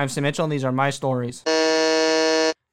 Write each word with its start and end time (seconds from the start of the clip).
I'm 0.00 0.08
Sam 0.08 0.22
Mitchell, 0.22 0.44
and 0.44 0.52
these 0.52 0.64
are 0.64 0.72
my 0.72 0.88
stories. 0.88 1.44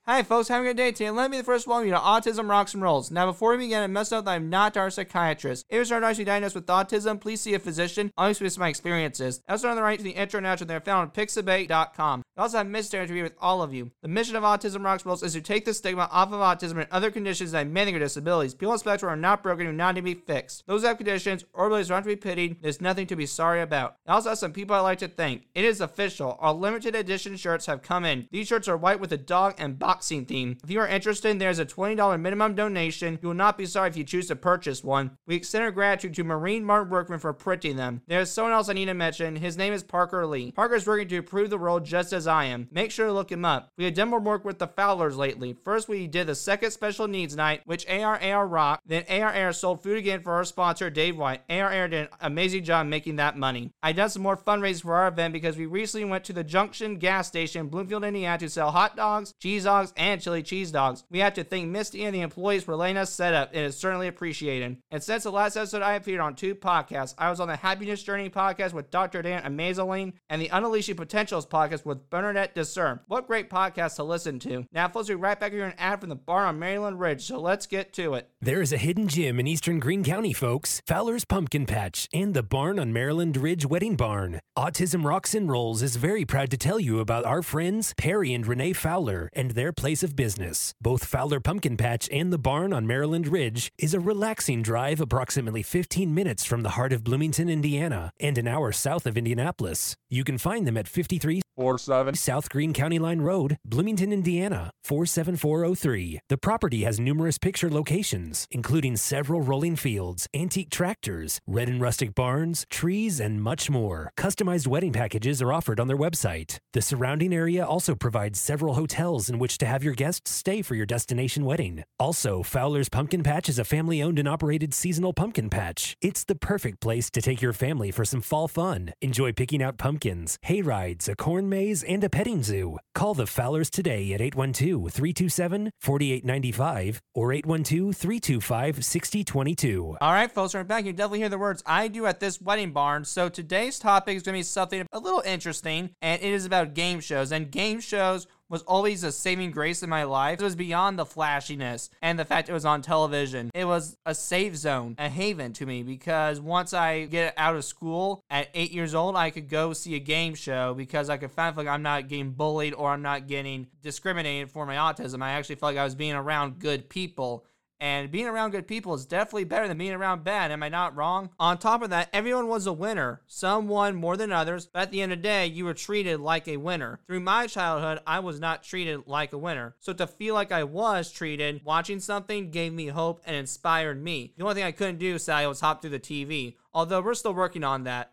Hi 0.09 0.23
folks, 0.23 0.47
having 0.47 0.67
a 0.67 0.69
good 0.69 0.77
day 0.77 0.93
today. 0.93 1.11
Let 1.11 1.29
me 1.29 1.35
be 1.35 1.41
the 1.41 1.43
first 1.43 1.67
welcome 1.67 1.85
you 1.85 1.93
to 1.93 1.99
Autism 1.99 2.49
Rocks 2.49 2.73
and 2.73 2.81
Rolls. 2.81 3.11
Now 3.11 3.25
before 3.25 3.51
we 3.51 3.65
begin, 3.65 3.83
I 3.83 3.87
must 3.87 4.13
note 4.13 4.23
that 4.23 4.31
I'm 4.31 4.49
not 4.49 4.77
our 4.77 4.89
psychiatrist. 4.89 5.65
If 5.67 5.89
you're 5.89 5.99
diagnosed 5.99 6.25
diagnosed 6.25 6.55
with 6.55 6.65
autism, 6.67 7.19
please 7.19 7.41
see 7.41 7.55
a 7.55 7.59
physician. 7.59 8.13
I'll 8.15 8.29
explain 8.29 8.49
my 8.57 8.69
experiences. 8.69 9.41
I 9.49 9.51
also 9.51 9.67
on 9.67 9.75
the 9.75 9.81
right 9.81 9.99
to 9.99 10.03
the 10.05 10.11
intro 10.11 10.37
and 10.37 10.47
outro 10.47 10.65
that 10.65 10.73
are 10.73 10.79
found 10.79 11.01
on 11.01 11.11
pixabay.com. 11.11 12.23
I 12.37 12.41
also 12.41 12.59
have 12.59 12.67
mystery 12.67 13.05
to 13.05 13.11
be 13.11 13.21
with 13.21 13.33
all 13.41 13.61
of 13.61 13.73
you. 13.73 13.91
The 14.01 14.07
mission 14.07 14.37
of 14.37 14.43
Autism 14.43 14.85
Rocks 14.85 15.03
and 15.03 15.07
Rolls 15.07 15.23
is 15.23 15.33
to 15.33 15.41
take 15.41 15.65
the 15.65 15.73
stigma 15.73 16.07
off 16.09 16.31
of 16.31 16.39
autism 16.39 16.77
and 16.77 16.87
other 16.89 17.11
conditions 17.11 17.51
that 17.51 17.67
many 17.67 17.93
are 17.93 17.99
disabilities. 17.99 18.53
People 18.53 18.71
on 18.71 18.79
spectrum 18.79 19.11
are 19.11 19.17
not 19.17 19.43
broken 19.43 19.67
and 19.67 19.77
not 19.77 19.97
to 19.97 20.01
be 20.01 20.13
fixed. 20.13 20.63
Those 20.67 20.83
who 20.83 20.87
have 20.87 20.97
conditions 20.97 21.43
or 21.51 21.65
abilities 21.65 21.91
are 21.91 21.95
not 21.95 22.03
to 22.03 22.07
be 22.07 22.15
pitied. 22.15 22.61
There's 22.61 22.79
nothing 22.79 23.07
to 23.07 23.17
be 23.17 23.25
sorry 23.25 23.61
about. 23.61 23.97
I 24.07 24.13
also 24.13 24.29
have 24.29 24.37
some 24.37 24.53
people 24.53 24.73
I'd 24.73 24.81
like 24.81 24.99
to 24.99 25.09
thank. 25.09 25.47
It 25.53 25.65
is 25.65 25.81
official. 25.81 26.37
Our 26.39 26.53
limited 26.53 26.95
edition 26.95 27.35
shirts 27.35 27.65
have 27.65 27.81
come 27.81 28.05
in. 28.05 28.29
These 28.31 28.47
shirts 28.47 28.69
are 28.69 28.77
white 28.77 29.01
with 29.01 29.11
a 29.11 29.17
dog 29.17 29.55
and 29.57 29.77
boxing 29.97 30.25
theme. 30.25 30.55
If 30.63 30.69
you 30.69 30.79
are 30.79 30.87
interested, 30.87 31.39
there's 31.39 31.57
a 31.57 31.65
$20 31.65 32.21
minimum 32.21 32.53
donation. 32.53 33.17
You 33.19 33.29
will 33.29 33.35
not 33.35 33.57
be 33.57 33.65
sorry 33.65 33.89
if 33.89 33.97
you 33.97 34.03
choose 34.03 34.27
to 34.27 34.35
purchase 34.35 34.83
one. 34.83 35.17
We 35.25 35.35
extend 35.35 35.63
our 35.63 35.71
gratitude 35.71 36.13
to 36.13 36.23
Marine 36.23 36.63
Martin 36.63 36.91
Workman 36.91 37.17
for 37.17 37.33
printing 37.33 37.77
them. 37.77 38.03
There's 38.05 38.29
someone 38.29 38.53
else 38.53 38.69
I 38.69 38.73
need 38.73 38.85
to 38.85 38.93
mention. 38.93 39.37
His 39.37 39.57
name 39.57 39.73
is 39.73 39.81
Parker 39.81 40.27
Lee. 40.27 40.51
Parker 40.51 40.75
is 40.75 40.85
working 40.85 41.07
to 41.07 41.15
improve 41.15 41.49
the 41.49 41.57
world 41.57 41.83
just 41.83 42.13
as 42.13 42.27
I 42.27 42.45
am. 42.45 42.67
Make 42.71 42.91
sure 42.91 43.07
to 43.07 43.11
look 43.11 43.31
him 43.31 43.43
up. 43.43 43.71
We 43.75 43.85
have 43.85 43.95
done 43.95 44.09
more 44.09 44.19
work 44.19 44.45
with 44.45 44.59
the 44.59 44.67
Fowlers 44.67 45.17
lately. 45.17 45.57
First, 45.63 45.89
we 45.89 46.05
did 46.05 46.27
the 46.27 46.35
second 46.35 46.69
special 46.69 47.07
needs 47.07 47.35
night, 47.35 47.61
which 47.65 47.87
ARAR 47.87 48.45
rocked. 48.45 48.87
Then 48.87 49.03
ARAR 49.09 49.51
sold 49.51 49.81
food 49.81 49.97
again 49.97 50.21
for 50.21 50.33
our 50.33 50.43
sponsor, 50.43 50.91
Dave 50.91 51.17
White. 51.17 51.41
ARAR 51.49 51.87
did 51.87 52.01
an 52.01 52.09
amazing 52.21 52.65
job 52.65 52.85
making 52.85 53.15
that 53.15 53.35
money. 53.35 53.71
I 53.81 53.93
done 53.93 54.11
some 54.11 54.21
more 54.21 54.37
fundraising 54.37 54.83
for 54.83 54.93
our 54.93 55.07
event 55.07 55.33
because 55.33 55.57
we 55.57 55.65
recently 55.65 56.07
went 56.07 56.23
to 56.25 56.33
the 56.33 56.43
Junction 56.43 56.97
gas 56.99 57.27
station 57.27 57.61
in 57.61 57.69
Bloomfield, 57.69 58.03
Indiana 58.03 58.37
to 58.37 58.47
sell 58.47 58.69
hot 58.69 58.95
dogs, 58.95 59.33
cheese 59.41 59.63
dogs, 59.63 59.86
and 59.95 60.21
chili 60.21 60.43
cheese 60.43 60.71
dogs. 60.71 61.03
We 61.09 61.19
have 61.19 61.33
to 61.35 61.43
thank 61.43 61.67
Misty 61.67 62.03
and 62.03 62.13
the 62.13 62.21
employees 62.21 62.63
for 62.63 62.75
letting 62.75 62.97
us 62.97 63.11
set 63.11 63.33
up. 63.33 63.55
It 63.55 63.61
is 63.61 63.77
certainly 63.77 64.07
appreciated. 64.07 64.77
And 64.91 65.01
since 65.01 65.23
the 65.23 65.31
last 65.31 65.55
episode, 65.55 65.81
I 65.81 65.93
appeared 65.93 66.19
on 66.19 66.35
two 66.35 66.55
podcasts. 66.55 67.15
I 67.17 67.29
was 67.29 67.39
on 67.39 67.47
the 67.47 67.55
Happiness 67.55 68.03
Journey 68.03 68.29
podcast 68.29 68.73
with 68.73 68.91
Dr. 68.91 69.21
Dan 69.21 69.43
Amazoline 69.43 70.13
and 70.29 70.41
the 70.41 70.49
Unleashing 70.49 70.95
Potentials 70.95 71.45
podcast 71.45 71.85
with 71.85 72.09
Bernadette 72.09 72.55
Discern. 72.55 72.99
What 73.07 73.27
great 73.27 73.49
podcast 73.49 73.95
to 73.95 74.03
listen 74.03 74.39
to. 74.39 74.65
Now, 74.71 74.87
folks, 74.87 75.09
we'll 75.09 75.17
be 75.17 75.23
right 75.23 75.39
back 75.39 75.51
here 75.51 75.65
an 75.65 75.73
ad 75.77 75.99
from 75.99 76.09
the 76.09 76.15
barn 76.15 76.47
on 76.47 76.59
Maryland 76.59 76.99
Ridge, 76.99 77.25
so 77.25 77.39
let's 77.39 77.67
get 77.67 77.93
to 77.93 78.15
it. 78.15 78.29
There 78.41 78.61
is 78.61 78.73
a 78.73 78.77
hidden 78.77 79.07
gem 79.07 79.39
in 79.39 79.47
eastern 79.47 79.79
Greene 79.79 80.03
County, 80.03 80.33
folks. 80.33 80.81
Fowler's 80.85 81.25
Pumpkin 81.25 81.65
Patch 81.65 82.07
and 82.13 82.33
the 82.33 82.43
barn 82.43 82.79
on 82.79 82.93
Maryland 82.93 83.37
Ridge 83.37 83.65
Wedding 83.65 83.95
Barn. 83.95 84.39
Autism 84.57 85.03
Rocks 85.05 85.35
and 85.35 85.49
Rolls 85.49 85.81
is 85.81 85.95
very 85.95 86.25
proud 86.25 86.49
to 86.51 86.57
tell 86.57 86.79
you 86.79 86.99
about 86.99 87.25
our 87.25 87.41
friends 87.41 87.93
Perry 87.97 88.33
and 88.33 88.45
Renee 88.45 88.73
Fowler 88.73 89.29
and 89.33 89.51
their 89.51 89.71
place 89.77 90.03
of 90.03 90.15
business. 90.15 90.73
Both 90.81 91.05
Fowler 91.05 91.39
Pumpkin 91.39 91.77
Patch 91.77 92.09
and 92.11 92.33
the 92.33 92.37
barn 92.37 92.73
on 92.73 92.85
Maryland 92.85 93.27
Ridge 93.27 93.69
is 93.77 93.93
a 93.93 93.99
relaxing 93.99 94.61
drive 94.61 94.99
approximately 94.99 95.63
15 95.63 96.13
minutes 96.13 96.43
from 96.43 96.63
the 96.63 96.71
heart 96.71 96.91
of 96.91 97.03
Bloomington, 97.03 97.47
Indiana, 97.47 98.11
and 98.19 98.37
an 98.37 98.47
hour 98.47 98.71
south 98.71 99.05
of 99.05 99.17
Indianapolis. 99.17 99.95
You 100.09 100.23
can 100.23 100.37
find 100.37 100.67
them 100.67 100.75
at 100.75 100.87
53 100.87 101.41
47 101.57 102.13
South 102.13 102.51
Greene 102.51 102.71
County 102.71 102.99
Line 102.99 103.19
Road, 103.19 103.57
Bloomington, 103.65 104.13
Indiana 104.13 104.69
47403. 104.83 106.19
The 106.29 106.37
property 106.37 106.83
has 106.83 106.99
numerous 106.99 107.39
picture 107.39 107.67
locations, 107.67 108.45
including 108.51 108.95
several 108.95 109.41
rolling 109.41 109.75
fields, 109.75 110.27
antique 110.35 110.69
tractors, 110.69 111.39
red 111.47 111.67
and 111.67 111.81
rustic 111.81 112.13
barns, 112.13 112.63
trees, 112.69 113.19
and 113.19 113.41
much 113.41 113.71
more. 113.71 114.11
Customized 114.15 114.67
wedding 114.67 114.93
packages 114.93 115.41
are 115.41 115.51
offered 115.51 115.79
on 115.79 115.87
their 115.87 115.97
website. 115.97 116.57
The 116.73 116.81
surrounding 116.83 117.33
area 117.33 117.65
also 117.65 117.95
provides 117.95 118.39
several 118.39 118.75
hotels 118.75 119.27
in 119.27 119.39
which 119.39 119.57
to 119.57 119.65
have 119.65 119.83
your 119.83 119.95
guests 119.95 120.29
stay 120.29 120.61
for 120.61 120.75
your 120.75 120.85
destination 120.85 121.43
wedding. 121.43 121.83
Also, 121.97 122.43
Fowler's 122.43 122.87
Pumpkin 122.87 123.23
Patch 123.23 123.49
is 123.49 123.57
a 123.57 123.65
family 123.65 124.03
owned 124.03 124.19
and 124.19 124.27
operated 124.27 124.75
seasonal 124.75 125.11
pumpkin 125.11 125.49
patch. 125.49 125.95
It's 126.03 126.23
the 126.23 126.35
perfect 126.35 126.81
place 126.81 127.09
to 127.09 127.21
take 127.21 127.41
your 127.41 127.53
family 127.53 127.89
for 127.89 128.05
some 128.05 128.21
fall 128.21 128.47
fun. 128.47 128.93
Enjoy 129.01 129.31
picking 129.33 129.63
out 129.63 129.79
pumpkins, 129.79 130.37
hay 130.43 130.61
rides, 130.61 131.09
a 131.09 131.15
corn 131.15 131.46
maze, 131.49 131.83
and 131.83 132.03
a 132.03 132.09
petting 132.09 132.43
zoo. 132.43 132.77
Call 132.93 133.13
the 133.13 133.27
Fowlers 133.27 133.69
today 133.69 134.13
at 134.13 134.21
812 134.21 134.91
327 134.91 135.71
4895 135.79 137.01
or 137.13 137.33
812 137.33 137.95
325 137.95 138.85
6022. 138.85 139.97
All 140.01 140.13
right, 140.13 140.31
folks, 140.31 140.53
we're 140.53 140.63
back. 140.63 140.85
You 140.85 140.93
definitely 140.93 141.19
hear 141.19 141.29
the 141.29 141.37
words 141.37 141.63
I 141.65 141.87
do 141.87 142.05
at 142.05 142.19
this 142.19 142.41
wedding 142.41 142.71
barn. 142.71 143.05
So 143.05 143.29
today's 143.29 143.79
topic 143.79 144.17
is 144.17 144.23
going 144.23 144.33
to 144.33 144.39
be 144.39 144.43
something 144.43 144.85
a 144.91 144.99
little 144.99 145.21
interesting, 145.25 145.91
and 146.01 146.21
it 146.21 146.33
is 146.33 146.45
about 146.45 146.73
game 146.73 146.99
shows. 146.99 147.31
And 147.31 147.51
game 147.51 147.79
shows 147.79 148.27
was 148.49 148.61
always 148.63 149.03
a 149.03 149.11
saving 149.11 149.51
grace 149.51 149.83
in 149.83 149.89
my 149.89 150.03
life. 150.03 150.39
It 150.39 150.43
was 150.43 150.55
beyond 150.55 150.97
the 150.97 151.05
flashiness 151.05 151.89
and 152.01 152.17
the 152.17 152.25
fact 152.25 152.49
it 152.49 152.53
was 152.53 152.65
on 152.65 152.81
television. 152.81 153.51
It 153.53 153.65
was 153.65 153.97
a 154.05 154.15
safe 154.15 154.55
zone, 154.55 154.95
a 154.97 155.09
haven 155.09 155.53
to 155.53 155.65
me 155.65 155.83
because 155.83 156.39
once 156.39 156.73
I 156.73 157.05
get 157.05 157.33
out 157.37 157.55
of 157.55 157.65
school 157.65 158.23
at 158.29 158.49
eight 158.53 158.71
years 158.71 158.95
old, 158.95 159.15
I 159.15 159.29
could 159.29 159.49
go 159.49 159.73
see 159.73 159.95
a 159.95 159.99
game 159.99 160.35
show 160.35 160.73
because 160.73 161.09
I 161.09 161.17
could 161.17 161.31
find 161.31 161.55
like 161.57 161.67
I'm 161.67 161.81
not 161.81 162.07
getting 162.07 162.31
bullied 162.31 162.73
or 162.73 162.91
I'm 162.91 163.01
not 163.01 163.27
getting 163.27 163.67
discriminated 163.81 164.51
for 164.51 164.65
my 164.65 164.75
autism. 164.75 165.21
I 165.21 165.31
actually 165.31 165.55
felt 165.55 165.73
like 165.73 165.81
I 165.81 165.83
was 165.83 165.95
being 165.95 166.13
around 166.13 166.59
good 166.59 166.89
people 166.89 167.45
and 167.79 168.11
being 168.11 168.27
around 168.27 168.51
good 168.51 168.67
people 168.67 168.93
is 168.93 169.05
definitely 169.05 169.43
better 169.43 169.67
than 169.67 169.77
being 169.77 169.93
around 169.93 170.23
bad. 170.23 170.51
Am 170.51 170.63
I 170.63 170.69
not 170.69 170.95
wrong? 170.95 171.29
On 171.39 171.57
top 171.57 171.81
of 171.81 171.89
that, 171.89 172.09
everyone 172.11 172.47
was 172.47 172.65
a 172.67 172.73
winner. 172.73 173.21
Some 173.27 173.67
won 173.67 173.95
more 173.95 174.17
than 174.17 174.31
others, 174.31 174.65
but 174.65 174.83
at 174.83 174.91
the 174.91 175.01
end 175.01 175.11
of 175.11 175.19
the 175.19 175.23
day, 175.23 175.45
you 175.45 175.65
were 175.65 175.73
treated 175.73 176.19
like 176.19 176.47
a 176.47 176.57
winner. 176.57 176.99
Through 177.07 177.19
my 177.21 177.47
childhood, 177.47 177.99
I 178.07 178.19
was 178.19 178.39
not 178.39 178.63
treated 178.63 179.03
like 179.07 179.33
a 179.33 179.37
winner. 179.37 179.75
So 179.79 179.93
to 179.93 180.07
feel 180.07 180.33
like 180.33 180.51
I 180.51 180.63
was 180.63 181.11
treated, 181.11 181.61
watching 181.63 181.99
something 181.99 182.51
gave 182.51 182.73
me 182.73 182.87
hope 182.87 183.21
and 183.25 183.35
inspired 183.35 184.03
me. 184.03 184.33
The 184.37 184.43
only 184.43 184.55
thing 184.55 184.63
I 184.63 184.71
couldn't 184.71 184.99
do, 184.99 185.19
Sally, 185.19 185.47
was 185.47 185.61
hop 185.61 185.81
through 185.81 185.91
the 185.91 185.99
TV. 185.99 186.55
Although 186.73 187.01
we're 187.01 187.13
still 187.13 187.33
working 187.33 187.63
on 187.63 187.83
that. 187.83 188.11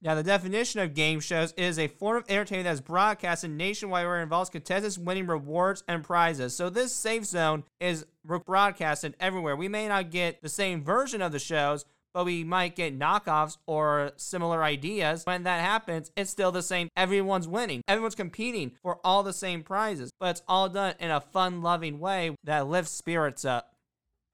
Now, 0.00 0.14
the 0.14 0.22
definition 0.22 0.80
of 0.80 0.94
game 0.94 1.18
shows 1.18 1.52
is 1.56 1.78
a 1.78 1.88
form 1.88 2.18
of 2.18 2.24
entertainment 2.28 2.66
that 2.66 2.74
is 2.74 2.80
broadcasted 2.80 3.50
nationwide 3.50 4.06
where 4.06 4.20
it 4.20 4.22
involves 4.22 4.48
contestants 4.48 4.96
winning 4.96 5.26
rewards 5.26 5.82
and 5.88 6.04
prizes. 6.04 6.54
So, 6.54 6.70
this 6.70 6.94
safe 6.94 7.24
zone 7.24 7.64
is 7.80 8.06
broadcasted 8.24 9.16
everywhere. 9.18 9.56
We 9.56 9.68
may 9.68 9.88
not 9.88 10.10
get 10.10 10.40
the 10.40 10.48
same 10.48 10.84
version 10.84 11.20
of 11.20 11.32
the 11.32 11.40
shows, 11.40 11.84
but 12.14 12.24
we 12.24 12.44
might 12.44 12.76
get 12.76 12.98
knockoffs 12.98 13.58
or 13.66 14.12
similar 14.16 14.62
ideas. 14.62 15.24
When 15.24 15.42
that 15.42 15.60
happens, 15.60 16.12
it's 16.16 16.30
still 16.30 16.52
the 16.52 16.62
same. 16.62 16.88
Everyone's 16.96 17.48
winning, 17.48 17.82
everyone's 17.88 18.14
competing 18.14 18.72
for 18.82 18.98
all 19.04 19.24
the 19.24 19.32
same 19.32 19.62
prizes, 19.62 20.12
but 20.20 20.30
it's 20.30 20.42
all 20.46 20.68
done 20.68 20.94
in 21.00 21.10
a 21.10 21.20
fun 21.20 21.60
loving 21.60 21.98
way 21.98 22.36
that 22.44 22.68
lifts 22.68 22.92
spirits 22.92 23.44
up. 23.44 23.74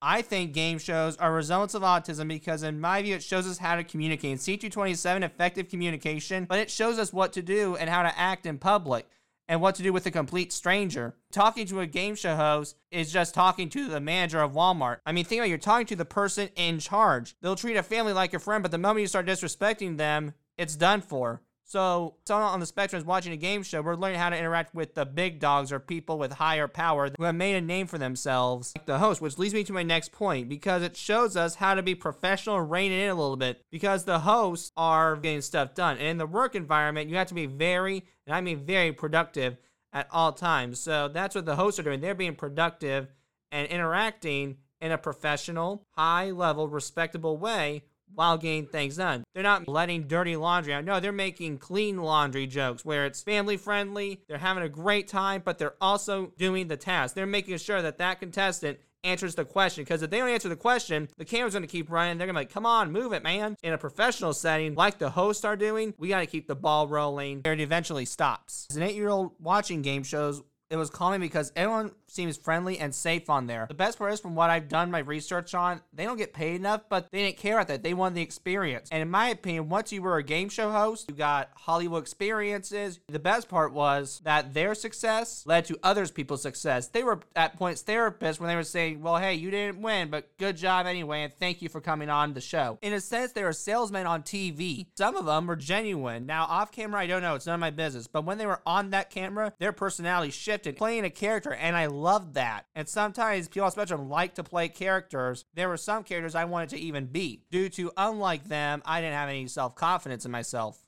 I 0.07 0.21
think 0.21 0.53
game 0.53 0.79
shows 0.79 1.17
are 1.17 1.33
results 1.33 1.73
of 1.73 1.81
autism 1.81 2.29
because, 2.29 2.63
in 2.63 2.79
my 2.79 3.01
view, 3.01 3.15
it 3.15 3.23
shows 3.23 3.47
us 3.47 3.57
how 3.57 3.75
to 3.77 3.83
communicate. 3.83 4.33
In 4.33 4.37
C227, 4.37 5.23
effective 5.23 5.71
communication, 5.71 6.45
but 6.45 6.59
it 6.59 6.71
shows 6.71 6.99
us 6.99 7.11
what 7.11 7.33
to 7.33 7.41
do 7.43 7.77
and 7.77 7.89
how 7.89 8.03
to 8.03 8.19
act 8.19 8.45
in 8.45 8.59
public 8.59 9.09
and 9.49 9.63
what 9.63 9.75
to 9.77 9.83
do 9.83 9.95
with 9.95 10.05
a 10.05 10.11
complete 10.11 10.53
stranger. 10.53 11.15
Talking 11.33 11.67
to 11.69 11.81
a 11.81 11.87
game 11.87 12.17
show 12.17 12.37
host 12.37 12.77
is 12.91 13.11
just 13.11 13.33
talking 13.33 13.71
to 13.71 13.89
the 13.89 13.99
manager 13.99 14.43
of 14.43 14.53
Walmart. 14.53 14.99
I 15.07 15.13
mean, 15.13 15.25
think 15.25 15.39
about 15.39 15.47
it, 15.47 15.49
you're 15.49 15.59
talking 15.59 15.87
to 15.87 15.97
the 15.97 16.05
person 16.05 16.51
in 16.55 16.81
charge. 16.81 17.35
They'll 17.41 17.57
treat 17.57 17.79
a 17.79 17.83
family 17.83 18.13
like 18.13 18.35
a 18.35 18.39
friend, 18.39 18.63
but 18.63 18.73
the 18.73 18.79
moment 18.79 19.01
you 19.01 19.07
start 19.07 19.25
disrespecting 19.25 19.97
them, 19.97 20.35
it's 20.59 20.77
done 20.77 21.01
for. 21.01 21.41
So, 21.67 22.17
someone 22.27 22.53
on 22.53 22.61
the 22.61 22.67
spectrum 22.67 23.01
is 23.01 23.07
watching 23.07 23.33
a 23.33 23.39
game 23.39 23.63
show. 23.63 23.81
We're 23.81 23.97
learning 23.97 24.19
how 24.19 24.29
to 24.29 24.37
interact 24.37 24.75
with 24.75 24.95
the 24.95 25.07
big 25.07 25.41
dogs 25.41 25.73
or 25.73 25.81
people 25.81 26.19
with 26.19 26.33
higher 26.33 26.69
power 26.69 27.11
who 27.17 27.25
have 27.25 27.35
made 27.35 27.57
a 27.57 27.61
name 27.61 27.87
for 27.87 27.97
themselves, 27.97 28.75
like 28.77 28.85
the 28.85 28.99
host, 28.99 29.23
which 29.23 29.39
leads 29.39 29.55
me 29.55 29.65
to 29.65 29.73
my 29.73 29.83
next 29.83 30.13
point 30.13 30.49
because 30.49 30.83
it 30.83 30.95
shows 30.95 31.37
us 31.37 31.55
how 31.55 31.75
to 31.75 31.83
be 31.83 31.95
professional 31.95 32.59
and 32.59 32.71
rein 32.71 32.93
it 32.93 33.03
in 33.05 33.11
a 33.11 33.15
little 33.15 33.37
bit. 33.37 33.63
Because 33.71 34.05
the 34.05 34.21
hosts 34.21 34.73
are 34.77 35.17
getting 35.17 35.41
stuff 35.41 35.75
done. 35.75 35.97
And 35.97 36.07
in 36.07 36.19
the 36.19 36.27
work 36.27 36.55
environment, 36.55 37.09
you 37.09 37.17
have 37.17 37.29
to 37.29 37.35
be 37.35 37.47
very, 37.47 38.05
and 38.27 38.37
I 38.37 38.43
mean 38.43 38.67
very 38.67 38.93
productive 38.93 39.56
at 39.93 40.06
all 40.11 40.33
times. 40.33 40.81
So, 40.81 41.09
that's 41.09 41.35
what 41.35 41.47
the 41.47 41.56
hosts 41.56 41.81
are 41.81 41.85
doing. 41.85 42.00
They're 42.00 42.15
being 42.15 42.37
productive 42.37 43.09
and 43.50 43.67
interacting 43.69 44.59
in 44.83 44.93
a 44.93 44.99
professional, 44.99 45.87
high 45.93 46.31
level, 46.31 46.69
respectable 46.69 47.38
way 47.38 47.85
while 48.14 48.38
getting 48.38 48.66
things 48.66 48.96
done. 48.96 49.25
They're 49.34 49.43
not 49.43 49.69
letting 49.69 50.06
dirty 50.06 50.37
laundry 50.37 50.75
out. 50.75 50.84
No, 50.84 51.00
they're 51.00 51.12
making 51.12 51.58
clean 51.58 51.99
laundry 51.99 52.46
jokes 52.46 52.84
where 52.84 53.06
it's 53.06 53.22
family 53.22 53.56
friendly. 53.56 54.20
They're 54.28 54.38
having 54.38 54.62
a 54.62 54.69
great 54.69 55.08
time, 55.08 55.43
but 55.44 55.58
they're 55.58 55.75
also 55.81 56.32
doing 56.38 56.69
the 56.69 56.76
task. 56.76 57.14
They're 57.14 57.26
making 57.26 57.58
sure 57.58 57.82
that 57.82 57.99
that 57.99 58.20
contestant 58.20 58.78
answers 59.05 59.34
the 59.34 59.44
question 59.44 59.84
because 59.84 60.02
if 60.02 60.11
they 60.11 60.19
don't 60.19 60.31
answer 60.31 60.49
the 60.49 60.56
question, 60.56 61.08
the 61.19 61.25
camera's 61.25 61.52
going 61.55 61.62
to 61.62 61.69
keep 61.69 61.90
running. 61.90 62.19
They're 62.19 62.26
going 62.26 62.34
to 62.34 62.40
be 62.40 62.46
like, 62.46 62.52
come 62.52 62.66
on, 62.66 62.90
move 62.90 63.12
it, 63.12 63.22
man. 63.22 63.56
In 63.62 63.72
a 63.72 63.78
professional 63.78 64.32
setting, 64.32 64.75
like 64.75 64.99
the 64.99 65.11
hosts 65.11 65.44
are 65.44 65.56
doing, 65.56 65.94
we 65.99 66.08
got 66.08 66.20
to 66.20 66.26
keep 66.26 66.49
the 66.49 66.56
ball 66.56 66.88
rolling. 66.88 67.43
and 67.44 67.61
It 67.61 67.62
eventually 67.62 68.06
stops. 68.06 68.66
As 68.70 68.76
an 68.76 68.82
eight 68.82 68.96
year 68.96 69.11
old 69.11 69.32
watching 69.38 69.82
game 69.82 70.02
shows, 70.02 70.43
it 70.70 70.76
was 70.76 70.90
calming 70.90 71.20
because 71.20 71.52
everyone 71.55 71.93
seems 72.06 72.37
friendly 72.37 72.79
and 72.79 72.95
safe 72.95 73.29
on 73.31 73.47
there. 73.47 73.67
The 73.69 73.75
best 73.75 73.99
part 73.99 74.12
is, 74.12 74.21
from 74.21 74.35
what 74.35 74.51
I've 74.51 74.69
done 74.69 74.91
my 74.91 75.01
research 75.01 75.55
on, 75.55 75.81
they 75.93 76.05
don't 76.05 76.17
get 76.17 76.33
paid 76.33 76.56
enough, 76.56 76.83
but 76.89 77.11
they 77.11 77.25
didn't 77.25 77.39
care 77.39 77.56
about 77.56 77.69
that. 77.69 77.83
They 77.83 77.95
wanted 77.95 78.17
the 78.17 78.23
experience. 78.23 78.89
And 78.91 79.03
in 79.03 79.11
my 79.11 79.29
opinion, 79.29 79.69
once 79.69 79.93
you 79.93 80.03
were 80.03 80.17
a 80.17 80.23
game 80.23 80.49
show 80.49 80.71
host, 80.71 81.06
you 81.09 81.15
got 81.15 81.51
Hollywood 81.55 82.03
experiences. 82.03 83.01
The 83.09 83.19
best 83.19 83.49
part 83.49 83.73
was 83.73 84.21
that 84.25 84.55
their 84.55 84.75
success 84.75 85.45
led 85.47 85.65
to 85.67 85.79
others 85.83 86.11
people's 86.11 86.43
success. 86.43 86.89
They 86.89 87.05
were 87.05 87.21
at 87.35 87.56
points 87.56 87.83
therapists 87.83 88.41
when 88.41 88.49
they 88.49 88.57
were 88.57 88.62
saying, 88.62 89.03
well, 89.03 89.17
hey, 89.17 89.35
you 89.35 89.50
didn't 89.50 89.83
win, 89.83 90.11
but 90.11 90.37
good 90.39 90.57
job 90.57 90.87
anyway, 90.87 91.23
and 91.23 91.33
thank 91.33 91.62
you 91.62 91.69
for 91.69 91.81
coming 91.81 92.11
on 92.11 92.35
the 92.35 92.41
show. 92.41 92.79
In 92.83 92.93
a 92.93 93.00
sense, 93.00 93.33
they 93.33 93.45
were 93.45 93.53
salesmen 93.53 94.07
on 94.07 94.23
TV. 94.23 94.87
Some 94.97 95.17
of 95.17 95.27
them 95.27 95.47
were 95.47 95.57
genuine. 95.57 96.27
Now, 96.27 96.45
off 96.45 96.73
camera, 96.73 97.00
I 97.00 97.07
don't 97.07 97.23
know. 97.23 97.35
It's 97.35 97.47
none 97.47 97.55
of 97.55 97.61
my 97.61 97.71
business. 97.71 98.07
But 98.07 98.25
when 98.25 98.39
they 98.39 98.47
were 98.47 98.61
on 98.67 98.91
that 98.91 99.11
camera, 99.11 99.53
their 99.59 99.73
personality 99.73 100.31
shifted, 100.31 100.77
playing 100.77 101.05
a 101.05 101.11
character, 101.11 101.53
and 101.53 101.77
I 101.77 101.87
loved 101.94 102.35
that. 102.35 102.67
And 102.75 102.88
sometimes 102.88 103.49
people 103.49 103.67
on 103.67 103.73
Spectrum 103.73 104.08
like 104.08 104.35
to 104.35 104.44
play 104.44 104.69
characters. 104.69 105.44
There 105.55 105.69
were 105.69 105.76
some 105.76 106.05
characters 106.05 106.35
I 106.35 106.44
wanted 106.44 106.70
to 106.70 106.79
even 106.79 107.06
be. 107.06 107.43
Due 107.50 107.69
to, 107.70 107.93
unlike 107.96 108.44
them, 108.44 108.82
I 108.85 109.00
didn't 109.00 109.14
have 109.14 109.29
any 109.29 109.46
self 109.46 109.75
confidence 109.75 110.25
in 110.25 110.31
myself. 110.31 110.85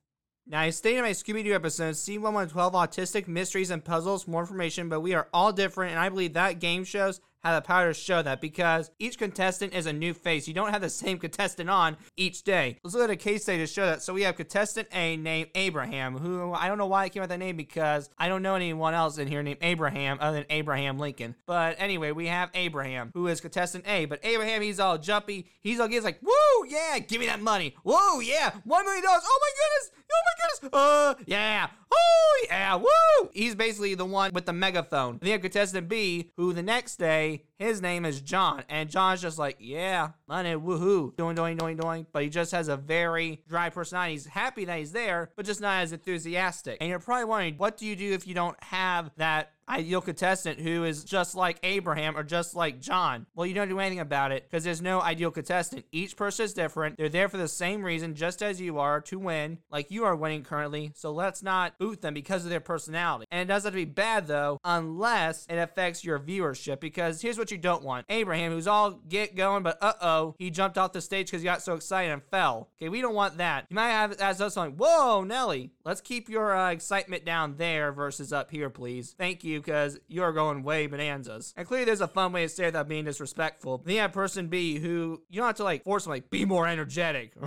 Now, 0.48 0.60
I 0.60 0.70
stated 0.70 0.98
in 0.98 1.04
my 1.04 1.10
Scooby 1.10 1.42
Doo 1.42 1.54
episode, 1.54 1.94
C112 1.94 2.52
Autistic 2.52 3.26
Mysteries 3.26 3.70
and 3.70 3.84
Puzzles, 3.84 4.28
more 4.28 4.42
information, 4.42 4.88
but 4.88 5.00
we 5.00 5.12
are 5.12 5.28
all 5.34 5.52
different, 5.52 5.90
and 5.90 6.00
I 6.00 6.08
believe 6.08 6.34
that 6.34 6.60
game 6.60 6.84
shows 6.84 7.20
have 7.46 7.62
the 7.62 7.66
power 7.66 7.88
to 7.88 7.94
show 7.94 8.22
that 8.22 8.40
because 8.40 8.90
each 8.98 9.18
contestant 9.18 9.74
is 9.74 9.86
a 9.86 9.92
new 9.92 10.14
face. 10.14 10.46
You 10.48 10.54
don't 10.54 10.70
have 10.70 10.80
the 10.82 10.90
same 10.90 11.18
contestant 11.18 11.70
on 11.70 11.96
each 12.16 12.42
day. 12.42 12.78
Let's 12.82 12.94
look 12.94 13.04
at 13.04 13.10
a 13.10 13.16
case 13.16 13.42
study 13.42 13.58
to 13.58 13.66
show 13.66 13.86
that. 13.86 14.02
So 14.02 14.12
we 14.12 14.22
have 14.22 14.36
contestant 14.36 14.88
A 14.92 15.16
named 15.16 15.50
Abraham, 15.54 16.16
who 16.16 16.52
I 16.52 16.68
don't 16.68 16.78
know 16.78 16.86
why 16.86 17.04
I 17.04 17.08
came 17.08 17.20
with 17.20 17.30
that 17.30 17.38
name 17.38 17.56
because 17.56 18.10
I 18.18 18.28
don't 18.28 18.42
know 18.42 18.54
anyone 18.54 18.94
else 18.94 19.18
in 19.18 19.28
here 19.28 19.42
named 19.42 19.58
Abraham 19.62 20.18
other 20.20 20.38
than 20.38 20.46
Abraham 20.50 20.98
Lincoln. 20.98 21.34
But 21.46 21.76
anyway, 21.78 22.12
we 22.12 22.26
have 22.26 22.50
Abraham, 22.54 23.10
who 23.14 23.26
is 23.28 23.40
contestant 23.40 23.84
A. 23.86 24.04
But 24.06 24.20
Abraham, 24.22 24.62
he's 24.62 24.80
all 24.80 24.98
jumpy. 24.98 25.46
He's 25.60 25.80
all, 25.80 25.88
he's 25.88 26.04
like, 26.04 26.20
woo, 26.22 26.68
yeah, 26.68 26.98
give 26.98 27.20
me 27.20 27.26
that 27.26 27.40
money. 27.40 27.74
Whoa, 27.82 28.20
yeah, 28.20 28.50
$1 28.50 28.66
million. 28.66 29.04
Oh 29.06 29.40
my 29.40 29.50
goodness. 29.56 29.90
Oh 30.12 30.22
my 30.26 30.58
goodness. 30.60 30.78
Uh, 30.78 31.14
yeah. 31.26 31.68
Oh, 31.92 32.46
yeah. 32.48 32.76
Woo. 32.76 33.30
He's 33.32 33.54
basically 33.54 33.94
the 33.94 34.04
one 34.04 34.32
with 34.32 34.46
the 34.46 34.52
megaphone. 34.52 35.20
Have 35.22 35.40
contestant 35.40 35.88
B, 35.88 36.30
who 36.36 36.52
the 36.52 36.62
next 36.62 36.96
day, 36.96 37.44
his 37.58 37.80
name 37.80 38.04
is 38.04 38.20
John. 38.20 38.64
And 38.68 38.90
John's 38.90 39.22
just 39.22 39.38
like, 39.38 39.56
yeah, 39.58 40.10
money, 40.28 40.54
woohoo. 40.54 41.16
Doing, 41.16 41.34
doing, 41.34 41.56
doing, 41.56 41.76
doing. 41.76 42.06
But 42.12 42.22
he 42.22 42.28
just 42.28 42.52
has 42.52 42.68
a 42.68 42.76
very 42.76 43.42
dry 43.48 43.70
personality. 43.70 44.12
He's 44.12 44.26
happy 44.26 44.64
that 44.64 44.78
he's 44.78 44.92
there, 44.92 45.30
but 45.36 45.46
just 45.46 45.60
not 45.60 45.82
as 45.82 45.92
enthusiastic. 45.92 46.78
And 46.80 46.90
you're 46.90 46.98
probably 46.98 47.24
wondering, 47.24 47.54
what 47.56 47.76
do 47.76 47.86
you 47.86 47.96
do 47.96 48.12
if 48.12 48.26
you 48.26 48.34
don't 48.34 48.62
have 48.62 49.10
that 49.16 49.52
ideal 49.68 50.00
contestant 50.00 50.60
who 50.60 50.84
is 50.84 51.04
just 51.04 51.34
like 51.34 51.58
Abraham 51.62 52.16
or 52.16 52.22
just 52.22 52.54
like 52.54 52.80
John. 52.80 53.26
Well, 53.34 53.46
you 53.46 53.54
don't 53.54 53.68
do 53.68 53.80
anything 53.80 54.00
about 54.00 54.32
it 54.32 54.44
because 54.48 54.64
there's 54.64 54.82
no 54.82 55.00
ideal 55.00 55.30
contestant. 55.30 55.84
Each 55.90 56.16
person 56.16 56.44
is 56.44 56.54
different. 56.54 56.96
They're 56.96 57.08
there 57.08 57.28
for 57.28 57.36
the 57.36 57.48
same 57.48 57.82
reason, 57.82 58.14
just 58.14 58.42
as 58.42 58.60
you 58.60 58.78
are, 58.78 59.00
to 59.02 59.18
win, 59.18 59.58
like 59.70 59.90
you 59.90 60.04
are 60.04 60.14
winning 60.14 60.44
currently. 60.44 60.92
So 60.94 61.12
let's 61.12 61.42
not 61.42 61.78
boot 61.78 62.00
them 62.00 62.14
because 62.14 62.44
of 62.44 62.50
their 62.50 62.60
personality. 62.60 63.26
And 63.30 63.40
it 63.40 63.52
doesn't 63.52 63.68
have 63.68 63.74
to 63.74 63.86
be 63.86 63.90
bad 63.90 64.26
though, 64.26 64.60
unless 64.64 65.46
it 65.48 65.56
affects 65.56 66.04
your 66.04 66.18
viewership. 66.18 66.80
Because 66.80 67.20
here's 67.20 67.38
what 67.38 67.45
you 67.50 67.58
don't 67.58 67.82
want 67.82 68.06
Abraham, 68.08 68.52
who's 68.52 68.66
all 68.66 68.92
get 69.08 69.36
going, 69.36 69.62
but 69.62 69.78
uh 69.80 69.94
oh, 70.00 70.34
he 70.38 70.50
jumped 70.50 70.78
off 70.78 70.92
the 70.92 71.00
stage 71.00 71.26
because 71.26 71.42
he 71.42 71.44
got 71.44 71.62
so 71.62 71.74
excited 71.74 72.12
and 72.12 72.22
fell. 72.22 72.68
Okay, 72.76 72.88
we 72.88 73.00
don't 73.00 73.14
want 73.14 73.38
that. 73.38 73.66
You 73.68 73.74
might 73.74 73.90
have 73.90 74.12
as 74.12 74.40
us 74.40 74.56
like, 74.56 74.74
whoa, 74.76 75.24
Nelly, 75.24 75.70
let's 75.84 76.00
keep 76.00 76.28
your 76.28 76.56
uh, 76.56 76.70
excitement 76.70 77.24
down 77.24 77.56
there 77.56 77.92
versus 77.92 78.32
up 78.32 78.50
here, 78.50 78.70
please. 78.70 79.14
Thank 79.18 79.44
you 79.44 79.60
because 79.60 79.98
you're 80.08 80.32
going 80.32 80.62
way 80.62 80.86
bonanzas. 80.86 81.52
And 81.56 81.66
clearly 81.66 81.84
there's 81.84 82.00
a 82.00 82.08
fun 82.08 82.32
way 82.32 82.42
to 82.42 82.48
say 82.48 82.70
that 82.70 82.88
being 82.88 83.04
disrespectful. 83.04 83.82
Then 83.84 83.94
you 83.94 84.00
have 84.00 84.12
person 84.12 84.48
B 84.48 84.78
who 84.78 85.22
you 85.28 85.40
don't 85.40 85.46
have 85.46 85.56
to 85.56 85.64
like 85.64 85.84
force 85.84 86.04
them 86.04 86.10
like 86.10 86.30
be 86.30 86.44
more 86.44 86.66
energetic. 86.66 87.32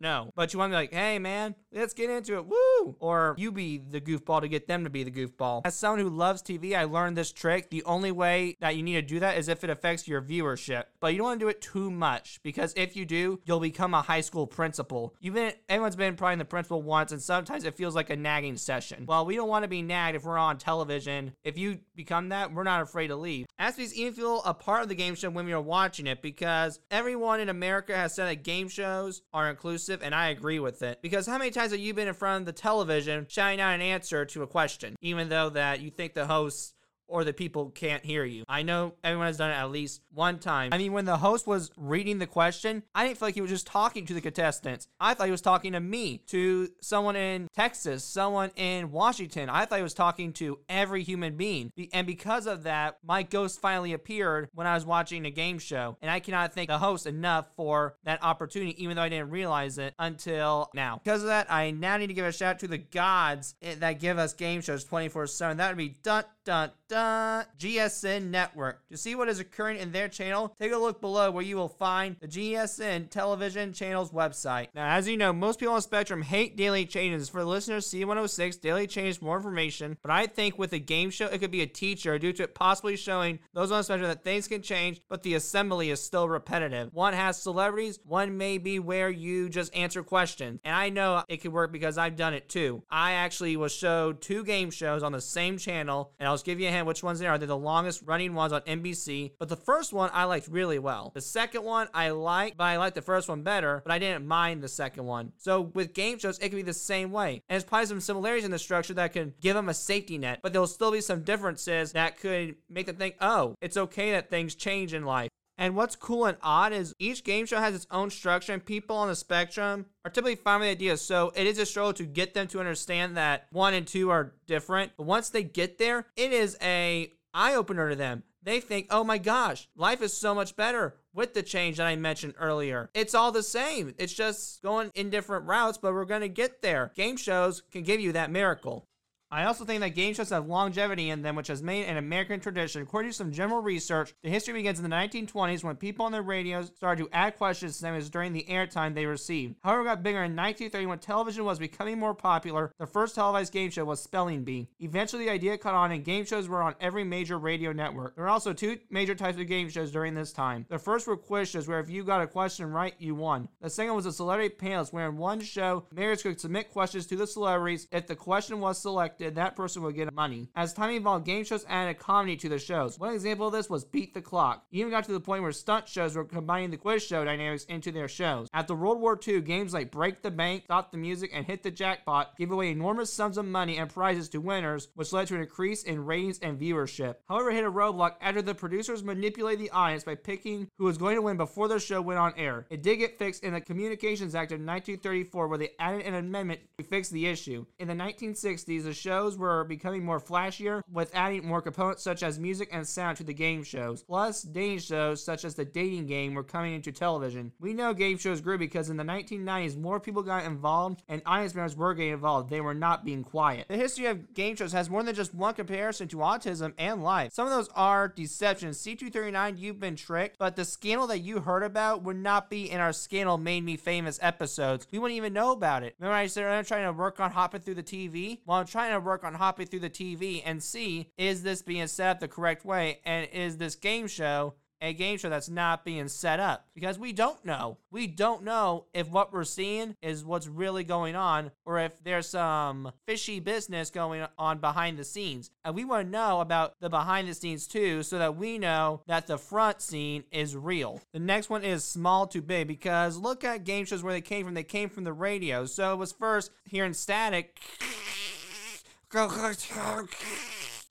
No. 0.00 0.32
But 0.34 0.52
you 0.52 0.58
want 0.58 0.70
to 0.70 0.74
be 0.74 0.80
like, 0.80 0.92
hey 0.92 1.18
man, 1.18 1.54
let's 1.72 1.94
get 1.94 2.10
into 2.10 2.36
it. 2.36 2.46
Woo! 2.46 2.96
Or 2.98 3.34
you 3.38 3.52
be 3.52 3.78
the 3.78 4.00
goofball 4.00 4.40
to 4.40 4.48
get 4.48 4.66
them 4.66 4.84
to 4.84 4.90
be 4.90 5.04
the 5.04 5.10
goofball. 5.10 5.62
As 5.64 5.74
someone 5.74 6.00
who 6.00 6.08
loves 6.08 6.42
TV, 6.42 6.76
I 6.76 6.84
learned 6.84 7.16
this 7.16 7.32
trick. 7.32 7.70
The 7.70 7.84
only 7.84 8.12
way 8.12 8.56
that 8.60 8.76
you 8.76 8.82
need 8.82 8.94
to 8.94 9.02
do 9.02 9.20
that 9.20 9.38
is 9.38 9.48
if 9.48 9.64
it 9.64 9.70
affects 9.70 10.08
your 10.08 10.22
viewership. 10.22 10.84
But 11.00 11.12
you 11.12 11.18
don't 11.18 11.26
want 11.26 11.40
to 11.40 11.44
do 11.44 11.48
it 11.48 11.60
too 11.60 11.90
much 11.90 12.40
because 12.42 12.72
if 12.76 12.96
you 12.96 13.04
do, 13.04 13.40
you'll 13.44 13.60
become 13.60 13.94
a 13.94 14.02
high 14.02 14.20
school 14.20 14.46
principal. 14.46 15.14
You've 15.20 15.34
been 15.34 15.52
everyone's 15.68 15.96
been 15.96 16.16
probably 16.16 16.36
the 16.36 16.44
principal 16.44 16.82
once, 16.82 17.12
and 17.12 17.22
sometimes 17.22 17.64
it 17.64 17.76
feels 17.76 17.94
like 17.94 18.10
a 18.10 18.16
nagging 18.16 18.56
session. 18.56 19.04
Well, 19.06 19.26
we 19.26 19.36
don't 19.36 19.48
want 19.48 19.64
to 19.64 19.68
be 19.68 19.82
nagged 19.82 20.16
if 20.16 20.24
we're 20.24 20.38
on 20.38 20.58
television. 20.58 21.34
If 21.44 21.58
you 21.58 21.80
become 21.94 22.30
that, 22.30 22.52
we're 22.52 22.64
not 22.64 22.82
afraid 22.82 23.08
to 23.08 23.16
leave. 23.16 23.46
Aspie's 23.58 23.94
even 23.94 24.14
feel 24.14 24.42
a 24.44 24.54
part 24.54 24.82
of 24.82 24.88
the 24.88 24.94
game 24.94 25.14
show 25.14 25.30
when 25.30 25.46
we 25.46 25.52
are 25.52 25.60
watching 25.60 26.06
it 26.06 26.22
because 26.22 26.80
everyone 26.90 27.40
in 27.40 27.48
America 27.48 27.96
has 27.96 28.14
said 28.14 28.26
that 28.26 28.42
game 28.42 28.68
shows 28.68 29.22
are 29.32 29.50
inclusive, 29.50 30.02
and 30.02 30.14
I 30.14 30.28
agree 30.28 30.58
with 30.58 30.82
it. 30.82 31.00
Because 31.02 31.26
how 31.26 31.38
many 31.38 31.50
times 31.50 31.59
have 31.68 31.78
you 31.78 31.94
been 31.94 32.08
in 32.08 32.14
front 32.14 32.42
of 32.42 32.46
the 32.46 32.52
television 32.52 33.26
shouting 33.28 33.60
out 33.60 33.74
an 33.74 33.82
answer 33.82 34.24
to 34.24 34.42
a 34.42 34.46
question, 34.46 34.96
even 35.00 35.28
though 35.28 35.50
that 35.50 35.80
you 35.80 35.90
think 35.90 36.14
the 36.14 36.26
hosts 36.26 36.72
or 37.10 37.24
the 37.24 37.32
people 37.32 37.70
can't 37.70 38.04
hear 38.04 38.24
you. 38.24 38.44
I 38.48 38.62
know 38.62 38.94
everyone 39.04 39.26
has 39.26 39.36
done 39.36 39.50
it 39.50 39.54
at 39.54 39.70
least 39.70 40.00
one 40.14 40.38
time. 40.38 40.72
I 40.72 40.78
mean, 40.78 40.92
when 40.92 41.04
the 41.04 41.18
host 41.18 41.46
was 41.46 41.70
reading 41.76 42.18
the 42.18 42.26
question, 42.26 42.84
I 42.94 43.04
didn't 43.06 43.18
feel 43.18 43.28
like 43.28 43.34
he 43.34 43.40
was 43.40 43.50
just 43.50 43.66
talking 43.66 44.06
to 44.06 44.14
the 44.14 44.20
contestants. 44.20 44.86
I 44.98 45.14
thought 45.14 45.26
he 45.26 45.32
was 45.32 45.40
talking 45.40 45.72
to 45.72 45.80
me, 45.80 46.22
to 46.28 46.68
someone 46.80 47.16
in 47.16 47.48
Texas, 47.54 48.04
someone 48.04 48.50
in 48.56 48.92
Washington. 48.92 49.50
I 49.50 49.64
thought 49.64 49.76
he 49.76 49.82
was 49.82 49.94
talking 49.94 50.32
to 50.34 50.60
every 50.68 51.02
human 51.02 51.36
being. 51.36 51.72
And 51.92 52.06
because 52.06 52.46
of 52.46 52.62
that, 52.62 52.98
my 53.04 53.22
ghost 53.22 53.60
finally 53.60 53.92
appeared 53.92 54.48
when 54.54 54.66
I 54.66 54.74
was 54.74 54.86
watching 54.86 55.26
a 55.26 55.30
game 55.30 55.58
show. 55.58 55.96
And 56.00 56.10
I 56.10 56.20
cannot 56.20 56.54
thank 56.54 56.68
the 56.68 56.78
host 56.78 57.06
enough 57.06 57.46
for 57.56 57.96
that 58.04 58.22
opportunity, 58.22 58.82
even 58.82 58.96
though 58.96 59.02
I 59.02 59.08
didn't 59.08 59.30
realize 59.30 59.78
it 59.78 59.94
until 59.98 60.70
now. 60.74 61.00
Because 61.02 61.22
of 61.22 61.28
that, 61.28 61.50
I 61.50 61.72
now 61.72 61.96
need 61.96 62.06
to 62.06 62.14
give 62.14 62.24
a 62.24 62.32
shout 62.32 62.50
out 62.50 62.58
to 62.60 62.68
the 62.68 62.78
gods 62.78 63.54
eh, 63.62 63.74
that 63.78 63.98
give 63.98 64.18
us 64.18 64.32
game 64.32 64.60
shows 64.60 64.84
24 64.84 65.26
7. 65.26 65.56
That 65.56 65.68
would 65.68 65.78
be 65.78 65.96
dun 66.02 66.24
dun 66.44 66.70
dun 66.88 66.99
GSN 67.00 68.30
Network. 68.30 68.86
To 68.88 68.96
see 68.96 69.14
what 69.14 69.28
is 69.28 69.40
occurring 69.40 69.78
in 69.78 69.92
their 69.92 70.08
channel, 70.08 70.54
take 70.58 70.72
a 70.72 70.76
look 70.76 71.00
below 71.00 71.30
where 71.30 71.44
you 71.44 71.56
will 71.56 71.68
find 71.68 72.16
the 72.20 72.28
GSN 72.28 73.10
television 73.10 73.72
channel's 73.72 74.10
website. 74.10 74.68
Now, 74.74 74.94
as 74.94 75.08
you 75.08 75.16
know, 75.16 75.32
most 75.32 75.58
people 75.58 75.74
on 75.74 75.82
Spectrum 75.82 76.22
hate 76.22 76.56
daily 76.56 76.86
changes. 76.86 77.28
For 77.28 77.40
the 77.40 77.46
listeners, 77.46 77.88
C106 77.88 78.60
daily 78.60 78.86
change 78.86 79.20
more 79.20 79.36
information, 79.36 79.96
but 80.02 80.10
I 80.10 80.26
think 80.26 80.58
with 80.58 80.72
a 80.72 80.78
game 80.78 81.10
show, 81.10 81.26
it 81.26 81.38
could 81.38 81.50
be 81.50 81.62
a 81.62 81.66
teacher 81.66 82.18
due 82.18 82.32
to 82.34 82.44
it 82.44 82.54
possibly 82.54 82.96
showing 82.96 83.38
those 83.52 83.72
on 83.72 83.84
Spectrum 83.84 84.08
that 84.08 84.24
things 84.24 84.48
can 84.48 84.62
change, 84.62 85.00
but 85.08 85.22
the 85.22 85.34
assembly 85.34 85.90
is 85.90 86.02
still 86.02 86.28
repetitive. 86.28 86.92
One 86.92 87.14
has 87.14 87.40
celebrities, 87.40 87.98
one 88.04 88.36
may 88.36 88.58
be 88.58 88.78
where 88.78 89.10
you 89.10 89.48
just 89.48 89.74
answer 89.74 90.02
questions. 90.02 90.60
And 90.64 90.74
I 90.74 90.90
know 90.90 91.24
it 91.28 91.38
could 91.38 91.52
work 91.52 91.72
because 91.72 91.98
I've 91.98 92.16
done 92.16 92.34
it 92.34 92.48
too. 92.48 92.82
I 92.90 93.12
actually 93.12 93.56
was 93.56 93.72
showed 93.72 94.20
two 94.20 94.44
game 94.44 94.70
shows 94.70 95.02
on 95.02 95.12
the 95.12 95.20
same 95.20 95.58
channel, 95.58 96.12
and 96.18 96.28
I'll 96.28 96.34
just 96.34 96.44
give 96.44 96.60
you 96.60 96.68
a 96.68 96.70
hint 96.70 96.86
which 96.90 97.04
ones 97.04 97.20
they 97.20 97.26
are. 97.28 97.38
They're 97.38 97.46
the 97.46 97.56
longest 97.56 98.02
running 98.04 98.34
ones 98.34 98.52
on 98.52 98.62
NBC, 98.62 99.30
but 99.38 99.48
the 99.48 99.54
first 99.54 99.92
one 99.92 100.10
I 100.12 100.24
liked 100.24 100.48
really 100.48 100.80
well. 100.80 101.12
The 101.14 101.20
second 101.20 101.62
one 101.62 101.86
I 101.94 102.10
liked, 102.10 102.56
but 102.56 102.64
I 102.64 102.78
liked 102.78 102.96
the 102.96 103.00
first 103.00 103.28
one 103.28 103.42
better, 103.42 103.80
but 103.84 103.92
I 103.92 104.00
didn't 104.00 104.26
mind 104.26 104.60
the 104.60 104.66
second 104.68 105.04
one. 105.04 105.30
So 105.36 105.60
with 105.60 105.94
game 105.94 106.18
shows, 106.18 106.40
it 106.40 106.48
could 106.48 106.56
be 106.56 106.62
the 106.62 106.72
same 106.72 107.12
way. 107.12 107.42
And 107.48 107.54
there's 107.54 107.62
probably 107.62 107.86
some 107.86 108.00
similarities 108.00 108.44
in 108.44 108.50
the 108.50 108.58
structure 108.58 108.94
that 108.94 109.12
could 109.12 109.38
give 109.40 109.54
them 109.54 109.68
a 109.68 109.74
safety 109.74 110.18
net, 110.18 110.40
but 110.42 110.52
there'll 110.52 110.66
still 110.66 110.90
be 110.90 111.00
some 111.00 111.22
differences 111.22 111.92
that 111.92 112.18
could 112.18 112.56
make 112.68 112.86
them 112.86 112.96
think, 112.96 113.14
oh, 113.20 113.54
it's 113.60 113.76
okay 113.76 114.10
that 114.10 114.28
things 114.28 114.56
change 114.56 114.92
in 114.92 115.04
life. 115.04 115.30
And 115.60 115.76
what's 115.76 115.94
cool 115.94 116.24
and 116.24 116.38
odd 116.42 116.72
is 116.72 116.94
each 116.98 117.22
game 117.22 117.44
show 117.44 117.58
has 117.58 117.74
its 117.74 117.86
own 117.90 118.08
structure, 118.08 118.54
and 118.54 118.64
people 118.64 118.96
on 118.96 119.08
the 119.08 119.14
spectrum 119.14 119.84
are 120.06 120.10
typically 120.10 120.36
fine 120.36 120.60
with 120.60 120.68
the 120.68 120.70
idea. 120.70 120.96
So 120.96 121.32
it 121.36 121.46
is 121.46 121.58
a 121.58 121.66
struggle 121.66 121.92
to 121.92 122.06
get 122.06 122.32
them 122.32 122.46
to 122.48 122.60
understand 122.60 123.18
that 123.18 123.46
one 123.52 123.74
and 123.74 123.86
two 123.86 124.08
are 124.08 124.32
different. 124.46 124.92
But 124.96 125.04
once 125.04 125.28
they 125.28 125.42
get 125.42 125.76
there, 125.76 126.06
it 126.16 126.32
is 126.32 126.56
a 126.62 127.12
eye 127.34 127.54
opener 127.54 127.90
to 127.90 127.96
them. 127.96 128.22
They 128.42 128.60
think, 128.60 128.86
oh 128.88 129.04
my 129.04 129.18
gosh, 129.18 129.68
life 129.76 130.00
is 130.00 130.16
so 130.16 130.34
much 130.34 130.56
better 130.56 130.96
with 131.12 131.34
the 131.34 131.42
change 131.42 131.76
that 131.76 131.86
I 131.86 131.94
mentioned 131.96 132.34
earlier. 132.38 132.88
It's 132.94 133.14
all 133.14 133.30
the 133.30 133.42
same. 133.42 133.94
It's 133.98 134.14
just 134.14 134.62
going 134.62 134.90
in 134.94 135.10
different 135.10 135.46
routes, 135.46 135.76
but 135.76 135.92
we're 135.92 136.06
going 136.06 136.22
to 136.22 136.28
get 136.28 136.62
there. 136.62 136.90
Game 136.94 137.18
shows 137.18 137.62
can 137.70 137.82
give 137.82 138.00
you 138.00 138.12
that 138.12 138.30
miracle. 138.30 138.86
I 139.32 139.44
also 139.44 139.64
think 139.64 139.80
that 139.80 139.94
game 139.94 140.12
shows 140.12 140.30
have 140.30 140.48
longevity 140.48 141.08
in 141.08 141.22
them, 141.22 141.36
which 141.36 141.46
has 141.46 141.62
made 141.62 141.86
an 141.86 141.96
American 141.96 142.40
tradition. 142.40 142.82
According 142.82 143.12
to 143.12 143.16
some 143.16 143.30
general 143.30 143.62
research, 143.62 144.12
the 144.24 144.28
history 144.28 144.54
begins 144.54 144.80
in 144.80 144.82
the 144.82 144.96
1920s 144.96 145.62
when 145.62 145.76
people 145.76 146.04
on 146.04 146.10
their 146.10 146.20
radios 146.20 146.72
started 146.74 147.04
to 147.04 147.10
add 147.12 147.36
questions 147.36 147.76
to 147.76 147.82
them 147.82 147.94
as 147.94 148.10
during 148.10 148.32
the 148.32 148.44
airtime 148.50 148.92
they 148.92 149.06
received. 149.06 149.54
However, 149.62 149.82
it 149.82 149.84
got 149.84 150.02
bigger 150.02 150.24
in 150.24 150.34
1930 150.34 150.86
when 150.86 150.98
television 150.98 151.44
was 151.44 151.60
becoming 151.60 151.96
more 151.96 152.12
popular. 152.12 152.72
The 152.80 152.86
first 152.86 153.14
televised 153.14 153.52
game 153.52 153.70
show 153.70 153.84
was 153.84 154.02
Spelling 154.02 154.42
Bee. 154.42 154.68
Eventually, 154.80 155.26
the 155.26 155.30
idea 155.30 155.56
caught 155.58 155.74
on, 155.74 155.92
and 155.92 156.04
game 156.04 156.24
shows 156.24 156.48
were 156.48 156.62
on 156.62 156.74
every 156.80 157.04
major 157.04 157.38
radio 157.38 157.72
network. 157.72 158.16
There 158.16 158.24
were 158.24 158.30
also 158.30 158.52
two 158.52 158.78
major 158.90 159.14
types 159.14 159.38
of 159.38 159.46
game 159.46 159.68
shows 159.68 159.92
during 159.92 160.14
this 160.14 160.32
time. 160.32 160.66
The 160.68 160.78
first 160.78 161.06
were 161.06 161.16
quiz 161.16 161.50
shows, 161.50 161.68
where 161.68 161.78
if 161.78 161.88
you 161.88 162.02
got 162.02 162.20
a 162.20 162.26
question 162.26 162.68
right, 162.72 162.94
you 162.98 163.14
won. 163.14 163.48
The 163.62 163.70
second 163.70 163.94
was 163.94 164.06
a 164.06 164.12
celebrity 164.12 164.56
panelist, 164.56 164.92
where 164.92 165.08
in 165.08 165.16
one 165.16 165.40
show, 165.40 165.86
mayors 165.92 166.22
could 166.22 166.40
submit 166.40 166.72
questions 166.72 167.06
to 167.06 167.16
the 167.16 167.28
celebrities. 167.28 167.86
If 167.92 168.08
the 168.08 168.16
question 168.16 168.58
was 168.58 168.78
selected, 168.78 169.19
that 169.20 169.56
person 169.56 169.82
would 169.82 169.94
get 169.94 170.12
money. 170.12 170.48
As 170.56 170.72
time 170.72 170.90
evolved, 170.92 171.26
game 171.26 171.44
shows 171.44 171.64
added 171.68 171.98
comedy 171.98 172.36
to 172.36 172.48
the 172.48 172.58
shows. 172.58 172.98
One 172.98 173.14
example 173.14 173.46
of 173.46 173.52
this 173.52 173.70
was 173.70 173.84
Beat 173.84 174.14
the 174.14 174.20
Clock. 174.20 174.64
It 174.72 174.78
even 174.78 174.90
got 174.90 175.04
to 175.04 175.12
the 175.12 175.20
point 175.20 175.42
where 175.42 175.52
stunt 175.52 175.88
shows 175.88 176.16
were 176.16 176.24
combining 176.24 176.70
the 176.70 176.76
quiz 176.76 177.04
show 177.04 177.24
dynamics 177.24 177.64
into 177.64 177.92
their 177.92 178.08
shows. 178.08 178.48
After 178.52 178.74
World 178.74 179.00
War 179.00 179.18
II, 179.26 179.40
games 179.42 179.74
like 179.74 179.90
Break 179.90 180.22
the 180.22 180.30
Bank, 180.30 180.64
Stop 180.64 180.90
the 180.90 180.98
Music, 180.98 181.30
and 181.32 181.46
Hit 181.46 181.62
the 181.62 181.70
Jackpot 181.70 182.36
gave 182.36 182.50
away 182.50 182.70
enormous 182.70 183.12
sums 183.12 183.38
of 183.38 183.44
money 183.44 183.78
and 183.78 183.90
prizes 183.90 184.28
to 184.30 184.40
winners, 184.40 184.88
which 184.94 185.12
led 185.12 185.28
to 185.28 185.34
an 185.34 185.42
increase 185.42 185.82
in 185.82 186.04
ratings 186.04 186.38
and 186.40 186.60
viewership. 186.60 187.16
However, 187.28 187.50
it 187.50 187.54
hit 187.54 187.64
a 187.64 187.70
roadblock 187.70 188.14
after 188.20 188.42
the 188.42 188.54
producers 188.54 189.04
manipulated 189.04 189.64
the 189.64 189.70
audience 189.70 190.04
by 190.04 190.14
picking 190.14 190.68
who 190.78 190.84
was 190.84 190.98
going 190.98 191.16
to 191.16 191.22
win 191.22 191.36
before 191.36 191.68
the 191.68 191.78
show 191.78 192.00
went 192.00 192.18
on 192.18 192.32
air. 192.36 192.66
It 192.70 192.82
did 192.82 192.96
get 192.96 193.18
fixed 193.18 193.44
in 193.44 193.52
the 193.52 193.60
Communications 193.60 194.34
Act 194.34 194.52
of 194.52 194.60
1934, 194.60 195.48
where 195.48 195.58
they 195.58 195.70
added 195.78 196.06
an 196.06 196.14
amendment 196.14 196.60
to 196.78 196.84
fix 196.84 197.08
the 197.08 197.26
issue. 197.26 197.66
In 197.78 197.88
the 197.88 197.94
1960s, 197.94 198.84
the 198.84 198.94
shows 199.10 199.36
were 199.36 199.64
becoming 199.64 200.04
more 200.04 200.20
flashier, 200.20 200.82
with 200.88 201.10
adding 201.14 201.44
more 201.44 201.60
components 201.60 202.00
such 202.00 202.22
as 202.22 202.38
music 202.38 202.68
and 202.70 202.86
sound 202.86 203.16
to 203.16 203.24
the 203.24 203.34
game 203.34 203.64
shows. 203.64 204.04
Plus, 204.04 204.42
dating 204.42 204.78
shows 204.78 205.24
such 205.24 205.44
as 205.44 205.56
the 205.56 205.64
dating 205.64 206.06
game 206.06 206.32
were 206.32 206.44
coming 206.44 206.74
into 206.74 206.92
television. 206.92 207.50
We 207.58 207.72
know 207.72 207.92
game 207.92 208.18
shows 208.18 208.40
grew 208.40 208.56
because 208.56 208.88
in 208.88 208.96
the 208.96 209.02
1990s, 209.02 209.76
more 209.76 209.98
people 209.98 210.22
got 210.22 210.44
involved 210.44 211.02
and 211.08 211.22
audience 211.26 211.56
members 211.56 211.74
were 211.74 211.92
getting 211.92 212.12
involved. 212.12 212.50
They 212.50 212.60
were 212.60 212.72
not 212.72 213.04
being 213.04 213.24
quiet. 213.24 213.66
The 213.66 213.76
history 213.76 214.06
of 214.06 214.32
game 214.32 214.54
shows 214.54 214.72
has 214.74 214.88
more 214.88 215.02
than 215.02 215.16
just 215.16 215.34
one 215.34 215.54
comparison 215.54 216.06
to 216.06 216.18
autism 216.18 216.72
and 216.78 217.02
life. 217.02 217.32
Some 217.32 217.48
of 217.48 217.52
those 217.52 217.68
are 217.74 218.06
deceptions. 218.06 218.80
C239, 218.80 219.58
you've 219.58 219.80
been 219.80 219.96
tricked, 219.96 220.38
but 220.38 220.54
the 220.54 220.64
scandal 220.64 221.08
that 221.08 221.18
you 221.18 221.40
heard 221.40 221.64
about 221.64 222.04
would 222.04 222.16
not 222.16 222.48
be 222.48 222.70
in 222.70 222.78
our 222.78 222.92
scandal 222.92 223.38
made 223.38 223.64
me 223.64 223.76
famous 223.76 224.20
episodes. 224.22 224.86
We 224.92 225.00
wouldn't 225.00 225.16
even 225.16 225.32
know 225.32 225.50
about 225.50 225.82
it. 225.82 225.96
Remember, 225.98 226.14
I 226.14 226.28
said 226.28 226.44
I'm 226.44 226.64
trying 226.64 226.84
to 226.84 226.92
work 226.92 227.18
on 227.18 227.32
hopping 227.32 227.62
through 227.62 227.74
the 227.74 227.82
TV? 227.82 228.38
Well, 228.46 228.58
I'm 228.58 228.66
trying 228.66 228.92
to 228.92 228.99
work 229.00 229.24
on 229.24 229.34
hopping 229.34 229.66
through 229.66 229.80
the 229.80 229.90
TV 229.90 230.42
and 230.44 230.62
see 230.62 231.10
is 231.16 231.42
this 231.42 231.62
being 231.62 231.86
set 231.86 232.10
up 232.10 232.20
the 232.20 232.28
correct 232.28 232.64
way 232.64 233.00
and 233.04 233.28
is 233.32 233.56
this 233.56 233.74
game 233.74 234.06
show 234.06 234.54
a 234.82 234.92
game 234.92 235.18
show 235.18 235.28
that's 235.28 235.48
not 235.48 235.84
being 235.84 236.08
set 236.08 236.40
up 236.40 236.66
because 236.74 236.98
we 236.98 237.12
don't 237.12 237.44
know. 237.44 237.78
We 237.90 238.06
don't 238.06 238.44
know 238.44 238.86
if 238.94 239.08
what 239.10 239.32
we're 239.32 239.44
seeing 239.44 239.96
is 240.00 240.24
what's 240.24 240.46
really 240.46 240.84
going 240.84 241.16
on 241.16 241.50
or 241.66 241.78
if 241.78 242.02
there's 242.02 242.28
some 242.28 242.92
fishy 243.06 243.40
business 243.40 243.90
going 243.90 244.26
on 244.38 244.58
behind 244.58 244.98
the 244.98 245.04
scenes. 245.04 245.50
And 245.64 245.74
we 245.74 245.84
want 245.84 246.06
to 246.06 246.10
know 246.10 246.40
about 246.40 246.74
the 246.80 246.88
behind 246.88 247.28
the 247.28 247.34
scenes 247.34 247.66
too 247.66 248.02
so 248.02 248.18
that 248.18 248.36
we 248.36 248.58
know 248.58 249.02
that 249.06 249.26
the 249.26 249.38
front 249.38 249.82
scene 249.82 250.24
is 250.30 250.56
real. 250.56 251.00
The 251.12 251.18
next 251.18 251.50
one 251.50 251.64
is 251.64 251.84
small 251.84 252.26
to 252.28 252.40
big 252.40 252.68
because 252.68 253.16
look 253.16 253.44
at 253.44 253.64
game 253.64 253.84
shows 253.84 254.02
where 254.02 254.12
they 254.12 254.20
came 254.20 254.46
from. 254.46 254.54
They 254.54 254.62
came 254.62 254.88
from 254.88 255.04
the 255.04 255.12
radio. 255.12 255.66
So 255.66 255.92
it 255.92 255.96
was 255.96 256.12
first 256.12 256.50
hearing 256.64 256.94
static 256.94 257.60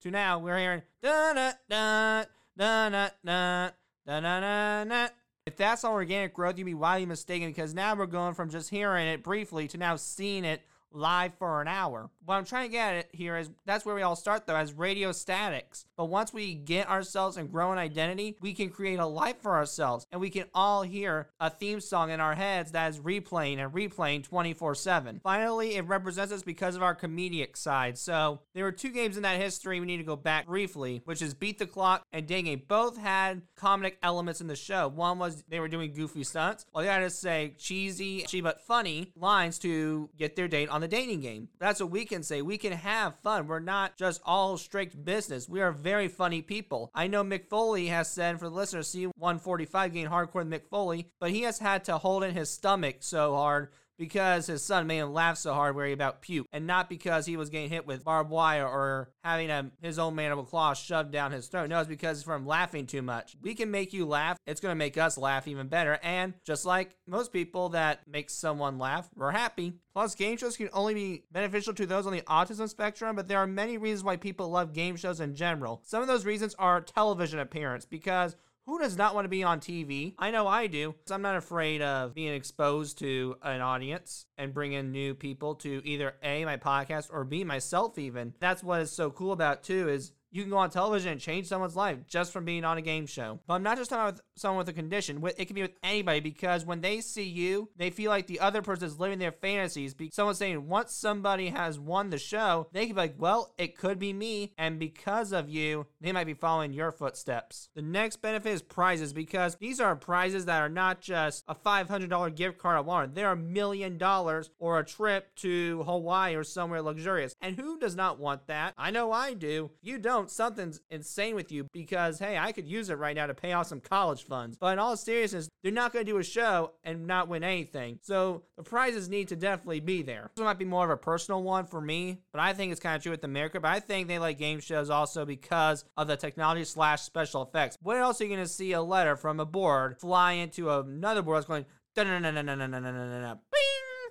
to 0.01 0.11
now 0.11 0.39
we're 0.39 0.57
hearing 0.57 0.81
da 1.01 1.33
da 1.33 1.51
da 1.69 2.25
da 2.57 2.89
da 2.89 3.09
da 3.23 3.69
da 4.05 4.19
da 4.19 4.83
da. 4.83 5.07
If 5.45 5.55
that's 5.55 5.85
all 5.85 5.93
organic 5.93 6.33
growth, 6.33 6.57
you'd 6.57 6.65
be 6.65 6.73
wildly 6.73 7.05
mistaken 7.05 7.47
because 7.47 7.73
now 7.73 7.95
we're 7.95 8.07
going 8.07 8.33
from 8.33 8.49
just 8.49 8.69
hearing 8.69 9.07
it 9.07 9.23
briefly 9.23 9.69
to 9.69 9.77
now 9.77 9.95
seeing 9.95 10.43
it 10.43 10.61
live 10.91 11.33
for 11.35 11.61
an 11.61 11.67
hour. 11.67 12.09
What 12.25 12.35
I'm 12.35 12.45
trying 12.45 12.67
to 12.67 12.71
get 12.71 12.95
at 12.95 13.07
here 13.11 13.37
is 13.37 13.49
that's 13.65 13.85
where 13.85 13.95
we 13.95 14.01
all 14.01 14.15
start 14.15 14.45
though 14.45 14.55
as 14.55 14.73
radio 14.73 15.11
statics. 15.11 15.85
But 15.97 16.05
once 16.05 16.33
we 16.33 16.53
get 16.53 16.89
ourselves 16.89 17.37
and 17.37 17.51
grow 17.51 17.71
an 17.71 17.77
identity, 17.77 18.37
we 18.39 18.53
can 18.53 18.69
create 18.69 18.99
a 18.99 19.05
life 19.05 19.41
for 19.41 19.55
ourselves 19.55 20.05
and 20.11 20.21
we 20.21 20.29
can 20.29 20.45
all 20.53 20.83
hear 20.83 21.29
a 21.39 21.49
theme 21.49 21.81
song 21.81 22.11
in 22.11 22.19
our 22.19 22.35
heads 22.35 22.71
that 22.71 22.89
is 22.89 22.99
replaying 22.99 23.57
and 23.57 23.73
replaying 23.73 24.23
24/7. 24.23 25.19
Finally, 25.23 25.75
it 25.75 25.87
represents 25.87 26.31
us 26.31 26.43
because 26.43 26.75
of 26.75 26.83
our 26.83 26.95
comedic 26.95 27.57
side. 27.57 27.97
So, 27.97 28.41
there 28.53 28.63
were 28.63 28.71
two 28.71 28.89
games 28.89 29.17
in 29.17 29.23
that 29.23 29.39
history 29.39 29.79
we 29.79 29.85
need 29.85 29.97
to 29.97 30.03
go 30.03 30.15
back 30.15 30.47
briefly, 30.47 31.01
which 31.05 31.21
is 31.21 31.33
Beat 31.33 31.59
the 31.59 31.67
Clock 31.67 32.03
and 32.11 32.27
Dang 32.27 32.47
It. 32.47 32.67
Both 32.67 32.97
had 32.97 33.41
comedic 33.57 33.95
elements 34.03 34.41
in 34.41 34.47
the 34.47 34.55
show. 34.55 34.87
One 34.87 35.19
was 35.19 35.43
they 35.47 35.59
were 35.59 35.67
doing 35.67 35.93
goofy 35.93 36.23
stunts, 36.23 36.65
while 36.71 36.83
the 36.83 36.91
other 36.91 37.05
to 37.05 37.09
say 37.09 37.55
cheesy, 37.57 38.25
but 38.41 38.61
funny 38.61 39.11
lines 39.15 39.59
to 39.59 40.09
get 40.17 40.35
their 40.35 40.47
date 40.47 40.69
on 40.69 40.78
the 40.81 40.87
dating 40.87 41.21
game. 41.21 41.49
That's 41.59 41.79
what 41.79 41.91
we 41.91 42.05
can 42.05 42.23
say. 42.23 42.41
We 42.41 42.57
can 42.57 42.73
have 42.73 43.19
fun. 43.23 43.47
We're 43.47 43.59
not 43.59 43.97
just 43.97 44.21
all 44.25 44.57
strict 44.57 45.03
business. 45.03 45.49
We 45.49 45.61
are 45.61 45.71
very 45.71 46.07
funny 46.07 46.41
people. 46.41 46.91
I 46.93 47.07
know 47.07 47.23
Mick 47.23 47.47
Foley 47.47 47.87
has 47.87 48.09
said 48.09 48.39
for 48.39 48.49
the 48.49 48.55
listeners, 48.55 48.87
see 48.87 49.05
145 49.05 49.93
getting 49.93 50.09
hardcore 50.09 50.35
with 50.35 50.49
Mick 50.49 50.67
Foley, 50.69 51.07
but 51.19 51.31
he 51.31 51.41
has 51.41 51.59
had 51.59 51.85
to 51.85 51.97
hold 51.97 52.23
in 52.23 52.33
his 52.33 52.49
stomach 52.49 52.97
so 52.99 53.35
hard 53.35 53.69
because 53.99 54.47
his 54.47 54.63
son 54.63 54.87
made 54.87 54.97
him 54.97 55.13
laugh 55.13 55.37
so 55.37 55.53
hard 55.53 55.75
where 55.75 55.85
he 55.85 55.93
about 55.93 56.21
puke, 56.21 56.47
and 56.51 56.65
not 56.65 56.89
because 56.89 57.25
he 57.25 57.37
was 57.37 57.49
getting 57.49 57.69
hit 57.69 57.85
with 57.85 58.03
barbed 58.03 58.31
wire 58.31 58.65
or 58.65 59.11
having 59.23 59.51
a, 59.51 59.69
his 59.81 59.99
own 59.99 60.15
mandible 60.15 60.45
claw 60.45 60.73
shoved 60.73 61.11
down 61.11 61.31
his 61.31 61.47
throat. 61.47 61.69
No, 61.69 61.79
it's 61.79 61.89
because 61.89 62.23
from 62.23 62.47
laughing 62.47 62.87
too 62.87 63.01
much. 63.01 63.35
We 63.41 63.53
can 63.53 63.69
make 63.69 63.93
you 63.93 64.05
laugh. 64.05 64.37
It's 64.47 64.61
going 64.61 64.71
to 64.71 64.75
make 64.77 64.97
us 64.97 65.17
laugh 65.17 65.47
even 65.47 65.67
better. 65.67 65.99
And 66.01 66.33
just 66.45 66.65
like 66.65 66.95
most 67.05 67.33
people 67.33 67.69
that 67.69 68.07
make 68.07 68.29
someone 68.29 68.79
laugh, 68.79 69.09
we're 69.15 69.31
happy. 69.31 69.73
Plus, 69.93 70.15
game 70.15 70.37
shows 70.37 70.55
can 70.55 70.69
only 70.71 70.93
be 70.93 71.23
beneficial 71.31 71.73
to 71.73 71.85
those 71.85 72.07
on 72.07 72.13
the 72.13 72.21
autism 72.21 72.69
spectrum, 72.69 73.17
but 73.17 73.27
there 73.27 73.39
are 73.39 73.47
many 73.47 73.77
reasons 73.77 74.03
why 74.03 74.15
people 74.15 74.49
love 74.49 74.71
game 74.71 74.95
shows 74.95 75.19
in 75.19 75.35
general. 75.35 75.81
Some 75.83 76.01
of 76.01 76.07
those 76.07 76.25
reasons 76.25 76.55
are 76.57 76.79
television 76.79 77.39
appearance, 77.39 77.85
because 77.85 78.37
who 78.65 78.79
does 78.79 78.97
not 78.97 79.15
want 79.15 79.25
to 79.25 79.29
be 79.29 79.43
on 79.43 79.59
TV? 79.59 80.13
I 80.19 80.31
know 80.31 80.47
I 80.47 80.67
do. 80.67 80.95
I'm 81.09 81.21
not 81.21 81.35
afraid 81.35 81.81
of 81.81 82.13
being 82.13 82.33
exposed 82.33 82.99
to 82.99 83.35
an 83.41 83.61
audience 83.61 84.25
and 84.37 84.53
bringing 84.53 84.91
new 84.91 85.15
people 85.15 85.55
to 85.55 85.81
either 85.83 86.13
A, 86.21 86.45
my 86.45 86.57
podcast, 86.57 87.09
or 87.11 87.23
B, 87.23 87.43
myself 87.43 87.97
even. 87.97 88.33
That's 88.39 88.63
what 88.63 88.81
is 88.81 88.91
so 88.91 89.09
cool 89.09 89.31
about 89.31 89.63
too 89.63 89.89
is 89.89 90.11
you 90.31 90.43
can 90.43 90.51
go 90.51 90.57
on 90.57 90.69
television 90.69 91.11
and 91.11 91.21
change 91.21 91.47
someone's 91.47 91.75
life 91.75 91.99
just 92.07 92.31
from 92.31 92.45
being 92.45 92.63
on 92.63 92.77
a 92.77 92.81
game 92.81 93.05
show. 93.05 93.39
But 93.47 93.55
I'm 93.55 93.63
not 93.63 93.77
just 93.77 93.89
talking 93.89 94.13
with 94.13 94.21
someone 94.35 94.59
with 94.59 94.69
a 94.69 94.73
condition. 94.73 95.23
It 95.37 95.45
can 95.45 95.55
be 95.55 95.61
with 95.61 95.77
anybody 95.83 96.19
because 96.19 96.65
when 96.65 96.81
they 96.81 97.01
see 97.01 97.23
you, 97.23 97.69
they 97.77 97.89
feel 97.89 98.09
like 98.09 98.27
the 98.27 98.39
other 98.39 98.61
person 98.61 98.85
is 98.85 98.99
living 98.99 99.19
their 99.19 99.31
fantasies. 99.31 99.95
Someone's 100.11 100.37
saying 100.37 100.67
once 100.67 100.93
somebody 100.93 101.49
has 101.49 101.79
won 101.79 102.09
the 102.09 102.17
show, 102.17 102.67
they 102.71 102.85
can 102.85 102.95
be 102.95 103.01
like, 103.01 103.15
well, 103.17 103.53
it 103.57 103.77
could 103.77 103.99
be 103.99 104.13
me. 104.13 104.53
And 104.57 104.79
because 104.79 105.31
of 105.31 105.49
you, 105.49 105.87
they 106.01 106.11
might 106.11 106.27
be 106.27 106.33
following 106.33 106.73
your 106.73 106.91
footsteps. 106.91 107.69
The 107.75 107.81
next 107.81 108.17
benefit 108.17 108.51
is 108.51 108.61
prizes 108.61 109.13
because 109.13 109.55
these 109.55 109.79
are 109.79 109.95
prizes 109.95 110.45
that 110.45 110.61
are 110.61 110.69
not 110.69 111.01
just 111.01 111.43
a 111.47 111.55
$500 111.55 112.35
gift 112.35 112.57
card 112.57 112.79
at 112.79 112.85
Walmart. 112.85 113.15
They're 113.15 113.31
a 113.31 113.35
million 113.35 113.97
dollars 113.97 114.49
or 114.59 114.79
a 114.79 114.85
trip 114.85 115.35
to 115.37 115.83
Hawaii 115.83 116.35
or 116.35 116.43
somewhere 116.43 116.81
luxurious. 116.81 117.35
And 117.41 117.55
who 117.55 117.79
does 117.79 117.95
not 117.95 118.19
want 118.19 118.47
that? 118.47 118.73
I 118.77 118.91
know 118.91 119.11
I 119.11 119.33
do. 119.33 119.71
You 119.81 119.97
don't 119.97 120.18
don't, 120.19 120.29
something's 120.29 120.81
insane 120.89 121.35
with 121.35 121.51
you 121.51 121.67
because, 121.71 122.19
hey, 122.19 122.37
I 122.37 122.51
could 122.51 122.67
use 122.67 122.89
it 122.89 122.97
right 122.97 123.15
now 123.15 123.27
to 123.27 123.33
pay 123.33 123.53
off 123.53 123.67
some 123.67 123.79
college 123.79 124.23
funds. 124.23 124.57
But 124.57 124.73
in 124.73 124.79
all 124.79 124.97
seriousness, 124.97 125.49
they're 125.63 125.71
not 125.71 125.93
going 125.93 126.05
to 126.05 126.11
do 126.11 126.17
a 126.17 126.23
show 126.23 126.71
and 126.83 127.07
not 127.07 127.27
win 127.27 127.43
anything. 127.43 127.99
So 128.01 128.43
the 128.57 128.63
prizes 128.63 129.09
need 129.09 129.29
to 129.29 129.35
definitely 129.35 129.79
be 129.79 130.01
there. 130.01 130.31
This 130.35 130.43
might 130.43 130.59
be 130.59 130.65
more 130.65 130.85
of 130.85 130.91
a 130.91 130.97
personal 130.97 131.41
one 131.43 131.65
for 131.65 131.81
me, 131.81 132.19
but 132.31 132.41
I 132.41 132.53
think 132.53 132.71
it's 132.71 132.81
kind 132.81 132.95
of 132.95 133.01
true 133.01 133.11
with 133.11 133.23
America. 133.23 133.59
But 133.59 133.71
I 133.71 133.79
think 133.79 134.07
they 134.07 134.19
like 134.19 134.37
game 134.37 134.59
shows 134.59 134.89
also 134.89 135.25
because 135.25 135.85
of 135.97 136.07
the 136.07 136.17
technology 136.17 136.65
slash 136.65 137.01
special 137.01 137.43
effects. 137.43 137.77
Where 137.81 138.01
else 138.01 138.19
are 138.19 138.25
you 138.25 138.29
going 138.29 138.45
to 138.45 138.51
see 138.51 138.73
a 138.73 138.81
letter 138.81 139.15
from 139.15 139.39
a 139.39 139.45
board 139.45 139.99
fly 139.99 140.33
into 140.33 140.69
another 140.69 141.21
board 141.21 141.37
that's 141.37 141.47
going, 141.47 141.65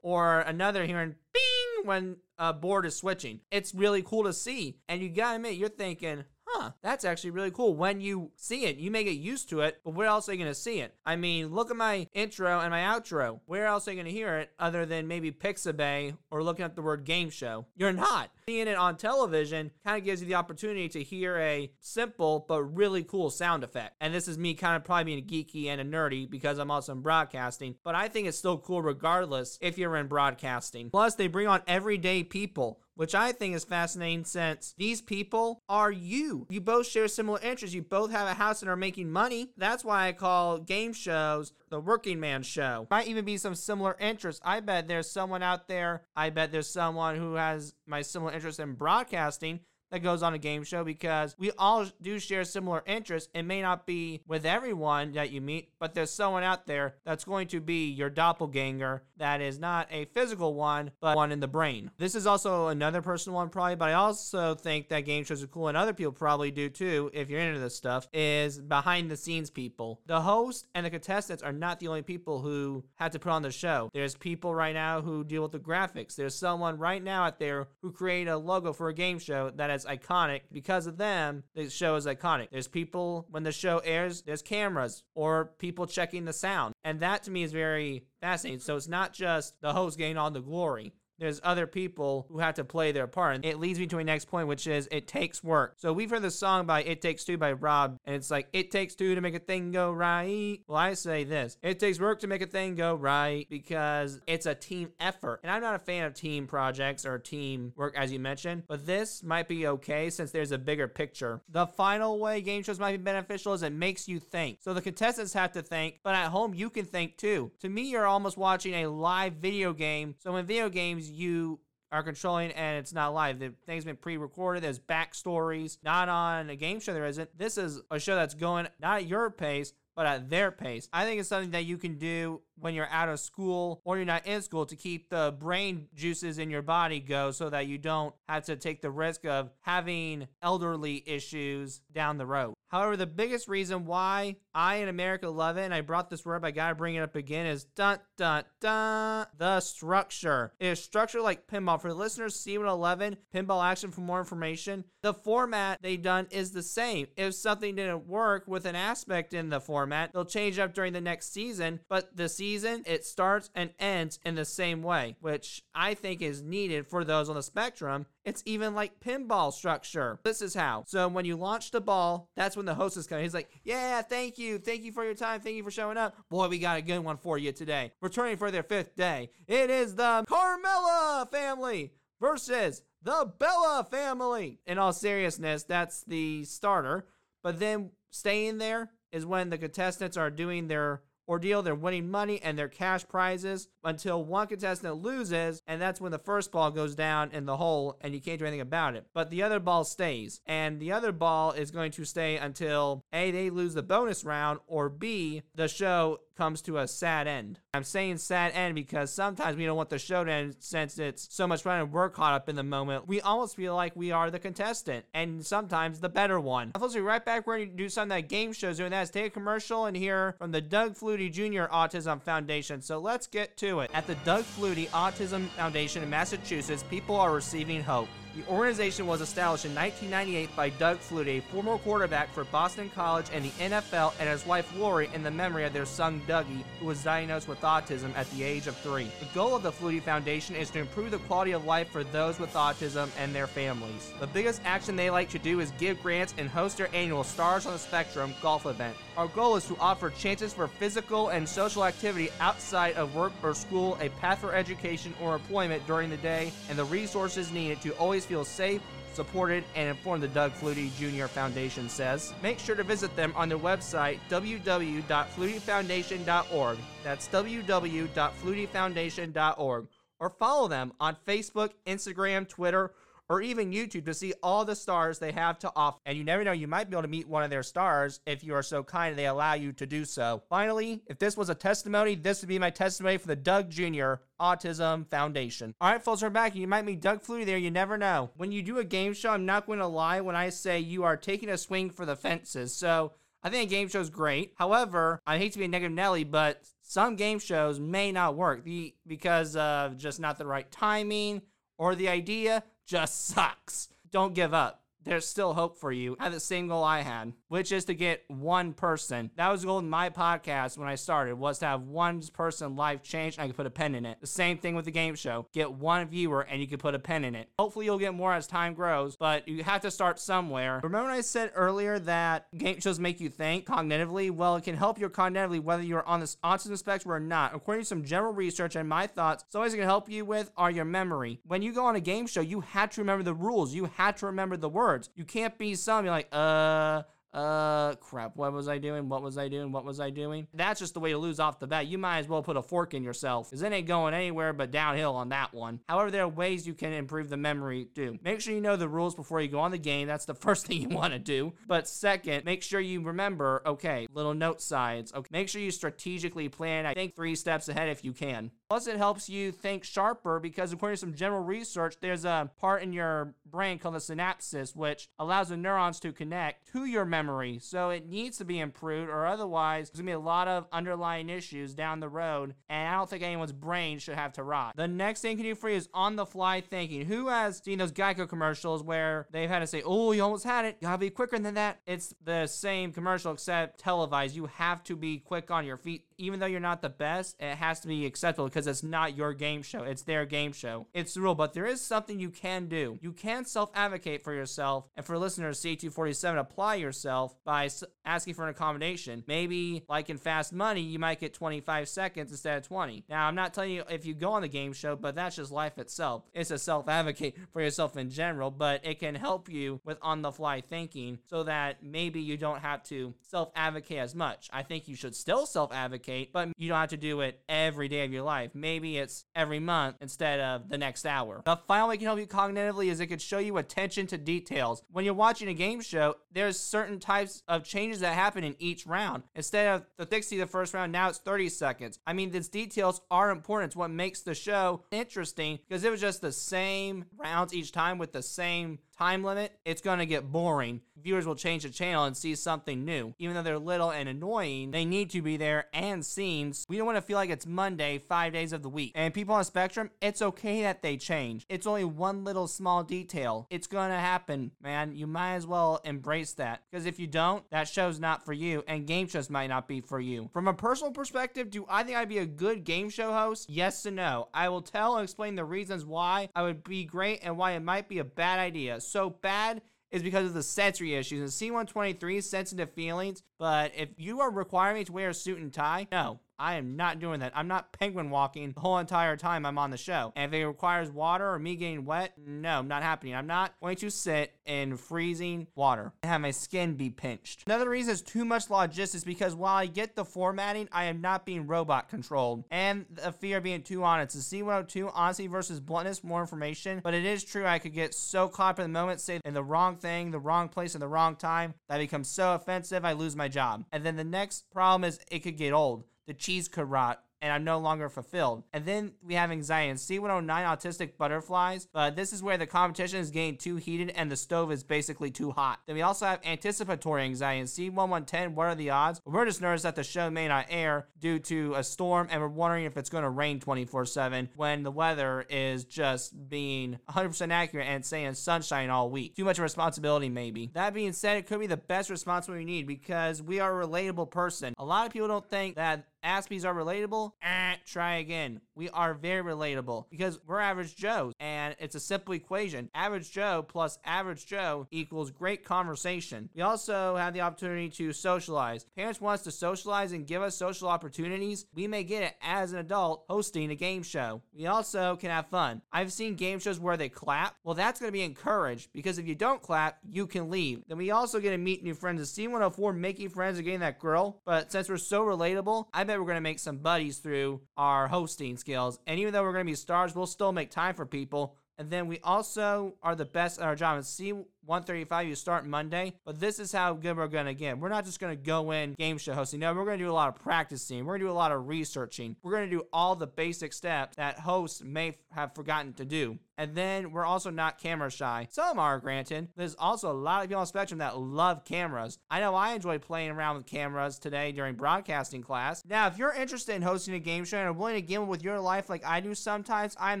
or 0.02 0.40
another 0.40 0.84
hearing, 0.84 1.14
bing, 1.32 1.53
when 1.84 2.16
a 2.38 2.52
board 2.52 2.86
is 2.86 2.96
switching. 2.96 3.40
It's 3.50 3.74
really 3.74 4.02
cool 4.02 4.24
to 4.24 4.32
see. 4.32 4.78
And 4.88 5.02
you 5.02 5.08
gotta 5.08 5.36
admit, 5.36 5.54
you're 5.54 5.68
thinking, 5.68 6.24
huh, 6.46 6.70
that's 6.82 7.04
actually 7.04 7.30
really 7.30 7.50
cool. 7.50 7.74
When 7.74 8.00
you 8.00 8.30
see 8.36 8.64
it, 8.64 8.76
you 8.76 8.90
may 8.90 9.04
get 9.04 9.16
used 9.16 9.48
to 9.50 9.60
it, 9.60 9.80
but 9.84 9.94
where 9.94 10.06
else 10.06 10.28
are 10.28 10.32
you 10.32 10.38
going 10.38 10.50
to 10.50 10.54
see 10.54 10.80
it? 10.80 10.94
I 11.04 11.16
mean, 11.16 11.48
look 11.48 11.70
at 11.70 11.76
my 11.76 12.08
intro 12.14 12.60
and 12.60 12.70
my 12.70 12.80
outro. 12.80 13.40
Where 13.46 13.66
else 13.66 13.86
are 13.86 13.92
you 13.92 13.96
going 13.96 14.06
to 14.06 14.12
hear 14.12 14.36
it 14.38 14.50
other 14.58 14.86
than 14.86 15.08
maybe 15.08 15.32
Pixabay 15.32 16.16
or 16.30 16.42
looking 16.42 16.64
at 16.64 16.74
the 16.74 16.82
word 16.82 17.04
game 17.04 17.30
show? 17.30 17.66
You're 17.76 17.92
not. 17.92 18.30
Seeing 18.46 18.68
it 18.68 18.76
on 18.76 18.96
television 18.96 19.70
kind 19.84 19.98
of 19.98 20.04
gives 20.04 20.20
you 20.20 20.28
the 20.28 20.34
opportunity 20.34 20.88
to 20.90 21.02
hear 21.02 21.36
a 21.38 21.70
simple 21.80 22.44
but 22.46 22.62
really 22.62 23.02
cool 23.02 23.30
sound 23.30 23.64
effect. 23.64 23.96
And 24.00 24.14
this 24.14 24.28
is 24.28 24.38
me 24.38 24.54
kind 24.54 24.76
of 24.76 24.84
probably 24.84 25.04
being 25.04 25.24
geeky 25.24 25.66
and 25.68 25.80
a 25.80 25.84
nerdy 25.84 26.28
because 26.28 26.58
I'm 26.58 26.70
also 26.70 26.92
in 26.92 27.00
broadcasting, 27.00 27.76
but 27.84 27.94
I 27.94 28.08
think 28.08 28.28
it's 28.28 28.38
still 28.38 28.58
cool 28.58 28.82
regardless 28.82 29.58
if 29.60 29.78
you're 29.78 29.96
in 29.96 30.06
broadcasting. 30.06 30.90
Plus, 30.90 31.14
they 31.14 31.26
bring 31.26 31.46
on 31.46 31.62
everyday 31.66 32.22
people 32.22 32.80
which 32.96 33.14
I 33.14 33.32
think 33.32 33.54
is 33.54 33.64
fascinating 33.64 34.24
since 34.24 34.74
these 34.78 35.00
people 35.00 35.62
are 35.68 35.90
you. 35.90 36.46
You 36.50 36.60
both 36.60 36.86
share 36.86 37.08
similar 37.08 37.40
interests. 37.40 37.74
You 37.74 37.82
both 37.82 38.10
have 38.10 38.28
a 38.28 38.34
house 38.34 38.62
and 38.62 38.70
are 38.70 38.76
making 38.76 39.10
money. 39.10 39.50
That's 39.56 39.84
why 39.84 40.08
I 40.08 40.12
call 40.12 40.58
game 40.58 40.92
shows 40.92 41.52
the 41.70 41.80
working 41.80 42.20
man 42.20 42.42
show. 42.42 42.86
Might 42.90 43.08
even 43.08 43.24
be 43.24 43.36
some 43.36 43.54
similar 43.54 43.96
interests. 43.98 44.40
I 44.44 44.60
bet 44.60 44.88
there's 44.88 45.10
someone 45.10 45.42
out 45.42 45.68
there. 45.68 46.02
I 46.16 46.30
bet 46.30 46.52
there's 46.52 46.70
someone 46.70 47.16
who 47.16 47.34
has 47.34 47.74
my 47.86 48.02
similar 48.02 48.32
interest 48.32 48.60
in 48.60 48.74
broadcasting 48.74 49.60
that 49.94 50.00
goes 50.00 50.24
on 50.24 50.34
a 50.34 50.38
game 50.38 50.64
show 50.64 50.82
because 50.82 51.36
we 51.38 51.52
all 51.56 51.86
do 52.02 52.18
share 52.18 52.42
similar 52.42 52.82
interests. 52.84 53.30
It 53.32 53.44
may 53.44 53.62
not 53.62 53.86
be 53.86 54.22
with 54.26 54.44
everyone 54.44 55.12
that 55.12 55.30
you 55.30 55.40
meet, 55.40 55.70
but 55.78 55.94
there's 55.94 56.10
someone 56.10 56.42
out 56.42 56.66
there 56.66 56.96
that's 57.04 57.22
going 57.22 57.46
to 57.48 57.60
be 57.60 57.90
your 57.90 58.10
doppelganger 58.10 59.04
that 59.18 59.40
is 59.40 59.60
not 59.60 59.86
a 59.92 60.06
physical 60.06 60.54
one, 60.54 60.90
but 61.00 61.14
one 61.14 61.30
in 61.30 61.38
the 61.38 61.46
brain. 61.46 61.92
This 61.96 62.16
is 62.16 62.26
also 62.26 62.66
another 62.66 63.02
personal 63.02 63.36
one, 63.36 63.50
probably, 63.50 63.76
but 63.76 63.90
I 63.90 63.92
also 63.92 64.56
think 64.56 64.88
that 64.88 65.02
game 65.02 65.22
shows 65.22 65.44
are 65.44 65.46
cool, 65.46 65.68
and 65.68 65.76
other 65.76 65.92
people 65.92 66.12
probably 66.12 66.50
do 66.50 66.68
too, 66.68 67.12
if 67.14 67.30
you're 67.30 67.38
into 67.38 67.60
this 67.60 67.76
stuff, 67.76 68.08
is 68.12 68.58
behind 68.58 69.08
the 69.08 69.16
scenes 69.16 69.50
people. 69.50 70.00
The 70.06 70.20
host 70.20 70.66
and 70.74 70.84
the 70.84 70.90
contestants 70.90 71.44
are 71.44 71.52
not 71.52 71.78
the 71.78 71.86
only 71.86 72.02
people 72.02 72.40
who 72.40 72.84
have 72.96 73.12
to 73.12 73.20
put 73.20 73.30
on 73.30 73.42
the 73.42 73.52
show. 73.52 73.90
There's 73.94 74.16
people 74.16 74.52
right 74.52 74.74
now 74.74 75.02
who 75.02 75.22
deal 75.22 75.42
with 75.42 75.52
the 75.52 75.60
graphics. 75.60 76.16
There's 76.16 76.34
someone 76.34 76.78
right 76.78 77.02
now 77.02 77.22
out 77.22 77.38
there 77.38 77.68
who 77.82 77.92
created 77.92 78.30
a 78.30 78.36
logo 78.36 78.72
for 78.72 78.88
a 78.88 78.94
game 78.94 79.20
show 79.20 79.52
that 79.54 79.70
has 79.70 79.83
iconic. 79.84 80.42
Because 80.52 80.86
of 80.86 80.96
them, 80.96 81.44
the 81.54 81.70
show 81.70 81.96
is 81.96 82.06
iconic. 82.06 82.48
There's 82.50 82.68
people, 82.68 83.26
when 83.30 83.42
the 83.42 83.52
show 83.52 83.78
airs, 83.78 84.22
there's 84.22 84.42
cameras 84.42 85.02
or 85.14 85.52
people 85.58 85.86
checking 85.86 86.24
the 86.24 86.32
sound. 86.32 86.74
And 86.84 87.00
that 87.00 87.22
to 87.24 87.30
me 87.30 87.42
is 87.42 87.52
very 87.52 88.06
fascinating. 88.20 88.60
So 88.60 88.76
it's 88.76 88.88
not 88.88 89.12
just 89.12 89.60
the 89.60 89.72
host 89.72 89.98
getting 89.98 90.16
all 90.16 90.30
the 90.30 90.40
glory 90.40 90.92
there's 91.18 91.40
other 91.42 91.66
people 91.66 92.26
who 92.30 92.38
have 92.38 92.54
to 92.54 92.64
play 92.64 92.92
their 92.92 93.06
part. 93.06 93.36
And 93.36 93.44
it 93.44 93.58
leads 93.58 93.78
me 93.78 93.86
to 93.86 93.96
my 93.96 94.02
next 94.02 94.26
point, 94.26 94.48
which 94.48 94.66
is 94.66 94.88
it 94.90 95.06
takes 95.06 95.42
work. 95.42 95.74
So 95.76 95.92
we've 95.92 96.10
heard 96.10 96.22
the 96.22 96.30
song 96.30 96.66
by 96.66 96.82
It 96.82 97.00
Takes 97.00 97.24
Two 97.24 97.38
by 97.38 97.52
Rob, 97.52 97.98
and 98.04 98.14
it's 98.16 98.30
like, 98.30 98.48
it 98.52 98.70
takes 98.70 98.94
two 98.94 99.14
to 99.14 99.20
make 99.20 99.34
a 99.34 99.38
thing 99.38 99.72
go 99.72 99.92
right. 99.92 100.58
Well, 100.66 100.78
I 100.78 100.94
say 100.94 101.24
this 101.24 101.56
it 101.62 101.78
takes 101.78 102.00
work 102.00 102.20
to 102.20 102.26
make 102.26 102.42
a 102.42 102.46
thing 102.46 102.74
go 102.74 102.94
right 102.94 103.46
because 103.48 104.20
it's 104.26 104.46
a 104.46 104.54
team 104.54 104.90
effort. 105.00 105.40
And 105.42 105.50
I'm 105.50 105.62
not 105.62 105.74
a 105.74 105.78
fan 105.78 106.04
of 106.04 106.14
team 106.14 106.46
projects 106.46 107.06
or 107.06 107.18
team 107.18 107.72
work, 107.76 107.94
as 107.96 108.12
you 108.12 108.18
mentioned, 108.18 108.64
but 108.66 108.86
this 108.86 109.22
might 109.22 109.48
be 109.48 109.66
okay 109.66 110.10
since 110.10 110.30
there's 110.30 110.52
a 110.52 110.58
bigger 110.58 110.88
picture. 110.88 111.40
The 111.48 111.66
final 111.66 112.18
way 112.18 112.40
game 112.40 112.62
shows 112.62 112.78
might 112.78 112.92
be 112.92 112.98
beneficial 112.98 113.52
is 113.52 113.62
it 113.62 113.72
makes 113.72 114.08
you 114.08 114.18
think. 114.18 114.58
So 114.60 114.74
the 114.74 114.82
contestants 114.82 115.32
have 115.34 115.52
to 115.52 115.62
think, 115.62 116.00
but 116.02 116.14
at 116.14 116.28
home 116.28 116.54
you 116.54 116.70
can 116.70 116.84
think 116.84 117.16
too. 117.16 117.52
To 117.60 117.68
me, 117.68 117.90
you're 117.90 118.06
almost 118.06 118.36
watching 118.36 118.74
a 118.74 118.86
live 118.88 119.34
video 119.34 119.72
game. 119.72 120.14
So 120.18 120.36
in 120.36 120.46
video 120.46 120.68
games, 120.68 121.03
you 121.10 121.60
are 121.92 122.02
controlling 122.02 122.50
and 122.52 122.78
it's 122.78 122.92
not 122.92 123.14
live. 123.14 123.38
The 123.38 123.54
thing's 123.66 123.84
been 123.84 123.96
pre-recorded. 123.96 124.62
There's 124.62 124.80
backstories. 124.80 125.78
Not 125.82 126.08
on 126.08 126.50
a 126.50 126.56
game 126.56 126.80
show 126.80 126.92
there 126.92 127.06
isn't. 127.06 127.38
This 127.38 127.56
is 127.56 127.80
a 127.90 127.98
show 127.98 128.16
that's 128.16 128.34
going 128.34 128.66
not 128.80 128.98
at 128.98 129.06
your 129.06 129.30
pace, 129.30 129.72
but 129.94 130.06
at 130.06 130.28
their 130.28 130.50
pace. 130.50 130.88
I 130.92 131.04
think 131.04 131.20
it's 131.20 131.28
something 131.28 131.52
that 131.52 131.66
you 131.66 131.78
can 131.78 131.98
do 131.98 132.40
when 132.58 132.74
you're 132.74 132.88
out 132.90 133.08
of 133.08 133.20
school 133.20 133.80
or 133.84 133.96
you're 133.96 134.06
not 134.06 134.26
in 134.26 134.42
school 134.42 134.66
to 134.66 134.74
keep 134.76 135.08
the 135.08 135.34
brain 135.38 135.86
juices 135.94 136.38
in 136.38 136.50
your 136.50 136.62
body 136.62 136.98
go 136.98 137.30
so 137.30 137.48
that 137.50 137.66
you 137.66 137.78
don't 137.78 138.12
have 138.28 138.44
to 138.46 138.56
take 138.56 138.82
the 138.82 138.90
risk 138.90 139.24
of 139.24 139.50
having 139.60 140.26
elderly 140.42 141.02
issues 141.06 141.80
down 141.92 142.18
the 142.18 142.26
road. 142.26 142.54
However, 142.74 142.96
the 142.96 143.06
biggest 143.06 143.46
reason 143.46 143.86
why 143.86 144.34
I 144.52 144.76
in 144.78 144.88
America 144.88 145.28
love 145.28 145.58
it, 145.58 145.62
and 145.62 145.72
I 145.72 145.80
brought 145.80 146.10
this 146.10 146.24
word, 146.24 146.44
I 146.44 146.50
gotta 146.50 146.74
bring 146.74 146.96
it 146.96 147.02
up 147.02 147.14
again, 147.14 147.46
is 147.46 147.62
dun 147.62 148.00
dun 148.16 148.42
dun 148.58 149.26
the 149.38 149.60
structure. 149.60 150.52
It 150.58 150.66
is 150.66 150.82
structured 150.82 151.22
like 151.22 151.46
pinball. 151.46 151.80
For 151.80 151.86
the 151.86 151.94
listeners, 151.94 152.36
C111, 152.36 153.16
pinball 153.32 153.64
action 153.64 153.92
for 153.92 154.00
more 154.00 154.18
information. 154.18 154.82
The 155.02 155.14
format 155.14 155.82
they 155.82 155.96
done 155.96 156.26
is 156.32 156.50
the 156.50 156.64
same. 156.64 157.06
If 157.16 157.34
something 157.34 157.76
didn't 157.76 158.08
work 158.08 158.48
with 158.48 158.64
an 158.64 158.74
aspect 158.74 159.34
in 159.34 159.50
the 159.50 159.60
format, 159.60 160.12
they'll 160.12 160.24
change 160.24 160.58
up 160.58 160.74
during 160.74 160.94
the 160.94 161.00
next 161.00 161.32
season, 161.32 161.78
but 161.88 162.16
the 162.16 162.28
season, 162.28 162.82
it 162.86 163.04
starts 163.04 163.50
and 163.54 163.70
ends 163.78 164.18
in 164.24 164.34
the 164.34 164.44
same 164.44 164.82
way, 164.82 165.14
which 165.20 165.62
I 165.76 165.94
think 165.94 166.22
is 166.22 166.42
needed 166.42 166.88
for 166.88 167.04
those 167.04 167.28
on 167.28 167.36
the 167.36 167.42
spectrum. 167.44 168.06
It's 168.24 168.42
even 168.46 168.74
like 168.74 169.00
pinball 169.00 169.52
structure. 169.52 170.18
This 170.24 170.40
is 170.40 170.54
how. 170.54 170.84
So 170.86 171.08
when 171.08 171.24
you 171.24 171.36
launch 171.36 171.70
the 171.70 171.80
ball, 171.80 172.30
that's 172.36 172.56
when 172.56 172.66
the 172.66 172.74
host 172.74 172.96
is 172.96 173.06
coming. 173.06 173.24
He's 173.24 173.34
like, 173.34 173.50
Yeah, 173.64 174.00
thank 174.02 174.38
you. 174.38 174.58
Thank 174.58 174.82
you 174.84 174.92
for 174.92 175.04
your 175.04 175.14
time. 175.14 175.40
Thank 175.40 175.56
you 175.56 175.62
for 175.62 175.70
showing 175.70 175.96
up. 175.96 176.16
Boy, 176.30 176.48
we 176.48 176.58
got 176.58 176.78
a 176.78 176.82
good 176.82 177.00
one 177.00 177.18
for 177.18 177.38
you 177.38 177.52
today. 177.52 177.92
Returning 178.00 178.36
for 178.36 178.50
their 178.50 178.62
fifth 178.62 178.96
day. 178.96 179.30
It 179.46 179.70
is 179.70 179.94
the 179.94 180.24
Carmella 180.28 181.30
family 181.30 181.92
versus 182.20 182.82
the 183.02 183.30
Bella 183.38 183.86
family. 183.90 184.60
In 184.66 184.78
all 184.78 184.92
seriousness, 184.92 185.64
that's 185.64 186.02
the 186.04 186.44
starter. 186.44 187.06
But 187.42 187.60
then 187.60 187.90
staying 188.10 188.58
there 188.58 188.90
is 189.12 189.26
when 189.26 189.50
the 189.50 189.58
contestants 189.58 190.16
are 190.16 190.30
doing 190.30 190.68
their 190.68 191.02
ordeal. 191.28 191.62
They're 191.62 191.74
winning 191.74 192.10
money 192.10 192.40
and 192.42 192.58
their 192.58 192.68
cash 192.68 193.06
prizes 193.06 193.68
until 193.82 194.24
one 194.24 194.46
contestant 194.46 194.96
loses, 194.96 195.62
and 195.66 195.80
that's 195.80 196.00
when 196.00 196.12
the 196.12 196.18
first 196.18 196.52
ball 196.52 196.70
goes 196.70 196.94
down 196.94 197.30
in 197.32 197.46
the 197.46 197.56
hole 197.56 197.98
and 198.00 198.14
you 198.14 198.20
can't 198.20 198.38
do 198.38 198.44
anything 198.44 198.60
about 198.60 198.94
it. 198.94 199.06
But 199.14 199.30
the 199.30 199.42
other 199.42 199.60
ball 199.60 199.84
stays, 199.84 200.40
and 200.46 200.80
the 200.80 200.92
other 200.92 201.12
ball 201.12 201.52
is 201.52 201.70
going 201.70 201.92
to 201.92 202.04
stay 202.04 202.36
until 202.36 203.02
A, 203.12 203.30
they 203.30 203.50
lose 203.50 203.74
the 203.74 203.82
bonus 203.82 204.24
round, 204.24 204.60
or 204.66 204.88
B, 204.88 205.42
the 205.54 205.68
show 205.68 206.20
comes 206.36 206.62
to 206.62 206.78
a 206.78 206.88
sad 206.88 207.26
end. 207.26 207.60
I'm 207.72 207.84
saying 207.84 208.18
sad 208.18 208.52
end 208.52 208.74
because 208.74 209.12
sometimes 209.12 209.56
we 209.56 209.64
don't 209.64 209.76
want 209.76 209.90
the 209.90 209.98
show 209.98 210.24
to 210.24 210.30
end 210.30 210.56
since 210.60 210.98
it's 210.98 211.28
so 211.34 211.46
much 211.46 211.62
fun 211.62 211.80
and 211.80 211.92
we're 211.92 212.10
caught 212.10 212.34
up 212.34 212.48
in 212.48 212.56
the 212.56 212.62
moment. 212.62 213.06
We 213.08 213.20
almost 213.20 213.56
feel 213.56 213.74
like 213.74 213.94
we 213.96 214.12
are 214.12 214.30
the 214.30 214.38
contestant 214.38 215.04
and 215.14 215.44
sometimes 215.44 216.00
the 216.00 216.08
better 216.08 216.40
one. 216.40 216.72
I'll 216.74 216.92
be 216.92 217.00
right 217.00 217.24
back. 217.24 217.46
We're 217.46 217.58
going 217.58 217.70
to 217.70 217.76
do 217.76 217.88
something 217.88 218.16
that 218.16 218.28
game 218.28 218.52
shows 218.52 218.78
doing 218.78 218.90
that 218.90 219.02
is 219.02 219.10
take 219.10 219.26
a 219.26 219.30
commercial 219.30 219.86
and 219.86 219.96
hear 219.96 220.34
from 220.38 220.52
the 220.52 220.60
Doug 220.60 220.94
Flutie 220.94 221.32
Jr. 221.32 221.72
Autism 221.72 222.22
Foundation. 222.22 222.82
So 222.82 222.98
let's 222.98 223.26
get 223.26 223.56
to 223.58 223.80
it. 223.80 223.90
At 223.94 224.06
the 224.06 224.14
Doug 224.16 224.44
Flutie 224.44 224.88
Autism 224.88 225.48
Foundation 225.50 226.02
in 226.02 226.10
Massachusetts, 226.10 226.84
people 226.90 227.16
are 227.16 227.32
receiving 227.32 227.82
hope. 227.82 228.08
The 228.34 228.44
organization 228.48 229.06
was 229.06 229.20
established 229.20 229.64
in 229.64 229.76
1998 229.76 230.56
by 230.56 230.68
Doug 230.70 230.98
Flutie, 230.98 231.40
former 231.40 231.78
quarterback 231.78 232.34
for 232.34 232.42
Boston 232.42 232.90
College 232.92 233.26
and 233.32 233.44
the 233.44 233.50
NFL, 233.50 234.12
and 234.18 234.28
his 234.28 234.44
wife 234.44 234.76
Lori 234.76 235.08
in 235.14 235.22
the 235.22 235.30
memory 235.30 235.64
of 235.64 235.72
their 235.72 235.86
son 235.86 236.20
Dougie, 236.26 236.64
who 236.80 236.86
was 236.86 237.04
diagnosed 237.04 237.46
with 237.46 237.60
autism 237.60 238.12
at 238.16 238.28
the 238.32 238.42
age 238.42 238.66
of 238.66 238.76
three. 238.78 239.08
The 239.20 239.26
goal 239.34 239.54
of 239.54 239.62
the 239.62 239.70
Flutie 239.70 240.02
Foundation 240.02 240.56
is 240.56 240.68
to 240.70 240.80
improve 240.80 241.12
the 241.12 241.18
quality 241.18 241.52
of 241.52 241.64
life 241.64 241.90
for 241.90 242.02
those 242.02 242.40
with 242.40 242.52
autism 242.54 243.08
and 243.20 243.32
their 243.32 243.46
families. 243.46 244.12
The 244.18 244.26
biggest 244.26 244.60
action 244.64 244.96
they 244.96 245.10
like 245.10 245.28
to 245.28 245.38
do 245.38 245.60
is 245.60 245.70
give 245.78 246.02
grants 246.02 246.34
and 246.36 246.48
host 246.48 246.78
their 246.78 246.92
annual 246.92 247.22
Stars 247.22 247.66
on 247.66 247.72
the 247.72 247.78
Spectrum 247.78 248.34
golf 248.42 248.66
event. 248.66 248.96
Our 249.16 249.28
goal 249.28 249.54
is 249.54 249.64
to 249.68 249.76
offer 249.78 250.10
chances 250.10 250.52
for 250.52 250.66
physical 250.66 251.28
and 251.28 251.48
social 251.48 251.84
activity 251.84 252.30
outside 252.40 252.96
of 252.96 253.14
work 253.14 253.32
or 253.44 253.54
school, 253.54 253.96
a 254.00 254.08
path 254.08 254.40
for 254.40 254.52
education 254.52 255.14
or 255.22 255.36
employment 255.36 255.86
during 255.86 256.10
the 256.10 256.16
day, 256.16 256.50
and 256.68 256.76
the 256.76 256.84
resources 256.84 257.52
needed 257.52 257.80
to 257.82 257.92
always 257.92 258.23
feel 258.24 258.44
safe, 258.44 258.80
supported, 259.12 259.64
and 259.74 259.88
informed, 259.88 260.22
the 260.22 260.28
Doug 260.28 260.52
Flutie 260.52 260.94
Jr. 260.96 261.26
Foundation 261.26 261.88
says. 261.88 262.32
Make 262.42 262.58
sure 262.58 262.76
to 262.76 262.82
visit 262.82 263.16
them 263.16 263.32
on 263.36 263.48
their 263.48 263.58
website, 263.58 264.18
www.flutiefoundation.org. 264.28 266.78
That's 267.02 267.28
www.flutiefoundation.org. 267.28 269.86
Or 270.20 270.30
follow 270.30 270.68
them 270.68 270.92
on 271.00 271.16
Facebook, 271.26 271.70
Instagram, 271.86 272.48
Twitter, 272.48 272.92
or 273.28 273.40
even 273.40 273.72
YouTube 273.72 274.04
to 274.04 274.14
see 274.14 274.32
all 274.42 274.64
the 274.64 274.76
stars 274.76 275.18
they 275.18 275.32
have 275.32 275.58
to 275.60 275.72
offer. 275.74 275.98
And 276.06 276.16
you 276.16 276.24
never 276.24 276.44
know, 276.44 276.52
you 276.52 276.68
might 276.68 276.90
be 276.90 276.94
able 276.94 277.02
to 277.02 277.08
meet 277.08 277.28
one 277.28 277.42
of 277.42 277.50
their 277.50 277.62
stars 277.62 278.20
if 278.26 278.44
you 278.44 278.54
are 278.54 278.62
so 278.62 278.82
kind 278.82 279.10
and 279.10 279.18
they 279.18 279.26
allow 279.26 279.54
you 279.54 279.72
to 279.72 279.86
do 279.86 280.04
so. 280.04 280.42
Finally, 280.48 281.02
if 281.06 281.18
this 281.18 281.36
was 281.36 281.48
a 281.48 281.54
testimony, 281.54 282.14
this 282.14 282.42
would 282.42 282.48
be 282.48 282.58
my 282.58 282.70
testimony 282.70 283.16
for 283.16 283.28
the 283.28 283.36
Doug 283.36 283.70
Jr. 283.70 284.14
Autism 284.40 285.08
Foundation. 285.08 285.74
All 285.80 285.90
right, 285.90 286.02
folks, 286.02 286.22
we're 286.22 286.30
back. 286.30 286.54
You 286.54 286.68
might 286.68 286.84
meet 286.84 287.00
Doug 287.00 287.22
Flutie 287.22 287.46
there. 287.46 287.58
You 287.58 287.70
never 287.70 287.96
know. 287.96 288.30
When 288.36 288.52
you 288.52 288.62
do 288.62 288.78
a 288.78 288.84
game 288.84 289.14
show, 289.14 289.30
I'm 289.30 289.46
not 289.46 289.66
going 289.66 289.78
to 289.78 289.86
lie 289.86 290.20
when 290.20 290.36
I 290.36 290.50
say 290.50 290.80
you 290.80 291.04
are 291.04 291.16
taking 291.16 291.48
a 291.48 291.58
swing 291.58 291.90
for 291.90 292.04
the 292.04 292.16
fences. 292.16 292.74
So 292.74 293.12
I 293.42 293.50
think 293.50 293.68
a 293.68 293.70
game 293.70 293.88
show 293.88 294.00
is 294.00 294.10
great. 294.10 294.52
However, 294.56 295.20
I 295.26 295.38
hate 295.38 295.52
to 295.52 295.58
be 295.58 295.66
a 295.66 295.68
negative 295.68 295.94
Nelly, 295.94 296.24
but 296.24 296.62
some 296.82 297.16
game 297.16 297.38
shows 297.38 297.80
may 297.80 298.12
not 298.12 298.36
work 298.36 298.64
the, 298.64 298.94
because 299.06 299.56
of 299.56 299.96
just 299.96 300.20
not 300.20 300.38
the 300.38 300.46
right 300.46 300.70
timing 300.70 301.42
or 301.78 301.94
the 301.94 302.08
idea 302.08 302.62
just 302.86 303.26
sucks. 303.26 303.88
Don't 304.10 304.34
give 304.34 304.54
up. 304.54 304.83
There's 305.04 305.26
still 305.26 305.54
hope 305.54 305.78
for 305.78 305.92
you. 305.92 306.16
Had 306.18 306.32
the 306.32 306.40
same 306.40 306.68
goal 306.68 306.82
I 306.82 307.02
had, 307.02 307.32
which 307.48 307.72
is 307.72 307.84
to 307.86 307.94
get 307.94 308.24
one 308.28 308.72
person. 308.72 309.30
That 309.36 309.50
was 309.50 309.60
the 309.60 309.66
goal 309.66 309.78
in 309.78 309.88
my 309.88 310.10
podcast 310.10 310.78
when 310.78 310.88
I 310.88 310.94
started, 310.94 311.34
was 311.34 311.58
to 311.58 311.66
have 311.66 311.82
one 311.82 312.22
person 312.32 312.76
life 312.76 313.02
change 313.02 313.36
and 313.36 313.44
I 313.44 313.46
could 313.46 313.56
put 313.56 313.66
a 313.66 313.70
pen 313.70 313.94
in 313.94 314.06
it. 314.06 314.18
The 314.20 314.26
same 314.26 314.58
thing 314.58 314.74
with 314.74 314.84
the 314.84 314.90
game 314.90 315.14
show. 315.14 315.46
Get 315.52 315.72
one 315.72 316.08
viewer 316.08 316.42
and 316.42 316.60
you 316.60 316.66
could 316.66 316.80
put 316.80 316.94
a 316.94 316.98
pen 316.98 317.24
in 317.24 317.34
it. 317.34 317.48
Hopefully 317.58 317.84
you'll 317.84 317.98
get 317.98 318.14
more 318.14 318.32
as 318.32 318.46
time 318.46 318.74
grows, 318.74 319.16
but 319.16 319.46
you 319.46 319.62
have 319.62 319.82
to 319.82 319.90
start 319.90 320.18
somewhere. 320.18 320.80
Remember 320.82 321.08
when 321.08 321.18
I 321.18 321.20
said 321.20 321.52
earlier 321.54 321.98
that 322.00 322.46
game 322.56 322.80
shows 322.80 322.98
make 322.98 323.20
you 323.20 323.28
think 323.28 323.66
cognitively? 323.66 324.30
Well, 324.30 324.56
it 324.56 324.64
can 324.64 324.76
help 324.76 324.98
you 324.98 325.08
cognitively 325.08 325.60
whether 325.60 325.82
you're 325.82 326.06
on 326.06 326.20
this 326.20 326.36
autism 326.44 326.78
spectrum 326.78 327.12
or 327.12 327.20
not. 327.20 327.54
According 327.54 327.82
to 327.82 327.88
some 327.88 328.04
general 328.04 328.32
research 328.32 328.76
and 328.76 328.88
my 328.88 329.06
thoughts, 329.06 329.44
it's 329.46 329.54
always 329.54 329.72
going 329.72 329.82
to 329.82 329.90
help 329.90 330.08
you 330.08 330.24
with 330.24 330.50
are 330.56 330.70
your 330.70 330.84
memory. 330.84 331.40
When 331.46 331.62
you 331.62 331.72
go 331.72 331.84
on 331.84 331.96
a 331.96 332.00
game 332.00 332.26
show, 332.26 332.40
you 332.40 332.60
had 332.60 332.92
to 332.92 333.00
remember 333.00 333.22
the 333.22 333.34
rules. 333.34 333.74
You 333.74 333.90
had 333.96 334.16
to 334.18 334.26
remember 334.26 334.56
the 334.56 334.68
words. 334.68 334.93
You 335.14 335.24
can't 335.24 335.56
be 335.58 335.74
some, 335.74 336.04
you're 336.04 336.14
like, 336.14 336.28
uh, 336.32 337.02
uh, 337.34 337.96
crap, 337.96 338.36
what 338.36 338.52
was 338.52 338.68
I 338.68 338.78
doing? 338.78 339.08
What 339.08 339.22
was 339.22 339.36
I 339.36 339.48
doing? 339.48 339.72
What 339.72 339.84
was 339.84 339.98
I 339.98 340.10
doing? 340.10 340.46
That's 340.54 340.78
just 340.78 340.94
the 340.94 341.00
way 341.00 341.10
to 341.10 341.18
lose 341.18 341.40
off 341.40 341.58
the 341.58 341.66
bat. 341.66 341.88
You 341.88 341.98
might 341.98 342.20
as 342.20 342.28
well 342.28 342.42
put 342.42 342.56
a 342.56 342.62
fork 342.62 342.94
in 342.94 343.02
yourself, 343.02 343.50
because 343.50 343.62
it 343.62 343.72
ain't 343.72 343.88
going 343.88 344.14
anywhere 344.14 344.52
but 344.52 344.70
downhill 344.70 345.16
on 345.16 345.30
that 345.30 345.52
one. 345.52 345.80
However, 345.88 346.12
there 346.12 346.22
are 346.22 346.28
ways 346.28 346.66
you 346.66 346.74
can 346.74 346.92
improve 346.92 347.28
the 347.28 347.36
memory 347.36 347.88
too. 347.92 348.18
Make 348.22 348.40
sure 348.40 348.54
you 348.54 348.60
know 348.60 348.76
the 348.76 348.88
rules 348.88 349.16
before 349.16 349.40
you 349.40 349.48
go 349.48 349.58
on 349.58 349.72
the 349.72 349.78
game. 349.78 350.06
That's 350.06 350.26
the 350.26 350.34
first 350.44 350.66
thing 350.66 350.80
you 350.80 350.88
want 350.88 351.12
to 351.12 351.18
do. 351.18 351.52
But 351.66 351.88
second, 351.88 352.44
make 352.44 352.62
sure 352.62 352.80
you 352.80 353.02
remember, 353.02 353.62
okay, 353.66 354.06
little 354.12 354.34
note 354.34 354.62
sides. 354.62 355.12
Okay, 355.12 355.28
make 355.32 355.48
sure 355.48 355.60
you 355.60 355.72
strategically 355.72 356.48
plan, 356.48 356.86
I 356.86 356.94
think 356.94 357.16
three 357.16 357.34
steps 357.34 357.68
ahead 357.68 357.88
if 357.88 358.04
you 358.04 358.12
can. 358.12 358.52
Plus, 358.68 358.86
it 358.86 358.96
helps 358.96 359.28
you 359.28 359.52
think 359.52 359.84
sharper 359.84 360.40
because, 360.40 360.72
according 360.72 360.96
to 360.96 361.00
some 361.00 361.14
general 361.14 361.42
research, 361.42 361.96
there's 362.00 362.24
a 362.24 362.50
part 362.58 362.82
in 362.82 362.92
your 362.92 363.34
brain 363.44 363.78
called 363.78 363.94
the 363.94 363.98
synapses, 363.98 364.74
which 364.74 365.08
allows 365.18 365.50
the 365.50 365.56
neurons 365.56 366.00
to 366.00 366.12
connect 366.12 366.72
to 366.72 366.84
your 366.84 367.04
memory. 367.04 367.58
So 367.60 367.90
it 367.90 368.08
needs 368.08 368.38
to 368.38 368.44
be 368.44 368.58
improved, 368.58 369.10
or 369.10 369.26
otherwise, 369.26 369.90
there's 369.90 370.00
gonna 370.00 370.06
be 370.06 370.12
a 370.12 370.18
lot 370.18 370.48
of 370.48 370.66
underlying 370.72 371.28
issues 371.28 371.74
down 371.74 372.00
the 372.00 372.08
road. 372.08 372.54
And 372.68 372.88
I 372.88 372.96
don't 372.96 373.08
think 373.08 373.22
anyone's 373.22 373.52
brain 373.52 373.98
should 373.98 374.16
have 374.16 374.32
to 374.34 374.42
rot. 374.42 374.74
The 374.76 374.88
next 374.88 375.20
thing 375.20 375.32
you 375.32 375.36
can 375.36 375.46
do 375.46 375.54
for 375.54 375.68
you 375.68 375.76
is 375.76 375.88
on 375.94 376.16
the 376.16 376.26
fly 376.26 376.60
thinking. 376.60 377.04
Who 377.06 377.28
has 377.28 377.58
seen 377.58 377.78
those 377.78 377.92
Geico 377.92 378.28
commercials 378.28 378.82
where 378.82 379.28
they've 379.30 379.48
had 379.48 379.60
to 379.60 379.66
say, 379.66 379.82
"Oh, 379.82 380.12
you 380.12 380.22
almost 380.22 380.44
had 380.44 380.64
it. 380.64 380.78
You 380.80 380.86
gotta 380.86 380.98
be 380.98 381.10
quicker 381.10 381.38
than 381.38 381.54
that." 381.54 381.80
It's 381.86 382.14
the 382.22 382.46
same 382.46 382.92
commercial 382.92 383.32
except 383.32 383.78
televised. 383.78 384.34
You 384.34 384.46
have 384.46 384.82
to 384.84 384.96
be 384.96 385.18
quick 385.18 385.50
on 385.50 385.64
your 385.64 385.76
feet 385.76 386.06
even 386.18 386.40
though 386.40 386.46
you're 386.46 386.60
not 386.60 386.82
the 386.82 386.88
best, 386.88 387.36
it 387.40 387.56
has 387.56 387.80
to 387.80 387.88
be 387.88 388.06
acceptable 388.06 388.46
because 388.46 388.66
it's 388.66 388.82
not 388.82 389.16
your 389.16 389.32
game 389.32 389.62
show. 389.62 389.82
It's 389.82 390.02
their 390.02 390.24
game 390.24 390.52
show. 390.52 390.86
It's 390.94 391.14
the 391.14 391.20
rule, 391.20 391.34
but 391.34 391.54
there 391.54 391.66
is 391.66 391.80
something 391.80 392.20
you 392.20 392.30
can 392.30 392.66
do. 392.66 392.98
You 393.02 393.12
can 393.12 393.44
self 393.44 393.70
advocate 393.74 394.22
for 394.22 394.32
yourself, 394.32 394.86
and 394.96 395.04
for 395.04 395.18
listeners, 395.18 395.60
C247, 395.60 396.38
apply 396.38 396.76
yourself 396.76 397.34
by 397.44 397.68
asking 398.04 398.34
for 398.34 398.44
an 398.44 398.50
accommodation. 398.50 399.24
Maybe, 399.26 399.84
like 399.88 400.10
in 400.10 400.18
Fast 400.18 400.52
Money, 400.52 400.82
you 400.82 400.98
might 400.98 401.20
get 401.20 401.34
25 401.34 401.88
seconds 401.88 402.30
instead 402.30 402.58
of 402.58 402.68
20. 402.68 403.04
Now, 403.08 403.26
I'm 403.26 403.34
not 403.34 403.54
telling 403.54 403.72
you 403.72 403.84
if 403.90 404.06
you 404.06 404.14
go 404.14 404.32
on 404.32 404.42
the 404.42 404.48
game 404.48 404.72
show, 404.72 404.96
but 404.96 405.14
that's 405.14 405.36
just 405.36 405.50
life 405.50 405.78
itself. 405.78 406.24
It's 406.32 406.50
a 406.50 406.58
self 406.58 406.88
advocate 406.88 407.36
for 407.52 407.60
yourself 407.60 407.96
in 407.96 408.10
general, 408.10 408.50
but 408.50 408.84
it 408.84 409.00
can 409.00 409.14
help 409.14 409.48
you 409.48 409.80
with 409.84 409.98
on 410.02 410.22
the 410.22 410.32
fly 410.32 410.60
thinking 410.60 411.18
so 411.28 411.44
that 411.44 411.82
maybe 411.82 412.20
you 412.20 412.36
don't 412.36 412.60
have 412.60 412.82
to 412.84 413.14
self 413.22 413.50
advocate 413.56 413.98
as 413.98 414.14
much. 414.14 414.48
I 414.52 414.62
think 414.62 414.88
you 414.88 414.96
should 414.96 415.16
still 415.16 415.46
self 415.46 415.72
advocate 415.72 416.03
but 416.32 416.50
you 416.56 416.68
don't 416.68 416.78
have 416.78 416.90
to 416.90 416.96
do 416.96 417.20
it 417.20 417.40
every 417.48 417.88
day 417.88 418.04
of 418.04 418.12
your 418.12 418.22
life. 418.22 418.50
Maybe 418.54 418.98
it's 418.98 419.24
every 419.34 419.60
month 419.60 419.96
instead 420.00 420.40
of 420.40 420.68
the 420.68 420.78
next 420.78 421.06
hour. 421.06 421.42
The 421.44 421.56
final 421.56 421.88
way 421.88 421.94
it 421.94 421.98
can 421.98 422.06
help 422.06 422.18
you 422.18 422.26
cognitively 422.26 422.86
is 422.86 423.00
it 423.00 423.06
can 423.06 423.18
show 423.18 423.38
you 423.38 423.56
attention 423.56 424.06
to 424.08 424.18
details. 424.18 424.82
When 424.90 425.04
you're 425.04 425.14
watching 425.14 425.48
a 425.48 425.54
game 425.54 425.80
show, 425.80 426.16
there's 426.32 426.58
certain 426.58 426.98
types 426.98 427.42
of 427.48 427.64
changes 427.64 428.00
that 428.00 428.14
happen 428.14 428.44
in 428.44 428.56
each 428.58 428.86
round. 428.86 429.22
Instead 429.34 429.74
of 429.74 429.86
the 429.96 430.06
60 430.10 430.38
the 430.38 430.46
first 430.46 430.74
round, 430.74 430.92
now 430.92 431.08
it's 431.08 431.18
30 431.18 431.48
seconds. 431.48 431.98
I 432.06 432.12
mean, 432.12 432.30
these 432.30 432.48
details 432.48 433.00
are 433.10 433.30
important. 433.30 433.70
It's 433.70 433.76
what 433.76 433.90
makes 433.90 434.20
the 434.20 434.34
show 434.34 434.82
interesting 434.90 435.58
because 435.68 435.84
it 435.84 435.90
was 435.90 436.00
just 436.00 436.20
the 436.20 436.32
same 436.32 437.04
rounds 437.16 437.54
each 437.54 437.72
time 437.72 437.98
with 437.98 438.12
the 438.12 438.22
same 438.22 438.78
time 438.98 439.24
limit, 439.24 439.52
it's 439.64 439.80
going 439.80 439.98
to 439.98 440.06
get 440.06 440.30
boring. 440.30 440.80
Viewers 441.02 441.26
will 441.26 441.34
change 441.34 441.64
the 441.64 441.70
channel 441.70 442.04
and 442.04 442.16
see 442.16 442.34
something 442.34 442.84
new. 442.84 443.14
Even 443.18 443.34
though 443.34 443.42
they're 443.42 443.58
little 443.58 443.90
and 443.90 444.08
annoying, 444.08 444.70
they 444.70 444.84
need 444.84 445.10
to 445.10 445.20
be 445.20 445.36
there 445.36 445.66
and 445.74 446.04
seen. 446.04 446.52
We 446.68 446.76
don't 446.76 446.86
want 446.86 446.96
to 446.96 447.02
feel 447.02 447.16
like 447.16 447.30
it's 447.30 447.46
Monday, 447.46 447.98
five 447.98 448.32
days 448.32 448.52
of 448.52 448.62
the 448.62 448.68
week. 448.68 448.92
And 448.94 449.12
people 449.12 449.34
on 449.34 449.44
spectrum, 449.44 449.90
it's 450.00 450.22
okay 450.22 450.62
that 450.62 450.82
they 450.82 450.96
change. 450.96 451.44
It's 451.48 451.66
only 451.66 451.84
one 451.84 452.24
little 452.24 452.46
small 452.46 452.82
detail. 452.82 453.46
It's 453.50 453.66
going 453.66 453.90
to 453.90 453.98
happen, 453.98 454.52
man. 454.62 454.94
You 454.94 455.06
might 455.06 455.34
as 455.34 455.46
well 455.46 455.80
embrace 455.84 456.32
that. 456.34 456.62
Because 456.70 456.86
if 456.86 456.98
you 456.98 457.06
don't, 457.06 457.48
that 457.50 457.68
show's 457.68 458.00
not 458.00 458.24
for 458.24 458.32
you, 458.32 458.64
and 458.66 458.86
game 458.86 459.08
shows 459.08 459.28
might 459.28 459.48
not 459.48 459.68
be 459.68 459.80
for 459.80 460.00
you. 460.00 460.30
From 460.32 460.48
a 460.48 460.54
personal 460.54 460.92
perspective, 460.92 461.50
do 461.50 461.66
I 461.68 461.82
think 461.82 461.96
I'd 461.96 462.08
be 462.08 462.18
a 462.18 462.26
good 462.26 462.64
game 462.64 462.88
show 462.88 463.12
host? 463.12 463.50
Yes 463.50 463.84
and 463.86 463.96
no. 463.96 464.28
I 464.32 464.48
will 464.48 464.62
tell 464.62 464.96
and 464.96 465.04
explain 465.04 465.34
the 465.34 465.44
reasons 465.44 465.84
why 465.84 466.28
I 466.34 466.42
would 466.42 466.64
be 466.64 466.84
great 466.84 467.20
and 467.22 467.36
why 467.36 467.52
it 467.52 467.60
might 467.60 467.88
be 467.88 467.98
a 467.98 468.04
bad 468.04 468.38
idea 468.38 468.80
so 468.84 469.10
bad 469.10 469.62
is 469.90 470.02
because 470.02 470.26
of 470.26 470.34
the 470.34 470.42
sensory 470.42 470.94
issues. 470.94 471.20
And 471.20 471.52
C123 471.52 472.22
sensitive 472.22 472.72
feelings, 472.72 473.22
but 473.38 473.72
if 473.76 473.90
you 473.96 474.20
are 474.20 474.30
requiring 474.30 474.78
me 474.78 474.84
to 474.84 474.92
wear 474.92 475.10
a 475.10 475.14
suit 475.14 475.38
and 475.38 475.52
tie, 475.52 475.86
no, 475.92 476.20
I 476.38 476.54
am 476.54 476.76
not 476.76 476.98
doing 476.98 477.20
that. 477.20 477.32
I'm 477.34 477.48
not 477.48 477.72
penguin 477.72 478.10
walking 478.10 478.52
the 478.52 478.60
whole 478.60 478.78
entire 478.78 479.16
time 479.16 479.46
I'm 479.46 479.58
on 479.58 479.70
the 479.70 479.76
show. 479.76 480.12
And 480.16 480.32
if 480.32 480.40
it 480.40 480.46
requires 480.46 480.90
water 480.90 481.28
or 481.28 481.38
me 481.38 481.56
getting 481.56 481.84
wet, 481.84 482.12
no, 482.26 482.62
not 482.62 482.82
happening. 482.82 483.14
I'm 483.14 483.26
not 483.26 483.54
going 483.60 483.76
to 483.76 483.90
sit 483.90 484.32
in 484.46 484.76
freezing 484.76 485.46
water 485.54 485.92
and 486.02 486.10
have 486.10 486.20
my 486.20 486.30
skin 486.30 486.74
be 486.74 486.90
pinched. 486.90 487.44
Another 487.46 487.68
reason 487.68 487.92
is 487.92 488.02
too 488.02 488.24
much 488.24 488.50
logistics 488.50 489.04
because 489.04 489.34
while 489.34 489.56
I 489.56 489.66
get 489.66 489.96
the 489.96 490.04
formatting, 490.04 490.68
I 490.72 490.84
am 490.84 491.00
not 491.00 491.26
being 491.26 491.46
robot 491.46 491.88
controlled. 491.88 492.44
And 492.50 492.86
the 492.90 493.12
fear 493.12 493.38
of 493.38 493.42
being 493.42 493.62
too 493.62 493.84
honest. 493.84 494.14
The 494.14 494.42
C102, 494.42 494.90
honesty 494.94 495.26
versus 495.26 495.60
bluntness, 495.60 496.04
more 496.04 496.20
information. 496.20 496.80
But 496.82 496.94
it 496.94 497.04
is 497.04 497.24
true 497.24 497.46
I 497.46 497.58
could 497.58 497.74
get 497.74 497.94
so 497.94 498.28
caught 498.28 498.54
up 498.54 498.58
in 498.58 498.64
the 498.64 498.78
moment, 498.78 499.00
say 499.00 499.20
in 499.24 499.34
the 499.34 499.42
wrong 499.42 499.76
thing, 499.76 500.10
the 500.10 500.18
wrong 500.18 500.48
place, 500.48 500.74
in 500.74 500.80
the 500.80 500.88
wrong 500.88 501.16
time, 501.16 501.54
that 501.68 501.78
becomes 501.78 502.08
so 502.08 502.34
offensive, 502.34 502.84
I 502.84 502.92
lose 502.92 503.16
my 503.16 503.28
job. 503.28 503.64
And 503.72 503.84
then 503.84 503.96
the 503.96 504.04
next 504.04 504.50
problem 504.50 504.84
is 504.84 504.98
it 505.10 505.20
could 505.20 505.36
get 505.36 505.52
old 505.52 505.84
the 506.06 506.14
cheese 506.14 506.48
could 506.48 506.70
rot 506.70 507.02
and 507.24 507.32
I'm 507.32 507.42
no 507.42 507.58
longer 507.58 507.88
fulfilled. 507.88 508.42
And 508.52 508.66
then 508.66 508.92
we 509.02 509.14
have 509.14 509.30
anxiety 509.30 509.70
and 509.70 509.78
C109 509.78 510.28
autistic 510.28 510.98
butterflies, 510.98 511.66
but 511.72 511.96
this 511.96 512.12
is 512.12 512.22
where 512.22 512.36
the 512.36 512.46
competition 512.46 513.00
is 513.00 513.10
getting 513.10 513.38
too 513.38 513.56
heated 513.56 513.94
and 513.96 514.12
the 514.12 514.16
stove 514.16 514.52
is 514.52 514.62
basically 514.62 515.10
too 515.10 515.30
hot. 515.30 515.60
Then 515.66 515.74
we 515.74 515.80
also 515.80 516.04
have 516.04 516.20
anticipatory 516.22 517.02
anxiety 517.02 517.40
and 517.40 517.48
C1110, 517.48 518.34
what 518.34 518.48
are 518.48 518.54
the 518.54 518.68
odds? 518.68 519.00
We're 519.06 519.24
just 519.24 519.40
nervous 519.40 519.62
that 519.62 519.74
the 519.74 519.82
show 519.82 520.10
may 520.10 520.28
not 520.28 520.48
air 520.50 520.88
due 521.00 521.18
to 521.20 521.54
a 521.54 521.64
storm 521.64 522.08
and 522.10 522.20
we're 522.20 522.28
wondering 522.28 522.66
if 522.66 522.76
it's 522.76 522.90
going 522.90 523.04
to 523.04 523.10
rain 523.10 523.40
24 523.40 523.86
7 523.86 524.28
when 524.36 524.62
the 524.62 524.70
weather 524.70 525.24
is 525.30 525.64
just 525.64 526.28
being 526.28 526.78
100% 526.90 527.30
accurate 527.30 527.66
and 527.66 527.86
saying 527.86 528.12
sunshine 528.12 528.68
all 528.68 528.90
week. 528.90 529.16
Too 529.16 529.24
much 529.24 529.38
responsibility, 529.38 530.10
maybe. 530.10 530.50
That 530.52 530.74
being 530.74 530.92
said, 530.92 531.16
it 531.16 531.26
could 531.26 531.40
be 531.40 531.46
the 531.46 531.56
best 531.56 531.88
responsibility 531.88 532.44
we 532.44 532.52
need 532.52 532.66
because 532.66 533.22
we 533.22 533.40
are 533.40 533.62
a 533.62 533.66
relatable 533.66 534.10
person. 534.10 534.52
A 534.58 534.64
lot 534.64 534.86
of 534.86 534.92
people 534.92 535.08
don't 535.08 535.26
think 535.30 535.56
that 535.56 535.86
Aspies 536.04 536.44
are 536.44 536.54
relatable? 536.54 537.12
Eh, 537.22 537.43
try 537.64 537.96
again. 537.96 538.40
We 538.54 538.68
are 538.70 538.94
very 538.94 539.22
relatable 539.22 539.86
because 539.90 540.20
we're 540.26 540.40
average 540.40 540.76
Joes 540.76 541.12
and 541.18 541.56
it's 541.58 541.74
a 541.74 541.80
simple 541.80 542.14
equation. 542.14 542.70
Average 542.74 543.10
Joe 543.10 543.44
plus 543.46 543.78
average 543.84 544.26
Joe 544.26 544.66
equals 544.70 545.10
great 545.10 545.44
conversation. 545.44 546.28
We 546.34 546.42
also 546.42 546.96
have 546.96 547.14
the 547.14 547.22
opportunity 547.22 547.68
to 547.70 547.92
socialize. 547.92 548.64
Parents 548.76 549.00
want 549.00 549.20
us 549.20 549.24
to 549.24 549.30
socialize 549.30 549.92
and 549.92 550.06
give 550.06 550.22
us 550.22 550.36
social 550.36 550.68
opportunities. 550.68 551.46
We 551.54 551.66
may 551.66 551.84
get 551.84 552.02
it 552.02 552.14
as 552.22 552.52
an 552.52 552.58
adult 552.58 553.04
hosting 553.08 553.50
a 553.50 553.54
game 553.54 553.82
show. 553.82 554.22
We 554.32 554.46
also 554.46 554.96
can 554.96 555.10
have 555.10 555.26
fun. 555.28 555.62
I've 555.72 555.92
seen 555.92 556.14
game 556.14 556.38
shows 556.38 556.60
where 556.60 556.76
they 556.76 556.88
clap. 556.88 557.36
Well, 557.44 557.54
that's 557.54 557.80
going 557.80 557.88
to 557.88 557.92
be 557.92 558.02
encouraged 558.02 558.70
because 558.72 558.98
if 558.98 559.06
you 559.06 559.14
don't 559.14 559.42
clap, 559.42 559.78
you 559.88 560.06
can 560.06 560.30
leave. 560.30 560.62
Then 560.68 560.78
we 560.78 560.90
also 560.90 561.20
get 561.20 561.30
to 561.30 561.38
meet 561.38 561.62
new 561.62 561.74
friends. 561.74 562.14
The 562.14 562.22
C104 562.22 562.76
making 562.76 563.10
friends 563.10 563.38
and 563.38 563.44
getting 563.44 563.60
that 563.60 563.78
girl. 563.78 564.20
But 564.24 564.52
since 564.52 564.68
we're 564.68 564.76
so 564.76 565.04
relatable, 565.04 565.66
I 565.72 565.84
bet 565.84 565.98
we're 565.98 566.06
going 566.06 566.16
to 566.16 566.20
make 566.20 566.38
some 566.38 566.58
buddies 566.58 566.98
through 566.98 567.40
our 567.56 567.88
hosting 567.88 568.36
skills. 568.36 568.78
And 568.86 568.98
even 568.98 569.12
though 569.12 569.22
we're 569.22 569.32
going 569.32 569.46
to 569.46 569.50
be 569.50 569.56
stars, 569.56 569.94
we'll 569.94 570.06
still 570.06 570.32
make 570.32 570.50
time 570.50 570.74
for 570.74 570.86
people. 570.86 571.36
And 571.56 571.70
then 571.70 571.86
we 571.86 572.00
also 572.02 572.74
are 572.82 572.96
the 572.96 573.04
best 573.04 573.38
at 573.40 573.46
our 573.46 573.54
job. 573.54 573.76
And 573.76 573.86
see 573.86 574.12
135, 574.12 575.06
you 575.06 575.14
start 575.14 575.46
Monday. 575.46 575.94
But 576.04 576.18
this 576.18 576.40
is 576.40 576.50
how 576.50 576.72
good 576.74 576.96
we're 576.96 577.06
going 577.06 577.26
to 577.26 577.34
get. 577.34 577.58
We're 577.58 577.68
not 577.68 577.84
just 577.84 578.00
going 578.00 578.16
to 578.16 578.22
go 578.22 578.50
in 578.50 578.74
game 578.74 578.98
show 578.98 579.14
hosting. 579.14 579.40
No, 579.40 579.54
we're 579.54 579.64
going 579.64 579.78
to 579.78 579.84
do 579.84 579.90
a 579.90 579.92
lot 579.92 580.08
of 580.08 580.16
practicing. 580.16 580.84
We're 580.84 580.94
going 580.94 581.02
to 581.02 581.06
do 581.06 581.12
a 581.12 581.14
lot 581.14 581.30
of 581.30 581.46
researching. 581.46 582.16
We're 582.22 582.32
going 582.32 582.50
to 582.50 582.56
do 582.56 582.64
all 582.72 582.96
the 582.96 583.06
basic 583.06 583.52
steps 583.52 583.96
that 583.96 584.18
hosts 584.18 584.62
may 584.62 584.96
have 585.12 585.34
forgotten 585.34 585.72
to 585.74 585.84
do. 585.84 586.18
And 586.36 586.54
then 586.54 586.90
we're 586.90 587.04
also 587.04 587.30
not 587.30 587.58
camera 587.58 587.90
shy. 587.90 588.28
Some 588.30 588.58
are, 588.58 588.78
granted. 588.78 589.28
There's 589.36 589.54
also 589.58 589.90
a 589.90 589.92
lot 589.92 590.22
of 590.22 590.28
people 590.28 590.40
on 590.40 590.46
spectrum 590.46 590.78
that 590.78 590.98
love 590.98 591.44
cameras. 591.44 591.98
I 592.10 592.20
know 592.20 592.34
I 592.34 592.54
enjoy 592.54 592.78
playing 592.78 593.10
around 593.10 593.36
with 593.36 593.46
cameras 593.46 593.98
today 593.98 594.32
during 594.32 594.54
broadcasting 594.54 595.22
class. 595.22 595.62
Now, 595.64 595.86
if 595.86 595.96
you're 595.96 596.12
interested 596.12 596.54
in 596.54 596.62
hosting 596.62 596.94
a 596.94 596.98
game 596.98 597.24
show 597.24 597.38
and 597.38 597.48
are 597.48 597.52
willing 597.52 597.76
to 597.76 597.82
gamble 597.82 598.08
with 598.08 598.24
your 598.24 598.40
life 598.40 598.68
like 598.68 598.84
I 598.84 599.00
do 599.00 599.14
sometimes, 599.14 599.76
I'm 599.78 600.00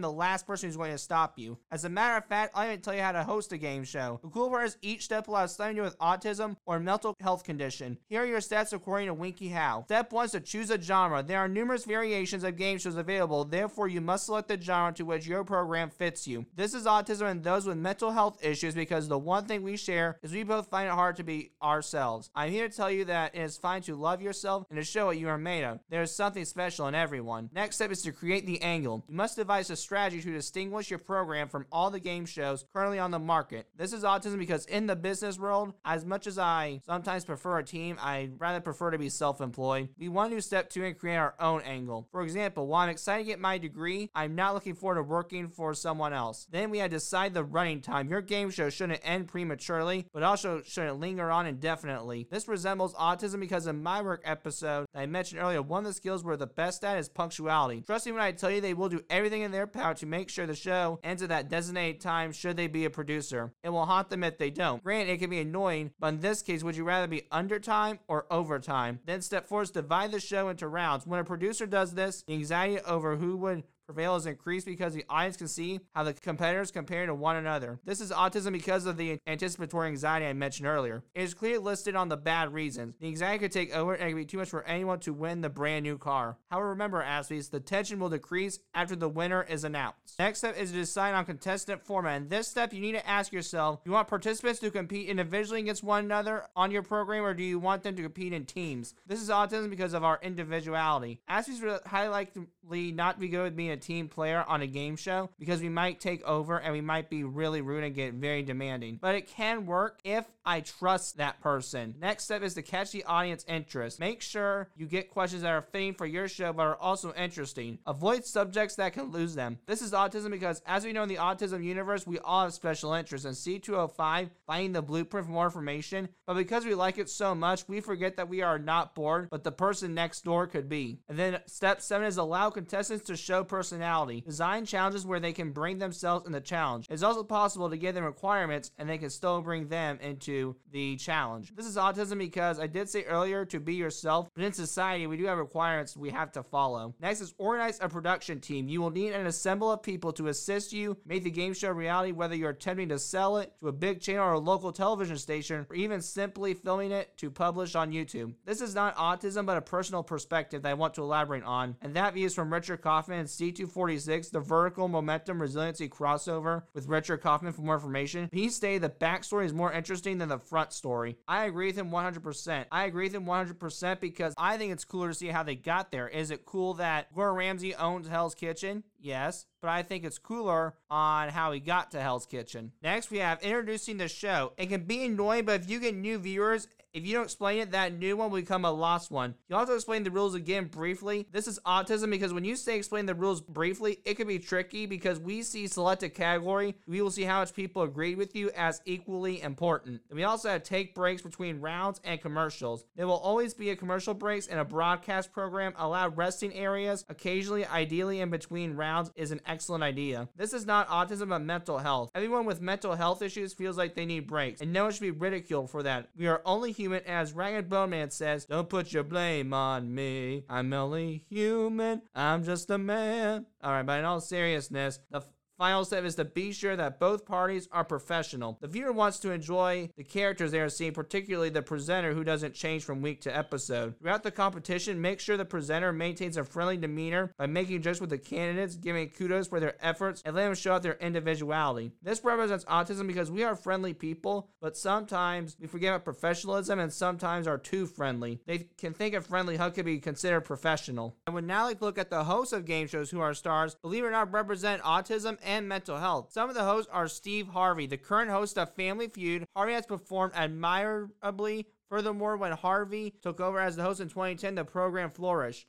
the 0.00 0.10
last 0.10 0.46
person 0.46 0.68
who's 0.68 0.76
going 0.76 0.92
to 0.92 0.98
stop 0.98 1.38
you. 1.38 1.58
As 1.70 1.84
a 1.84 1.88
matter 1.88 2.16
of 2.16 2.24
fact, 2.26 2.52
I'll 2.54 2.66
even 2.66 2.80
tell 2.80 2.94
you 2.94 3.02
how 3.02 3.12
to 3.12 3.22
host 3.22 3.52
a 3.52 3.58
game 3.58 3.84
show 3.84 4.18
The 4.22 4.28
cool 4.30 4.50
part 4.50 4.66
is 4.66 4.76
each 4.82 5.04
step 5.04 5.28
will 5.28 5.36
have 5.36 5.50
something 5.50 5.76
to 5.76 5.80
do 5.80 5.84
with 5.84 5.98
autism 5.98 6.56
or 6.66 6.80
mental 6.80 7.14
health 7.20 7.44
condition. 7.44 7.98
Here 8.08 8.22
are 8.22 8.26
your 8.26 8.40
steps 8.40 8.72
according 8.72 9.08
to 9.08 9.14
wikiHow. 9.14 9.84
Step 9.84 10.12
1 10.12 10.24
is 10.24 10.30
to 10.32 10.40
choose 10.40 10.70
a 10.70 10.80
genre. 10.80 11.22
There 11.22 11.38
are 11.38 11.48
numerous 11.48 11.84
variations 11.84 12.44
of 12.44 12.56
game 12.56 12.78
shows 12.78 12.96
available, 12.96 13.44
therefore 13.44 13.88
you 13.88 14.00
must 14.00 14.26
select 14.26 14.48
the 14.48 14.60
genre 14.60 14.92
to 14.94 15.04
which 15.04 15.26
your 15.26 15.44
program 15.44 15.90
fits 15.90 16.23
you. 16.26 16.46
This 16.54 16.74
is 16.74 16.86
autism 16.86 17.30
and 17.30 17.42
those 17.42 17.66
with 17.66 17.76
mental 17.76 18.10
health 18.10 18.44
issues 18.44 18.74
because 18.74 19.08
the 19.08 19.18
one 19.18 19.46
thing 19.46 19.62
we 19.62 19.76
share 19.76 20.18
is 20.22 20.32
we 20.32 20.42
both 20.42 20.68
find 20.68 20.88
it 20.88 20.92
hard 20.92 21.16
to 21.16 21.24
be 21.24 21.50
ourselves. 21.62 22.30
I'm 22.34 22.50
here 22.50 22.68
to 22.68 22.76
tell 22.76 22.90
you 22.90 23.04
that 23.06 23.34
it 23.34 23.40
is 23.40 23.56
fine 23.56 23.82
to 23.82 23.94
love 23.94 24.22
yourself 24.22 24.66
and 24.70 24.78
to 24.78 24.84
show 24.84 25.06
what 25.06 25.18
you 25.18 25.28
are 25.28 25.38
made 25.38 25.64
of. 25.64 25.80
There 25.90 26.02
is 26.02 26.14
something 26.14 26.44
special 26.44 26.88
in 26.88 26.94
everyone. 26.94 27.50
Next 27.52 27.76
step 27.76 27.90
is 27.90 28.02
to 28.02 28.12
create 28.12 28.46
the 28.46 28.62
angle. 28.62 29.04
You 29.08 29.14
must 29.14 29.36
devise 29.36 29.70
a 29.70 29.76
strategy 29.76 30.22
to 30.22 30.32
distinguish 30.32 30.90
your 30.90 30.98
program 30.98 31.48
from 31.48 31.66
all 31.70 31.90
the 31.90 32.00
game 32.00 32.24
shows 32.26 32.64
currently 32.72 32.98
on 32.98 33.10
the 33.10 33.18
market. 33.18 33.66
This 33.76 33.92
is 33.92 34.02
autism 34.02 34.38
because 34.38 34.64
in 34.66 34.86
the 34.86 34.96
business 34.96 35.38
world, 35.38 35.74
as 35.84 36.04
much 36.04 36.26
as 36.26 36.38
I 36.38 36.80
sometimes 36.86 37.24
prefer 37.24 37.58
a 37.58 37.64
team, 37.64 37.98
I 38.00 38.30
rather 38.38 38.60
prefer 38.60 38.90
to 38.90 38.98
be 38.98 39.08
self-employed. 39.08 39.90
We 39.98 40.08
want 40.08 40.32
to 40.32 40.40
step 40.40 40.70
two 40.70 40.84
and 40.84 40.98
create 40.98 41.16
our 41.16 41.34
own 41.38 41.60
angle. 41.62 42.08
For 42.10 42.22
example, 42.22 42.66
while 42.66 42.82
I'm 42.82 42.88
excited 42.88 43.24
to 43.24 43.30
get 43.30 43.40
my 43.40 43.58
degree, 43.58 44.10
I'm 44.14 44.34
not 44.34 44.54
looking 44.54 44.74
forward 44.74 44.96
to 44.96 45.02
working 45.02 45.48
for 45.48 45.74
someone 45.74 46.12
else. 46.14 46.46
Then 46.50 46.70
we 46.70 46.78
had 46.78 46.90
to 46.90 46.96
decide 46.96 47.34
the 47.34 47.44
running 47.44 47.80
time. 47.80 48.08
Your 48.08 48.22
game 48.22 48.50
show 48.50 48.70
shouldn't 48.70 49.00
end 49.02 49.28
prematurely, 49.28 50.06
but 50.12 50.22
also 50.22 50.62
shouldn't 50.64 51.00
linger 51.00 51.30
on 51.30 51.46
indefinitely. 51.46 52.26
This 52.30 52.48
resembles 52.48 52.94
autism 52.94 53.40
because 53.40 53.66
in 53.66 53.82
my 53.82 54.00
work 54.00 54.22
episode 54.24 54.86
I 54.94 55.06
mentioned 55.06 55.40
earlier, 55.40 55.60
one 55.60 55.84
of 55.84 55.90
the 55.90 55.94
skills 55.94 56.24
we're 56.24 56.36
the 56.36 56.46
best 56.46 56.84
at 56.84 56.98
is 56.98 57.08
punctuality. 57.08 57.82
Trust 57.82 58.06
me 58.06 58.12
when 58.12 58.22
I 58.22 58.32
tell 58.32 58.50
you 58.50 58.60
they 58.60 58.74
will 58.74 58.88
do 58.88 59.04
everything 59.10 59.42
in 59.42 59.50
their 59.50 59.66
power 59.66 59.94
to 59.94 60.06
make 60.06 60.30
sure 60.30 60.46
the 60.46 60.54
show 60.54 61.00
ends 61.02 61.22
at 61.22 61.28
that 61.30 61.48
designated 61.48 62.00
time 62.00 62.32
should 62.32 62.56
they 62.56 62.66
be 62.66 62.84
a 62.84 62.90
producer. 62.90 63.52
It 63.62 63.70
will 63.70 63.86
haunt 63.86 64.10
them 64.10 64.24
if 64.24 64.38
they 64.38 64.50
don't. 64.50 64.82
Granted, 64.82 65.12
it 65.12 65.18
can 65.18 65.30
be 65.30 65.40
annoying, 65.40 65.90
but 65.98 66.08
in 66.08 66.20
this 66.20 66.42
case, 66.42 66.62
would 66.62 66.76
you 66.76 66.84
rather 66.84 67.06
be 67.06 67.26
under 67.30 67.58
time 67.58 67.98
or 68.08 68.26
overtime? 68.30 69.00
Then 69.04 69.20
step 69.20 69.46
four 69.46 69.62
is 69.62 69.70
divide 69.70 70.12
the 70.12 70.20
show 70.20 70.48
into 70.48 70.68
rounds. 70.68 71.06
When 71.06 71.20
a 71.20 71.24
producer 71.24 71.66
does 71.66 71.94
this, 71.94 72.22
the 72.26 72.34
anxiety 72.34 72.80
over 72.80 73.16
who 73.16 73.36
would 73.38 73.64
prevail 73.86 74.16
is 74.16 74.26
increased 74.26 74.66
because 74.66 74.94
the 74.94 75.04
audience 75.08 75.36
can 75.36 75.48
see 75.48 75.80
how 75.94 76.02
the 76.02 76.14
competitors 76.14 76.70
compare 76.70 77.06
to 77.06 77.14
one 77.14 77.36
another. 77.36 77.78
This 77.84 78.00
is 78.00 78.10
autism 78.10 78.52
because 78.52 78.86
of 78.86 78.96
the 78.96 79.18
anticipatory 79.26 79.88
anxiety 79.88 80.26
I 80.26 80.32
mentioned 80.32 80.66
earlier. 80.66 81.02
It 81.14 81.22
is 81.22 81.34
clearly 81.34 81.58
listed 81.58 81.94
on 81.94 82.08
the 82.08 82.16
bad 82.16 82.52
reasons. 82.52 82.96
The 82.98 83.08
anxiety 83.08 83.38
could 83.40 83.52
take 83.52 83.74
over 83.74 83.94
and 83.94 84.04
it 84.04 84.08
can 84.08 84.16
be 84.16 84.24
too 84.24 84.38
much 84.38 84.50
for 84.50 84.64
anyone 84.64 85.00
to 85.00 85.12
win 85.12 85.40
the 85.40 85.50
brand 85.50 85.82
new 85.82 85.98
car. 85.98 86.38
However, 86.50 86.70
remember, 86.70 87.02
athletes, 87.02 87.48
the 87.48 87.60
tension 87.60 87.98
will 87.98 88.08
decrease 88.08 88.58
after 88.74 88.96
the 88.96 89.08
winner 89.08 89.42
is 89.42 89.64
announced. 89.64 90.18
Next 90.18 90.38
step 90.38 90.56
is 90.58 90.70
to 90.70 90.76
decide 90.76 91.14
on 91.14 91.24
contestant 91.24 91.84
format. 91.84 92.22
In 92.22 92.28
this 92.28 92.48
step, 92.48 92.72
you 92.72 92.80
need 92.80 92.92
to 92.92 93.08
ask 93.08 93.32
yourself, 93.32 93.84
do 93.84 93.90
you 93.90 93.94
want 93.94 94.08
participants 94.08 94.60
to 94.60 94.70
compete 94.70 95.08
individually 95.08 95.60
against 95.60 95.82
one 95.82 96.04
another 96.04 96.44
on 96.56 96.70
your 96.70 96.82
program 96.82 97.24
or 97.24 97.34
do 97.34 97.42
you 97.42 97.58
want 97.58 97.82
them 97.82 97.96
to 97.96 98.02
compete 98.02 98.32
in 98.32 98.44
teams? 98.44 98.94
This 99.06 99.20
is 99.20 99.28
autism 99.28 99.70
because 99.70 99.92
of 99.92 100.04
our 100.04 100.18
individuality. 100.22 101.20
Highly 101.28 102.08
likely 102.08 102.42
not 102.70 103.18
be 103.18 103.28
good 103.28 103.42
with 103.42 103.56
being 103.56 103.70
a 103.70 103.76
team 103.76 104.08
player 104.08 104.44
on 104.46 104.62
a 104.62 104.66
game 104.66 104.96
show 104.96 105.30
because 105.38 105.60
we 105.60 105.68
might 105.68 106.00
take 106.00 106.22
over 106.24 106.58
and 106.58 106.72
we 106.72 106.80
might 106.80 107.10
be 107.10 107.24
really 107.24 107.60
rude 107.60 107.84
and 107.84 107.94
get 107.94 108.14
very 108.14 108.42
demanding. 108.42 108.98
But 109.00 109.14
it 109.14 109.28
can 109.28 109.66
work 109.66 110.00
if 110.04 110.24
I 110.44 110.60
trust 110.60 111.16
that 111.16 111.40
person. 111.40 111.94
Next 111.98 112.24
step 112.24 112.42
is 112.42 112.54
to 112.54 112.62
catch 112.62 112.92
the 112.92 113.04
audience 113.04 113.44
interest. 113.48 113.98
Make 113.98 114.20
sure 114.20 114.68
you 114.76 114.86
get 114.86 115.10
questions 115.10 115.42
that 115.42 115.50
are 115.50 115.62
fitting 115.62 115.94
for 115.94 116.06
your 116.06 116.28
show 116.28 116.52
but 116.52 116.62
are 116.62 116.76
also 116.76 117.12
interesting. 117.14 117.78
Avoid 117.86 118.24
subjects 118.24 118.76
that 118.76 118.92
can 118.92 119.10
lose 119.10 119.34
them. 119.34 119.58
This 119.66 119.82
is 119.82 119.92
autism 119.92 120.30
because, 120.30 120.62
as 120.66 120.84
we 120.84 120.92
know 120.92 121.02
in 121.02 121.08
the 121.08 121.16
autism 121.16 121.64
universe, 121.64 122.06
we 122.06 122.18
all 122.18 122.42
have 122.42 122.52
special 122.52 122.92
interests. 122.92 123.24
And 123.24 123.34
C205, 123.34 124.30
finding 124.46 124.72
the 124.72 124.82
blueprint 124.82 125.26
for 125.26 125.32
more 125.32 125.46
information, 125.46 126.08
but 126.26 126.34
because 126.34 126.64
we 126.64 126.74
like 126.74 126.98
it 126.98 127.08
so 127.08 127.34
much, 127.34 127.66
we 127.68 127.80
forget 127.80 128.16
that 128.16 128.28
we 128.28 128.42
are 128.42 128.58
not 128.58 128.94
bored, 128.94 129.28
but 129.30 129.44
the 129.44 129.52
person 129.52 129.94
next 129.94 130.24
door 130.24 130.46
could 130.46 130.68
be. 130.68 131.00
And 131.08 131.18
then 131.18 131.40
step 131.46 131.80
seven 131.80 132.06
is 132.06 132.16
allow 132.16 132.50
contestants 132.54 133.04
to 133.06 133.16
show 133.16 133.44
personality. 133.44 134.22
Design 134.22 134.64
challenges 134.64 135.04
where 135.04 135.20
they 135.20 135.32
can 135.32 135.52
bring 135.52 135.78
themselves 135.78 136.26
in 136.26 136.32
the 136.32 136.40
challenge. 136.40 136.86
It's 136.88 137.02
also 137.02 137.22
possible 137.22 137.70
to 137.70 137.76
give 137.76 137.94
them 137.94 138.04
requirements 138.04 138.70
and 138.78 138.88
they 138.88 138.98
can 138.98 139.10
still 139.10 139.42
bring 139.42 139.68
them 139.68 139.98
into 140.00 140.56
the 140.72 140.96
challenge. 140.96 141.52
This 141.54 141.66
is 141.66 141.76
autism 141.76 142.18
because 142.18 142.58
I 142.58 142.66
did 142.66 142.88
say 142.88 143.04
earlier 143.04 143.44
to 143.46 143.60
be 143.60 143.74
yourself, 143.74 144.28
but 144.34 144.44
in 144.44 144.52
society, 144.52 145.06
we 145.06 145.16
do 145.16 145.26
have 145.26 145.38
requirements 145.38 145.96
we 145.96 146.10
have 146.10 146.32
to 146.32 146.42
follow. 146.42 146.94
Next 147.00 147.20
is 147.20 147.34
organize 147.38 147.78
a 147.80 147.88
production 147.88 148.40
team. 148.40 148.68
You 148.68 148.80
will 148.80 148.90
need 148.90 149.12
an 149.12 149.26
assemble 149.26 149.72
of 149.72 149.82
people 149.82 150.12
to 150.12 150.28
assist 150.28 150.72
you 150.72 150.96
make 151.04 151.24
the 151.24 151.30
game 151.30 151.54
show 151.54 151.70
reality, 151.70 152.12
whether 152.12 152.34
you're 152.34 152.50
attempting 152.50 152.88
to 152.88 152.98
sell 152.98 153.38
it 153.38 153.52
to 153.60 153.68
a 153.68 153.72
big 153.72 154.00
channel 154.00 154.24
or 154.24 154.32
a 154.32 154.38
local 154.38 154.72
television 154.72 155.16
station, 155.16 155.66
or 155.68 155.76
even 155.76 156.00
simply 156.00 156.54
filming 156.54 156.92
it 156.92 157.16
to 157.18 157.30
publish 157.30 157.74
on 157.74 157.92
YouTube. 157.92 158.34
This 158.44 158.60
is 158.60 158.74
not 158.74 158.96
autism, 158.96 159.46
but 159.46 159.56
a 159.56 159.62
personal 159.62 160.02
perspective 160.02 160.62
that 160.62 160.70
I 160.70 160.74
want 160.74 160.94
to 160.94 161.02
elaborate 161.02 161.44
on, 161.44 161.76
and 161.82 161.94
that 161.94 162.14
view 162.14 162.26
is 162.26 162.34
from 162.34 162.43
Richard 162.52 162.82
Kaufman 162.82 163.20
and 163.20 163.28
C246, 163.28 164.30
the 164.30 164.40
vertical 164.40 164.88
momentum 164.88 165.40
resiliency 165.40 165.88
crossover 165.88 166.62
with 166.74 166.88
Richard 166.88 167.18
Kaufman 167.18 167.52
for 167.52 167.62
more 167.62 167.74
information. 167.74 168.28
He 168.32 168.48
stated 168.48 168.82
the 168.82 168.88
backstory 168.88 169.44
is 169.44 169.52
more 169.52 169.72
interesting 169.72 170.18
than 170.18 170.28
the 170.28 170.38
front 170.38 170.72
story. 170.72 171.16
I 171.28 171.44
agree 171.44 171.66
with 171.66 171.76
him 171.76 171.90
100%. 171.90 172.66
I 172.70 172.84
agree 172.84 173.04
with 173.04 173.14
him 173.14 173.26
100% 173.26 174.00
because 174.00 174.34
I 174.38 174.56
think 174.56 174.72
it's 174.72 174.84
cooler 174.84 175.08
to 175.08 175.14
see 175.14 175.28
how 175.28 175.42
they 175.42 175.54
got 175.54 175.90
there. 175.90 176.08
Is 176.08 176.30
it 176.30 176.44
cool 176.44 176.74
that 176.74 177.14
Gordon 177.14 177.36
Ramsay 177.36 177.74
owns 177.74 178.08
Hell's 178.08 178.34
Kitchen? 178.34 178.84
Yes, 178.98 179.46
but 179.60 179.68
I 179.68 179.82
think 179.82 180.04
it's 180.04 180.18
cooler 180.18 180.74
on 180.90 181.28
how 181.28 181.52
he 181.52 181.60
got 181.60 181.90
to 181.90 182.00
Hell's 182.00 182.24
Kitchen. 182.26 182.72
Next, 182.82 183.10
we 183.10 183.18
have 183.18 183.42
introducing 183.42 183.98
the 183.98 184.08
show. 184.08 184.52
It 184.56 184.70
can 184.70 184.84
be 184.84 185.04
annoying, 185.04 185.44
but 185.44 185.60
if 185.60 185.68
you 185.68 185.78
get 185.78 185.94
new 185.94 186.18
viewers, 186.18 186.68
if 186.94 187.04
you 187.04 187.12
don't 187.12 187.24
explain 187.24 187.58
it, 187.58 187.72
that 187.72 187.98
new 187.98 188.16
one 188.16 188.30
will 188.30 188.40
become 188.40 188.64
a 188.64 188.70
lost 188.70 189.10
one. 189.10 189.34
You 189.48 189.56
also 189.56 189.74
explain 189.74 190.04
the 190.04 190.12
rules 190.12 190.36
again 190.36 190.66
briefly. 190.66 191.26
This 191.32 191.48
is 191.48 191.58
autism 191.66 192.08
because 192.08 192.32
when 192.32 192.44
you 192.44 192.54
say 192.54 192.76
explain 192.76 193.04
the 193.04 193.16
rules 193.16 193.40
briefly, 193.40 193.98
it 194.04 194.14
can 194.14 194.28
be 194.28 194.38
tricky 194.38 194.86
because 194.86 195.18
we 195.18 195.42
see 195.42 195.66
select 195.66 196.04
a 196.04 196.08
category. 196.08 196.76
We 196.86 197.02
will 197.02 197.10
see 197.10 197.24
how 197.24 197.40
much 197.40 197.52
people 197.52 197.82
agree 197.82 198.14
with 198.14 198.36
you 198.36 198.50
as 198.56 198.80
equally 198.84 199.42
important. 199.42 200.02
And 200.08 200.16
we 200.16 200.22
also 200.22 200.50
have 200.50 200.62
take 200.62 200.94
breaks 200.94 201.20
between 201.20 201.60
rounds 201.60 202.00
and 202.04 202.20
commercials. 202.20 202.84
There 202.94 203.08
will 203.08 203.14
always 203.14 203.54
be 203.54 203.70
a 203.70 203.76
commercial 203.76 204.14
breaks 204.14 204.46
in 204.46 204.58
a 204.58 204.64
broadcast 204.64 205.32
program. 205.32 205.74
Allow 205.76 206.10
resting 206.10 206.54
areas, 206.54 207.04
occasionally, 207.08 207.66
ideally 207.66 208.20
in 208.20 208.30
between 208.30 208.76
rounds, 208.76 209.10
is 209.16 209.32
an 209.32 209.40
excellent 209.46 209.82
idea. 209.82 210.28
This 210.36 210.52
is 210.52 210.64
not 210.64 210.88
autism 210.88 211.30
but 211.30 211.40
mental 211.40 211.78
health. 211.78 212.12
Everyone 212.14 212.46
with 212.46 212.60
mental 212.60 212.94
health 212.94 213.20
issues 213.20 213.52
feels 213.52 213.76
like 213.76 213.96
they 213.96 214.06
need 214.06 214.28
breaks, 214.28 214.60
and 214.60 214.72
no 214.72 214.84
one 214.84 214.92
should 214.92 215.00
be 215.00 215.10
ridiculed 215.10 215.70
for 215.70 215.82
that. 215.82 216.08
We 216.16 216.28
are 216.28 216.40
only 216.44 216.70
human 216.70 216.83
human, 216.84 217.02
as 217.06 217.32
Rag'n'Bone 217.32 217.88
Man 217.88 218.10
says, 218.10 218.44
Don't 218.44 218.68
put 218.68 218.92
your 218.92 219.04
blame 219.04 219.54
on 219.54 219.94
me. 219.94 220.44
I'm 220.50 220.72
only 220.74 221.24
human. 221.30 222.02
I'm 222.14 222.44
just 222.44 222.68
a 222.68 222.76
man. 222.76 223.46
Alright, 223.64 223.86
but 223.86 224.00
in 224.00 224.04
all 224.04 224.20
seriousness, 224.20 225.00
the 225.10 225.22
Final 225.64 225.86
step 225.86 226.04
is 226.04 226.16
to 226.16 226.26
be 226.26 226.52
sure 226.52 226.76
that 226.76 227.00
both 227.00 227.24
parties 227.24 227.70
are 227.72 227.84
professional. 227.84 228.58
The 228.60 228.68
viewer 228.68 228.92
wants 228.92 229.18
to 229.20 229.30
enjoy 229.30 229.88
the 229.96 230.04
characters 230.04 230.52
they 230.52 230.60
are 230.60 230.68
seeing, 230.68 230.92
particularly 230.92 231.48
the 231.48 231.62
presenter 231.62 232.12
who 232.12 232.22
doesn't 232.22 232.52
change 232.52 232.84
from 232.84 233.00
week 233.00 233.22
to 233.22 233.34
episode. 233.34 233.98
Throughout 233.98 234.24
the 234.24 234.30
competition, 234.30 235.00
make 235.00 235.20
sure 235.20 235.38
the 235.38 235.46
presenter 235.46 235.90
maintains 235.90 236.36
a 236.36 236.44
friendly 236.44 236.76
demeanor 236.76 237.32
by 237.38 237.46
making 237.46 237.80
jokes 237.80 237.98
with 237.98 238.10
the 238.10 238.18
candidates, 238.18 238.76
giving 238.76 239.08
kudos 239.08 239.48
for 239.48 239.58
their 239.58 239.82
efforts, 239.82 240.20
and 240.26 240.36
letting 240.36 240.50
them 240.50 240.54
show 240.54 240.74
out 240.74 240.82
their 240.82 240.98
individuality. 241.00 241.92
This 242.02 242.22
represents 242.22 242.66
autism 242.66 243.06
because 243.06 243.30
we 243.30 243.42
are 243.42 243.56
friendly 243.56 243.94
people, 243.94 244.50
but 244.60 244.76
sometimes 244.76 245.56
we 245.58 245.66
forget 245.66 245.94
about 245.94 246.04
professionalism 246.04 246.78
and 246.78 246.92
sometimes 246.92 247.46
are 247.46 247.56
too 247.56 247.86
friendly. 247.86 248.38
They 248.44 248.68
can 248.76 248.92
think 248.92 249.14
a 249.14 249.22
friendly 249.22 249.56
hug 249.56 249.76
could 249.76 249.86
be 249.86 249.98
considered 249.98 250.42
professional. 250.42 251.16
I 251.26 251.30
would 251.30 251.44
now 251.44 251.64
like 251.64 251.78
to 251.78 251.86
look 251.86 251.96
at 251.96 252.10
the 252.10 252.24
hosts 252.24 252.52
of 252.52 252.66
game 252.66 252.86
shows 252.86 253.10
who 253.10 253.20
are 253.20 253.32
stars, 253.32 253.76
believe 253.76 254.04
it 254.04 254.08
or 254.08 254.10
not, 254.10 254.30
represent 254.30 254.82
autism 254.82 255.38
and 255.42 255.53
mental 255.62 255.98
health. 255.98 256.32
Some 256.32 256.48
of 256.48 256.54
the 256.54 256.64
hosts 256.64 256.90
are 256.92 257.08
Steve 257.08 257.48
Harvey, 257.48 257.86
the 257.86 257.96
current 257.96 258.30
host 258.30 258.58
of 258.58 258.74
Family 258.74 259.08
Feud. 259.08 259.46
Harvey 259.54 259.72
has 259.72 259.86
performed 259.86 260.32
admirably. 260.34 261.66
Furthermore, 261.88 262.36
when 262.36 262.52
Harvey 262.52 263.14
took 263.22 263.40
over 263.40 263.60
as 263.60 263.76
the 263.76 263.82
host 263.82 264.00
in 264.00 264.08
2010, 264.08 264.56
the 264.56 264.64
program 264.64 265.10
flourished. 265.10 265.66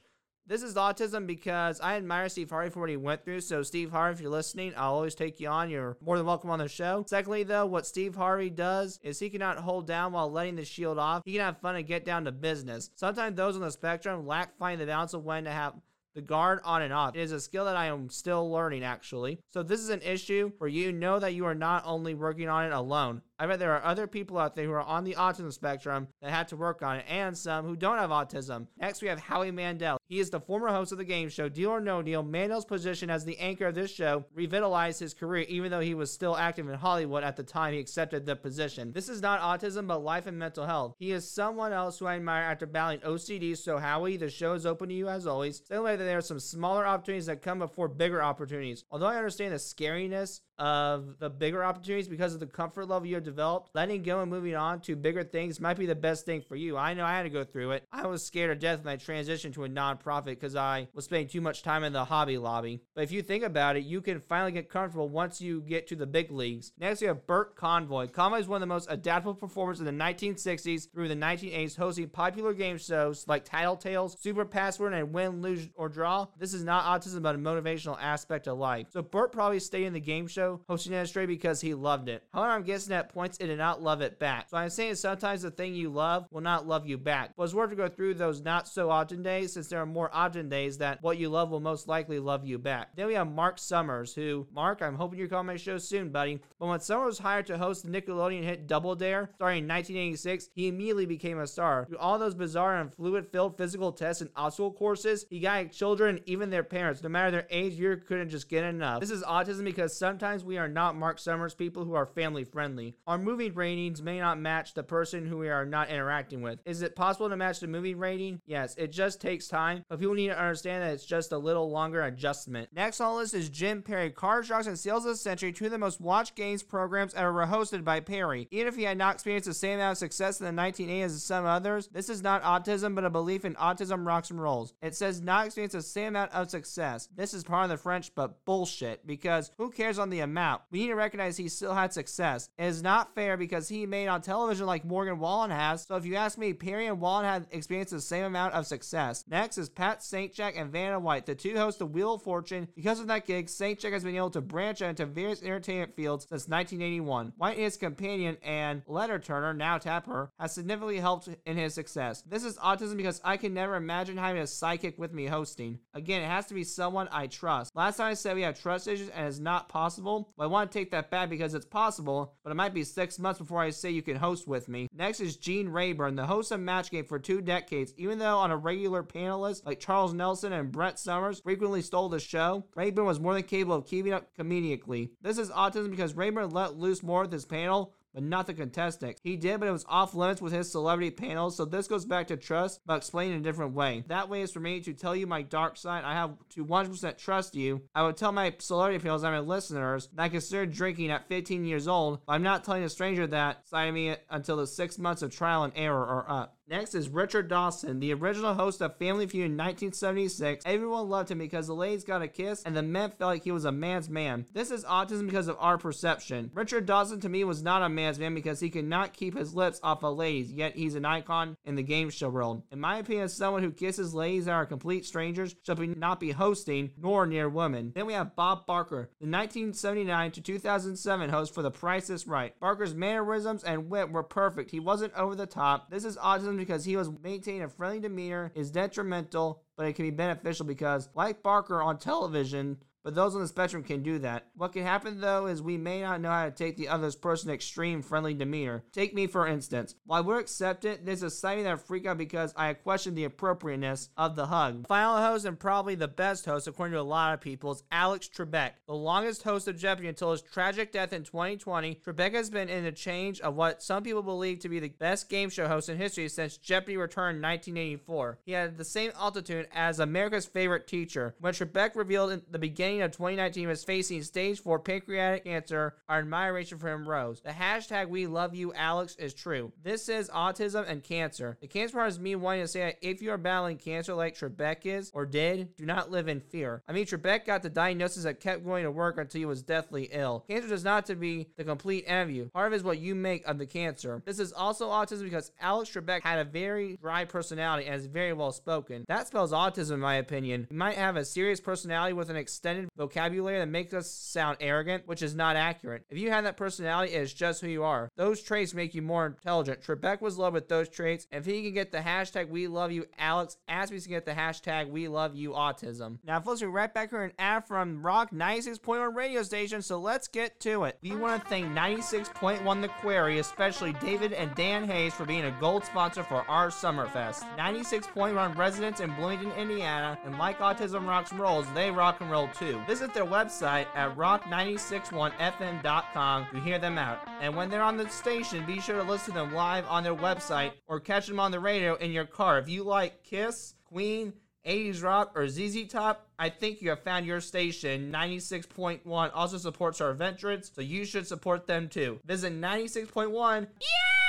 This 0.48 0.62
is 0.62 0.76
autism 0.76 1.26
because 1.26 1.82
I 1.82 1.96
admire 1.96 2.30
Steve 2.30 2.52
Harvey 2.52 2.70
for 2.70 2.80
what 2.82 2.90
he 2.90 2.98
went 2.98 3.26
through. 3.26 3.42
So, 3.42 3.64
Steve 3.64 3.90
Harvey, 3.90 4.14
if 4.14 4.22
you're 4.22 4.30
listening, 4.30 4.74
I'll 4.78 4.94
always 4.94 5.16
take 5.16 5.40
you 5.40 5.48
on. 5.48 5.72
You're 5.72 5.98
more 6.02 6.18
than 6.18 6.26
welcome 6.28 6.52
on 6.52 6.60
the 6.60 6.68
show. 6.68 7.04
Secondly, 7.08 7.42
though, 7.42 7.66
what 7.66 7.88
Steve 7.88 8.16
Harvey 8.16 8.52
does 8.52 9.00
is 9.02 9.18
he 9.18 9.32
cannot 9.32 9.58
hold 9.58 9.88
down 9.88 10.14
while 10.14 10.32
letting 10.32 10.56
the 10.56 10.64
shield 10.64 11.00
off. 11.00 11.24
He 11.26 11.32
can 11.32 11.42
have 11.42 11.58
fun 11.62 11.76
and 11.76 11.88
get 11.88 12.06
down 12.06 12.26
to 12.26 12.32
business. 12.32 12.92
Sometimes 12.96 13.36
those 13.36 13.56
on 13.56 13.62
the 13.62 13.72
spectrum 13.72 14.28
lack 14.28 14.56
finding 14.58 14.86
the 14.86 14.92
balance 14.92 15.16
of 15.16 15.26
when 15.26 15.46
to 15.46 15.52
have 15.52 15.74
the 16.16 16.22
guard 16.22 16.62
on 16.64 16.82
and 16.82 16.94
off. 16.94 17.16
It 17.16 17.20
is 17.20 17.34
a 17.34 17.40
skill 17.40 17.66
that 17.66 17.76
I 17.76 17.88
am 17.88 18.10
still 18.10 18.50
learning 18.50 18.84
actually. 18.84 19.40
So 19.54 19.62
this 19.62 19.82
is 19.82 19.90
an 19.90 20.02
issue 20.02 20.52
where 20.58 20.70
you 20.70 20.92
know 20.92 21.20
that 21.20 21.34
you 21.34 21.46
are 21.46 21.54
not 21.54 21.84
only 21.86 22.16
working 22.16 22.48
on 22.48 22.66
it 22.66 22.72
alone. 22.72 23.22
I 23.38 23.48
bet 23.48 23.60
there 23.60 23.74
are 23.74 23.84
other 23.84 24.08
people 24.08 24.38
out 24.38 24.56
there 24.56 24.66
who 24.66 24.72
are 24.72 24.82
on 24.82 25.04
the 25.04 25.16
autism 25.16 25.52
spectrum 25.52 26.08
that 26.22 26.32
had 26.32 26.48
to 26.50 26.56
work 26.56 26.82
on 26.82 26.98
it, 26.98 27.06
and 27.10 27.38
some 27.38 27.66
who 27.66 27.76
don't 27.76 27.98
have 27.98 28.10
autism. 28.10 28.68
Next, 28.78 29.02
we 29.02 29.10
have 29.10 29.20
Howie 29.20 29.52
Mandel. 29.52 29.98
He 30.08 30.20
is 30.20 30.30
the 30.30 30.40
former 30.40 30.70
host 30.70 30.94
of 30.94 30.98
the 30.98 31.04
game 31.04 31.28
show 31.28 31.50
Deal 31.50 31.72
or 31.72 31.82
No 31.82 32.02
Deal. 32.02 32.24
Mandel's 32.24 32.64
position 32.64 33.10
as 33.10 33.26
the 33.26 33.38
anchor 33.40 33.68
of 33.68 33.76
this 33.76 33.92
show 33.92 34.24
revitalized 34.34 35.02
his 35.02 35.14
career, 35.14 35.46
even 35.50 35.70
though 35.70 35.82
he 35.82 35.94
was 35.94 36.14
still 36.14 36.38
active 36.38 36.70
in 36.70 36.76
Hollywood 36.76 37.24
at 37.24 37.36
the 37.36 37.44
time 37.44 37.74
he 37.74 37.80
accepted 37.80 38.26
the 38.26 38.36
position. 38.38 38.94
This 38.94 39.10
is 39.10 39.22
not 39.22 39.42
autism, 39.42 39.88
but 39.88 40.04
life 40.04 40.28
and 40.28 40.40
mental 40.40 40.66
health. 40.66 40.96
He 40.98 41.12
is 41.12 41.30
someone 41.30 41.74
else 41.74 42.00
who 42.00 42.06
I 42.06 42.16
admire 42.16 42.44
after 42.44 42.66
battling 42.66 43.00
OCD. 43.00 43.58
So, 43.58 43.78
Howie, 43.78 44.18
the 44.18 44.30
show 44.30 44.54
is 44.54 44.66
open 44.66 44.90
to 44.90 44.96
you 44.96 45.10
as 45.10 45.28
always. 45.28 45.62
Secondly, 45.66 45.98
there 45.98 46.18
are 46.18 46.22
some 46.22 46.40
smaller 46.40 46.86
opportunities 46.86 47.26
that 47.26 47.42
come 47.42 47.60
before 47.60 47.90
bigger 47.90 48.24
opportunities. 48.24 48.86
Although 48.92 49.08
I 49.08 49.18
understand 49.18 49.54
the 49.54 49.58
scariness 49.58 50.40
of 50.58 51.20
the 51.20 51.30
bigger 51.30 51.64
opportunities 51.64 52.08
because 52.08 52.34
of 52.34 52.40
the 52.40 52.46
comfort 52.46 52.88
level 52.88 53.08
you 53.08 53.16
have 53.16 53.24
developed, 53.24 53.70
letting 53.74 54.04
go 54.04 54.22
and 54.22 54.32
moving 54.32 54.56
on 54.56 54.80
to 54.82 54.96
bigger 54.96 55.24
things 55.24 55.60
might 55.60 55.78
be 55.78 55.86
the 55.86 55.96
best 55.96 56.26
thing 56.26 56.42
for 56.42 56.56
you. 56.56 56.78
I 56.78 56.94
know 56.94 57.06
I 57.06 57.18
had 57.18 57.24
to 57.24 57.30
go 57.30 57.44
through 57.44 57.72
it. 57.72 57.86
I 57.92 58.08
was 58.08 58.26
scared 58.26 58.50
to 58.50 58.56
death 58.56 58.84
when 58.84 58.94
I 58.94 58.98
transitioned 58.98 59.54
to 59.56 59.66
a 59.66 59.70
nonprofit 59.70 60.26
because 60.26 60.56
I 60.56 60.88
was 60.94 61.06
spending 61.06 61.28
too 61.28 61.42
much 61.42 61.64
time 61.64 61.84
in 61.84 61.94
the 61.94 62.06
Hobby 62.06 62.38
Lobby. 62.38 62.82
But 62.94 63.04
if 63.04 63.12
you 63.12 63.22
think 63.22 63.44
about 63.44 63.76
it, 63.76 63.84
you 63.84 64.02
can 64.02 64.22
finally 64.22 64.52
get 64.52 64.70
comfortable 64.70 65.10
once 65.10 65.42
you 65.42 65.62
get 65.62 65.88
to 65.88 65.96
the 65.96 66.06
big 66.06 66.32
leagues. 66.32 66.72
Next, 66.78 67.02
we 67.02 67.08
have 67.08 67.28
Bert 67.28 67.56
Convy. 67.56 68.08
Convy 68.08 68.40
is 68.40 68.48
one 68.48 68.58
of 68.58 68.62
the 68.62 68.74
most 68.74 68.88
adaptable 68.90 69.34
performers 69.34 69.80
in 69.80 69.86
the 69.86 69.92
1960s 69.92 70.92
through 70.92 71.08
the 71.08 71.16
1980s, 71.16 71.76
hosting 71.76 72.10
popular 72.10 72.54
game 72.54 72.78
shows 72.78 73.28
like 73.28 73.46
Tattletales, 73.46 74.20
Super 74.20 74.46
Password, 74.46 74.94
and 74.94 75.14
Win, 75.14 75.42
Lose, 75.42 75.68
or 75.76 75.90
Draw. 75.90 76.28
This 76.38 76.54
is 76.54 76.64
not 76.64 76.86
autism, 76.86 77.22
but 77.22 77.36
a 77.36 77.38
motivational 77.38 77.98
aspect 78.00 78.48
of 78.48 78.58
life. 78.58 78.88
So 78.92 79.02
Bert 79.02 79.32
probably 79.32 79.60
stayed 79.60 79.86
in 79.86 79.94
the 79.94 80.00
game 80.00 80.28
show 80.28 80.45
hosting 80.68 80.94
it 80.94 81.08
straight 81.08 81.28
because 81.28 81.62
he 81.62 81.74
loved 81.74 82.10
it. 82.10 82.24
However, 82.34 82.54
I'm 82.54 82.64
guessing 82.64 82.94
at 82.94 83.10
points 83.10 83.38
it 83.38 83.48
did 83.48 83.58
not 83.58 83.82
love 83.82 84.02
it 84.02 84.20
back. 84.20 84.50
So 84.50 84.58
I'm 84.58 84.70
saying 84.70 84.96
sometimes 84.96 85.42
the 85.42 85.52
thing 85.52 85.74
you 85.76 85.90
love 85.90 86.28
will 86.32 86.42
not 86.42 86.68
love 86.68 86.88
you 86.88 86.98
back. 86.98 87.32
But 87.36 87.44
it's 87.44 87.54
worth 87.54 87.70
to 87.70 87.76
go 87.76 87.88
through 87.88 88.16
those 88.16 88.42
not 88.42 88.68
so 88.68 88.90
often 88.90 89.24
days 89.24 89.54
since 89.54 89.68
there 89.68 89.80
are 89.80 89.86
more 89.86 90.10
often 90.14 90.50
days 90.50 90.78
that 90.80 91.02
what 91.02 91.18
you 91.18 91.30
love 91.30 91.50
will 91.50 91.60
most 91.60 91.88
likely 91.88 92.20
love 92.20 92.46
you 92.46 92.58
back. 92.58 92.96
Then 92.96 93.08
we 93.08 93.14
have 93.14 93.32
Mark 93.32 93.60
Summers, 93.60 94.14
who, 94.14 94.48
Mark, 94.54 94.82
I'm 94.82 94.96
hoping 94.96 95.20
you're 95.20 95.28
calling 95.28 95.48
my 95.48 95.58
show 95.58 95.78
soon, 95.78 96.10
buddy. 96.10 96.40
But 96.60 96.68
when 96.68 96.80
Summers 96.80 97.06
was 97.06 97.20
hired 97.20 97.48
to 97.48 97.58
host 97.58 97.84
the 97.84 97.90
Nickelodeon 97.90 98.44
hit 98.44 98.68
Double 98.68 98.96
Dare, 98.96 99.30
starting 99.36 99.64
in 99.64 99.70
1986, 99.70 100.50
he 100.54 100.68
immediately 100.68 101.06
became 101.06 101.40
a 101.40 101.48
star. 101.48 101.86
Through 101.88 101.98
all 101.98 102.20
those 102.20 102.36
bizarre 102.36 102.80
and 102.80 102.94
fluid 102.94 103.28
filled 103.32 103.58
physical 103.58 103.92
tests 103.92 104.22
and 104.22 104.30
obstacle 104.36 104.72
courses, 104.72 105.26
he 105.30 105.40
got 105.40 105.72
children, 105.72 106.20
even 106.26 106.50
their 106.50 106.64
parents, 106.64 107.02
no 107.04 107.10
matter 107.10 107.32
their 107.32 107.48
age, 107.50 107.74
you 107.74 107.96
couldn't 107.98 108.30
just 108.30 108.50
get 108.50 108.64
enough. 108.64 109.00
This 109.00 109.12
is 109.12 109.24
autism 109.24 109.64
because 109.64 109.96
sometimes 109.98 110.35
we 110.44 110.58
are 110.58 110.68
not 110.68 110.96
Mark 110.96 111.20
Summers 111.20 111.54
people 111.54 111.86
who 111.86 111.94
are 111.94 112.06
family 112.06 112.44
friendly. 112.44 112.96
Our 113.08 113.18
movie 113.18 113.52
ratings 113.52 114.02
may 114.02 114.20
not 114.20 114.40
match 114.40 114.74
the 114.74 114.84
person 114.84 115.26
who 115.26 115.38
we 115.38 115.50
are 115.50 115.66
not 115.66 115.90
interacting 115.90 116.42
with. 116.42 116.60
Is 116.66 116.82
it 116.82 116.96
possible 116.96 117.30
to 117.30 117.38
match 117.38 117.60
the 117.60 117.68
movie 117.68 117.96
rating? 117.96 118.42
Yes, 118.46 118.76
it 118.78 118.92
just 118.92 119.22
takes 119.22 119.48
time, 119.48 119.86
but 119.88 120.00
people 120.00 120.16
need 120.16 120.28
to 120.28 120.40
understand 120.40 120.84
that 120.84 120.94
it's 120.94 121.06
just 121.06 121.32
a 121.32 121.38
little 121.38 121.70
longer 121.70 122.02
adjustment. 122.04 122.70
Next 122.74 123.00
on 123.00 123.14
the 123.14 123.18
list 123.20 123.34
is 123.34 123.50
Jim 123.50 123.82
Perry. 123.82 124.10
Card 124.10 124.46
Sharks 124.46 124.68
and 124.68 124.78
Sales 124.78 125.06
of 125.06 125.12
the 125.12 125.18
Century, 125.18 125.54
two 125.54 125.66
of 125.66 125.72
the 125.72 125.78
most 125.78 126.02
watched 126.02 126.36
games 126.36 126.64
programs 126.64 127.14
ever 127.14 127.32
were 127.32 127.46
hosted 127.46 127.84
by 127.84 128.00
Perry. 128.00 128.48
Even 128.52 128.68
if 128.68 128.76
he 128.76 128.84
had 128.84 128.98
not 128.98 129.16
experienced 129.16 129.48
the 129.48 129.54
same 129.54 129.76
amount 129.76 129.94
of 129.94 129.98
success 129.98 130.40
in 130.40 130.46
the 130.46 130.62
1980s 130.62 131.06
as 131.06 131.24
some 131.24 131.46
others, 131.46 131.88
this 131.88 132.10
is 132.10 132.22
not 132.22 132.44
autism, 132.44 132.96
but 132.96 133.06
a 133.06 133.10
belief 133.10 133.46
in 133.46 133.56
autism 133.56 134.06
rocks 134.06 134.32
and 134.32 134.42
rolls. 134.42 134.74
It 134.82 134.96
says 134.96 135.22
not 135.22 135.46
experience 135.46 135.74
the 135.74 135.82
same 135.82 136.10
amount 136.10 136.32
of 136.34 136.50
success. 136.50 137.10
This 137.16 137.34
is 137.34 137.44
part 137.44 137.66
of 137.66 137.70
the 137.70 137.78
French, 137.78 138.14
but 138.16 138.44
bullshit, 138.46 139.06
because 139.06 139.52
who 139.58 139.70
cares 139.70 140.00
on 140.00 140.10
the 140.10 140.20
amount? 140.26 140.62
We 140.72 140.80
need 140.80 140.88
to 140.88 140.96
recognize 140.96 141.38
he 141.38 141.48
still 141.48 141.74
had 141.74 141.94
success. 141.94 142.50
It 142.58 142.66
is 142.66 142.84
not 142.84 143.16
fair 143.16 143.38
because 143.38 143.70
he 143.70 143.86
made 143.86 144.08
on 144.08 144.22
television 144.22 144.66
like 144.66 144.84
Morgan 144.84 145.20
Wallen 145.20 145.52
has, 145.52 145.86
so 145.86 145.96
if 145.96 146.06
you 146.06 146.16
ask 146.16 146.38
me, 146.38 146.54
Perry 146.54 146.88
and 146.88 147.00
Wallen 147.00 147.26
had 147.26 147.48
experienced 147.52 147.92
the 147.92 148.02
same 148.02 148.26
amount 148.26 148.54
of 148.54 148.68
success. 148.68 149.24
Next 149.28 149.58
is 149.58 149.70
Pat 149.70 150.02
Sajak 150.02 150.54
and 150.56 150.72
Vanna 150.72 151.00
White, 151.00 151.26
the 151.26 151.36
two 151.36 151.58
hosts 151.58 151.82
of 151.82 151.92
Wheel 151.92 152.16
of 152.16 152.24
Fortune. 152.24 152.68
Because 152.76 153.00
of 153.00 153.08
that 153.08 153.26
gig, 153.26 153.48
Sajak 153.48 153.94
has 153.94 154.04
been 154.04 154.16
able 154.16 154.30
to 154.32 154.42
branch 154.42 154.82
out 154.82 154.90
into 154.90 155.06
various 155.06 155.42
entertainment 155.42 155.96
fields 155.96 156.24
since 156.24 156.48
1981. 156.48 157.34
White 157.38 157.56
and 157.56 157.64
his 157.64 157.78
companion 157.78 158.38
and 158.44 158.82
letter 158.88 159.20
turner, 159.20 159.54
now 159.54 159.78
Tapper, 159.78 160.32
has 160.40 160.54
significantly 160.54 161.00
helped 161.00 161.30
in 161.46 161.58
his 161.58 161.74
success. 161.74 162.24
This 162.28 162.44
is 162.44 162.58
autism 162.58 162.98
because 162.98 163.22
I 163.24 163.38
can 163.38 163.54
never 163.54 163.76
imagine 163.76 164.18
having 164.18 164.42
a 164.42 164.48
psychic 164.48 164.98
with 164.98 165.14
me 165.14 165.26
hosting. 165.26 165.80
Again, 165.94 166.22
it 166.22 166.28
has 166.28 166.48
to 166.48 166.54
be 166.54 166.64
someone 166.64 167.08
I 167.12 167.28
trust. 167.28 167.76
Last 167.76 167.98
time 167.98 168.12
I 168.12 168.14
said 168.14 168.36
we 168.36 168.42
have 168.42 168.60
trust 168.60 168.88
issues 168.88 169.10
and 169.10 169.28
it's 169.28 169.40
not 169.40 169.70
possible, 169.70 170.15
but 170.38 170.44
I 170.44 170.48
want 170.48 170.72
to 170.72 170.78
take 170.78 170.92
that 170.92 171.10
back 171.10 171.30
because 171.30 171.54
it's 171.54 171.66
possible, 171.66 172.36
but 172.44 172.52
it 172.52 172.56
might 172.56 172.74
be 172.74 172.84
six 172.84 173.18
months 173.18 173.40
before 173.40 173.62
I 173.62 173.70
say 173.70 173.92
you 173.92 174.02
can 174.02 174.18
host 174.18 174.48
with 174.48 174.70
me. 174.70 174.88
Next 174.94 175.20
is 175.20 175.38
Gene 175.38 175.70
Rayburn, 175.70 176.16
the 176.16 176.26
host 176.26 176.52
of 176.52 176.60
Match 176.60 176.92
Game 176.92 177.06
for 177.06 177.20
two 177.20 177.42
decades. 177.42 177.94
Even 177.98 178.20
though 178.20 178.38
on 178.38 178.52
a 178.52 178.58
regular 178.58 179.04
panelist 179.04 179.66
like 179.66 179.80
Charles 179.80 180.14
Nelson 180.14 180.54
and 180.54 180.72
Brett 180.72 181.00
Somers 181.00 181.40
frequently 181.40 181.82
stole 181.82 182.10
the 182.10 182.20
show, 182.20 182.66
Rayburn 182.76 183.06
was 183.06 183.20
more 183.20 183.34
than 183.34 183.44
capable 183.44 183.78
of 183.78 183.88
keeping 183.88 184.14
up 184.14 184.30
comedically. 184.38 185.10
This 185.22 185.38
is 185.38 185.50
autism 185.50 185.90
because 185.90 186.16
Rayburn 186.16 186.52
let 186.52 186.78
loose 186.78 187.02
more 187.02 187.24
with 187.24 187.32
his 187.32 187.46
panel 187.46 187.95
but 188.16 188.24
not 188.24 188.48
the 188.48 188.54
contestants. 188.54 189.20
He 189.24 189.36
did, 189.36 189.60
but 189.60 189.68
it 189.68 189.74
was 189.74 189.86
off 189.88 190.16
limits 190.16 190.42
with 190.42 190.54
his 190.54 190.72
celebrity 190.72 191.12
panels, 191.12 191.58
so 191.58 191.66
this 191.66 191.88
goes 191.88 192.06
back 192.06 192.28
to 192.28 192.38
trust, 192.38 192.80
but 192.86 192.96
explained 192.98 193.34
in 193.34 193.42
a 193.42 193.44
different 193.44 193.74
way. 193.74 194.06
That 194.08 194.30
way 194.30 194.42
is 194.42 194.52
for 194.52 194.62
me 194.62 194.80
to 194.80 194.94
tell 194.94 195.16
you 195.16 195.28
my 195.28 195.42
dark 195.42 195.78
side. 195.78 196.06
I 196.06 196.14
have 196.14 196.32
to 196.52 196.66
100% 196.66 197.18
trust 197.18 197.56
you. 197.56 197.82
I 197.94 198.04
would 198.04 198.18
tell 198.18 198.32
my 198.32 198.56
celebrity 198.58 199.04
panels 199.04 199.24
and 199.24 199.34
my 199.34 199.40
listeners 199.40 200.08
that 200.14 200.24
I 200.24 200.30
considered 200.30 200.72
drinking 200.72 201.12
at 201.12 201.28
15 201.28 201.66
years 201.66 201.88
old, 201.88 202.22
but 202.26 202.34
I'm 202.34 202.44
not 202.44 202.64
telling 202.64 202.84
a 202.84 202.90
stranger 202.90 203.28
that 203.28 203.68
side 203.68 203.90
of 203.90 203.94
me 203.94 204.16
until 204.30 204.58
the 204.58 204.68
six 204.68 204.98
months 204.98 205.22
of 205.22 205.36
trial 205.36 205.66
and 205.66 205.74
error 205.76 206.06
are 206.06 206.30
up. 206.30 206.55
Next 206.68 206.96
is 206.96 207.10
Richard 207.10 207.48
Dawson, 207.48 208.00
the 208.00 208.12
original 208.16 208.56
host 208.56 208.82
of 208.82 208.98
Family 208.98 209.28
Feud 209.28 209.46
in 209.46 209.52
1976. 209.52 210.64
Everyone 210.66 211.08
loved 211.08 211.30
him 211.30 211.38
because 211.38 211.68
the 211.68 211.76
ladies 211.76 212.04
got 212.04 212.24
a 212.24 212.28
kiss 212.28 212.64
and 212.64 212.76
the 212.76 212.82
men 212.82 213.12
felt 213.12 213.34
like 213.34 213.44
he 213.44 213.52
was 213.52 213.66
a 213.66 213.72
man's 213.72 214.10
man. 214.10 214.48
This 214.52 214.72
is 214.72 214.84
autism 214.84 215.28
because 215.28 215.48
of 215.48 215.58
our 215.60 215.78
perception. 215.78 216.50
Richard 216.56 216.88
Dawson 216.88 217.20
to 217.20 217.30
me 217.30 217.44
was 217.44 217.62
not 217.62 217.84
a 217.84 217.90
man's 217.90 218.18
man 218.18 218.34
because 218.34 218.60
he 218.60 218.72
could 218.72 218.86
not 218.86 219.14
keep 219.14 219.38
his 219.38 219.54
lips 219.54 219.80
off 219.84 220.04
of 220.04 220.18
ladies, 220.18 220.52
yet 220.52 220.76
he's 220.76 220.96
an 220.96 221.06
icon 221.06 221.56
in 221.66 221.76
the 221.76 221.84
game 221.84 222.10
show 222.10 222.30
world. 222.30 222.64
In 222.72 222.80
my 222.80 222.98
opinion, 222.98 223.30
someone 223.30 223.62
who 223.62 223.70
kisses 223.70 224.16
ladies 224.16 224.46
that 224.46 224.54
are 224.54 224.66
complete 224.66 225.06
strangers 225.06 225.56
should 225.64 225.80
be, 225.80 225.86
not 225.86 226.20
be 226.20 226.32
hosting 226.32 226.90
nor 226.98 227.28
near 227.28 227.48
women. 227.48 227.92
Then 227.94 228.08
we 228.08 228.14
have 228.14 228.36
Bob 228.36 228.66
Barker, 228.66 229.12
the 229.20 229.28
1979 229.28 230.32
to 230.32 230.42
2007 230.42 231.30
host 231.30 231.54
for 231.54 231.62
The 231.62 231.70
Price 231.70 232.10
is 232.10 232.26
Right. 232.26 232.60
Barker's 232.60 232.96
mannerisms 232.96 233.64
and 233.64 233.88
wit 233.88 234.12
were 234.12 234.24
perfect. 234.24 234.72
He 234.72 234.80
wasn't 234.80 235.14
over 235.14 235.36
the 235.36 235.46
top. 235.46 235.92
This 235.92 236.06
is 236.06 236.18
autism 236.18 236.55
because 236.58 236.86
he 236.86 236.96
was 236.96 237.10
maintaining 237.24 237.64
a 237.64 237.70
friendly 237.70 238.00
demeanor 238.00 238.52
is 238.56 238.72
detrimental, 238.72 239.62
but 239.76 239.88
it 239.88 239.94
can 239.94 240.06
be 240.06 240.12
beneficial 240.12 240.66
because, 240.66 241.10
like 241.16 241.44
Barker 241.44 241.82
on 241.82 241.98
television, 241.98 242.78
but 243.06 243.14
those 243.14 243.36
on 243.36 243.42
the 243.42 243.48
spectrum 243.48 243.84
can 243.84 244.02
do 244.02 244.18
that. 244.20 244.48
What 244.56 244.74
can 244.74 244.82
happen 244.82 245.22
though 245.22 245.46
is 245.46 245.62
we 245.62 245.78
may 245.78 246.02
not 246.02 246.20
know 246.20 246.32
how 246.32 246.46
to 246.46 246.52
take 246.52 246.76
the 246.76 246.90
other 246.90 247.12
person's 247.12 247.54
extreme 247.54 248.02
friendly 248.02 248.34
demeanor. 248.34 248.84
Take 248.92 249.14
me 249.14 249.28
for 249.28 249.48
instance. 249.48 249.94
While 250.06 250.24
we're 250.24 250.40
accepted, 250.40 251.06
there's 251.06 251.22
a 251.22 251.30
side 251.30 251.64
that 251.66 251.86
freak 251.86 252.08
out 252.08 252.18
because 252.18 252.52
I 252.58 252.74
question 252.74 253.14
the 253.14 253.26
appropriateness 253.26 254.10
of 254.18 254.36
the 254.36 254.48
hug. 254.48 254.88
Final 254.88 255.18
host 255.18 255.46
and 255.46 255.60
probably 255.60 255.94
the 255.94 256.08
best 256.08 256.48
host 256.48 256.68
according 256.68 256.94
to 256.94 257.00
a 257.00 257.04
lot 257.04 257.36
of 257.36 257.42
people 257.42 257.72
is 257.72 257.84
Alex 257.92 258.28
Trebek, 258.28 258.72
the 258.88 258.96
longest 258.96 259.44
host 259.44 259.68
of 259.68 259.78
Jeopardy 259.78 260.08
until 260.08 260.32
his 260.32 260.42
tragic 260.42 260.92
death 260.92 261.14
in 261.14 261.24
2020. 261.24 262.02
Trebek 262.04 262.34
has 262.34 262.50
been 262.50 262.70
in 262.70 262.86
the 262.86 262.92
change 262.92 263.40
of 263.42 263.54
what 263.54 263.84
some 263.84 264.02
people 264.02 264.24
believe 264.24 264.58
to 264.60 264.70
be 264.70 264.80
the 264.80 264.90
best 264.90 265.30
game 265.30 265.52
show 265.52 265.68
host 265.68 265.90
in 265.90 265.98
history 266.00 266.28
since 266.28 266.58
Jeopardy 266.58 266.98
returned 266.98 267.36
in 267.36 267.44
1984. 267.44 268.40
He 268.46 268.54
had 268.54 268.80
the 268.80 268.84
same 268.84 269.12
altitude 269.16 269.68
as 269.72 270.00
America's 270.00 270.48
favorite 270.48 270.88
teacher. 270.88 271.36
When 271.40 271.54
Trebek 271.54 271.96
revealed 271.96 272.32
in 272.32 272.42
the 272.50 272.58
beginning 272.58 272.95
of 273.02 273.12
2019 273.12 273.62
he 273.62 273.68
was 273.68 273.84
facing 273.84 274.24
stage 274.24 274.60
4 274.60 274.80
pancreatic 274.80 275.46
cancer, 275.46 275.96
our 276.10 276.20
admiration 276.20 276.78
for 276.78 276.90
him 276.90 277.08
rose. 277.08 277.42
The 277.42 277.50
hashtag 277.50 278.10
we 278.10 278.28
love 278.28 278.56
you 278.56 278.74
Alex 278.74 279.16
is 279.16 279.34
true. 279.34 279.72
This 279.84 280.10
is 280.10 280.30
autism 280.30 280.88
and 280.88 281.04
cancer. 281.04 281.58
The 281.62 281.68
cancer 281.68 281.96
part 281.96 282.10
is 282.10 282.20
me 282.20 282.36
wanting 282.36 282.64
to 282.64 282.68
say 282.68 282.80
that 282.82 282.98
if 283.02 283.22
you 283.22 283.32
are 283.32 283.38
battling 283.38 283.78
cancer 283.78 284.14
like 284.14 284.38
Trebek 284.38 284.86
is 284.86 285.12
or 285.14 285.26
did, 285.26 285.76
do 285.78 285.86
not 285.86 286.12
live 286.12 286.28
in 286.28 286.40
fear. 286.40 286.84
I 286.88 286.94
mean 286.94 287.06
Trebek 287.06 287.46
got 287.46 287.64
the 287.64 287.70
diagnosis 287.70 288.24
that 288.24 288.40
kept 288.40 288.66
going 288.66 288.84
to 288.84 288.92
work 288.92 289.18
until 289.18 289.40
he 289.40 289.46
was 289.46 289.64
deathly 289.64 290.10
ill. 290.12 290.46
Cancer 290.48 290.70
does 290.70 290.84
not 290.84 291.06
to 291.08 291.16
be 291.16 291.48
the 291.58 291.64
complete 291.64 292.06
end 292.08 292.30
of 292.30 292.36
you. 292.36 292.46
Part 292.54 292.68
of 292.68 292.74
it 292.74 292.78
is 292.78 292.84
what 292.84 293.00
you 293.00 293.16
make 293.16 293.46
of 293.48 293.58
the 293.58 293.66
cancer. 293.66 294.22
This 294.26 294.40
is 294.40 294.54
also 294.54 294.90
autism 294.90 295.24
because 295.24 295.52
Alex 295.60 295.90
Trebek 295.92 296.22
had 296.22 296.40
a 296.40 296.46
very 296.46 296.98
dry 296.98 297.26
personality 297.26 297.88
and 297.88 297.96
is 297.96 298.06
very 298.06 298.34
well 298.34 298.52
spoken. 298.52 299.06
That 299.08 299.28
spells 299.28 299.52
autism 299.52 299.96
in 299.96 300.00
my 300.00 300.16
opinion. 300.16 300.68
He 300.70 300.76
might 300.76 300.98
have 300.98 301.16
a 301.16 301.26
serious 301.26 301.60
personality 301.60 302.14
with 302.14 302.30
an 302.30 302.36
extended 302.36 302.85
vocabulary 302.98 303.60
that 303.60 303.68
makes 303.68 303.94
us 303.94 304.10
sound 304.10 304.58
arrogant, 304.60 305.08
which 305.08 305.22
is 305.22 305.36
not 305.36 305.56
accurate. 305.56 306.04
If 306.10 306.18
you 306.18 306.32
have 306.32 306.44
that 306.44 306.58
personality, 306.58 307.14
it 307.14 307.22
is 307.22 307.34
just 307.34 307.62
who 307.62 307.68
you 307.68 307.84
are. 307.84 308.10
Those 308.16 308.42
traits 308.42 308.74
make 308.74 308.96
you 308.96 309.02
more 309.02 309.26
intelligent. 309.26 309.82
Trebek 309.82 310.22
was 310.22 310.38
loved 310.38 310.54
with 310.54 310.70
those 310.70 310.90
traits. 310.90 311.28
If 311.32 311.46
he 311.46 311.64
can 311.64 311.74
get 311.74 311.92
the 311.92 312.00
hashtag 312.00 312.50
we 312.50 312.68
love 312.68 312.92
you 312.92 313.06
Alex, 313.18 313.58
Aspie 313.70 314.02
can 314.04 314.12
get 314.12 314.26
the 314.26 314.32
hashtag 314.32 314.90
we 314.90 315.08
love 315.08 315.36
you 315.36 315.52
autism. 315.52 316.20
Now, 316.24 316.40
folks, 316.40 316.62
we're 316.62 316.70
right 316.70 316.94
back 316.94 317.10
here 317.10 317.24
an 317.24 317.32
ad 317.40 317.68
from 317.68 318.02
Rock 318.02 318.32
96.1 318.32 319.16
radio 319.16 319.44
station, 319.44 319.82
so 319.82 320.00
let's 320.00 320.28
get 320.28 320.60
to 320.62 320.84
it. 320.84 320.98
We 321.02 321.16
want 321.16 321.44
to 321.44 321.50
thank 321.50 321.68
96.1 321.68 322.82
The 322.82 322.88
Query, 322.88 323.40
especially 323.40 323.94
David 323.94 324.34
and 324.34 324.54
Dan 324.56 324.86
Hayes 324.88 325.14
for 325.14 325.26
being 325.26 325.46
a 325.46 325.58
gold 325.60 325.86
sponsor 325.86 326.24
for 326.24 326.46
our 326.50 326.70
Summerfest. 326.70 327.44
96.1 327.58 328.58
residents 328.58 329.00
in 329.00 329.14
Bloomington, 329.16 329.52
Indiana, 329.54 330.18
and 330.26 330.38
like 330.38 330.60
Autism 330.60 331.08
Rocks 331.08 331.32
and 331.32 331.40
Rolls, 331.40 331.68
they 331.74 331.92
rock 331.92 332.22
and 332.22 332.32
roll 332.32 332.48
too. 332.50 332.75
Visit 332.88 333.14
their 333.14 333.26
website 333.26 333.86
at 333.96 334.18
rock961fm.com 334.18 336.48
to 336.52 336.60
hear 336.60 336.80
them 336.80 336.98
out. 336.98 337.20
And 337.42 337.56
when 337.56 337.70
they're 337.70 337.82
on 337.82 337.98
the 337.98 338.10
station, 338.10 338.66
be 338.66 338.80
sure 338.80 338.98
to 338.98 339.04
listen 339.04 339.34
to 339.34 339.40
them 339.40 339.54
live 339.54 339.86
on 339.88 340.04
their 340.04 340.16
website 340.16 340.72
or 340.88 341.00
catch 341.00 341.28
them 341.28 341.40
on 341.40 341.52
the 341.52 341.60
radio 341.60 341.96
in 341.96 342.12
your 342.12 342.26
car. 342.26 342.60
If 342.60 342.70
you 342.70 342.84
like 342.84 343.24
Kiss, 343.24 343.76
Queen, 343.86 344.34
80s 344.66 345.04
Rock 345.04 345.32
or 345.36 345.48
ZZ 345.48 345.88
Top, 345.88 346.28
I 346.40 346.50
think 346.50 346.82
you 346.82 346.90
have 346.90 347.04
found 347.04 347.26
your 347.26 347.42
station. 347.42 348.12
96.1 348.12 349.32
also 349.34 349.58
supports 349.58 350.02
our 350.02 350.14
veterans, 350.14 350.72
so 350.74 350.82
you 350.82 351.06
should 351.06 351.28
support 351.28 351.68
them 351.68 351.88
too. 351.88 352.20
Visit 352.26 352.54
96.1. 352.54 353.68
Yeah! 353.80 354.25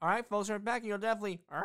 All 0.00 0.08
right, 0.08 0.24
folks, 0.28 0.48
we're 0.48 0.60
back, 0.60 0.82
and 0.82 0.86
you'll 0.86 0.98
definitely 0.98 1.40
rock 1.50 1.64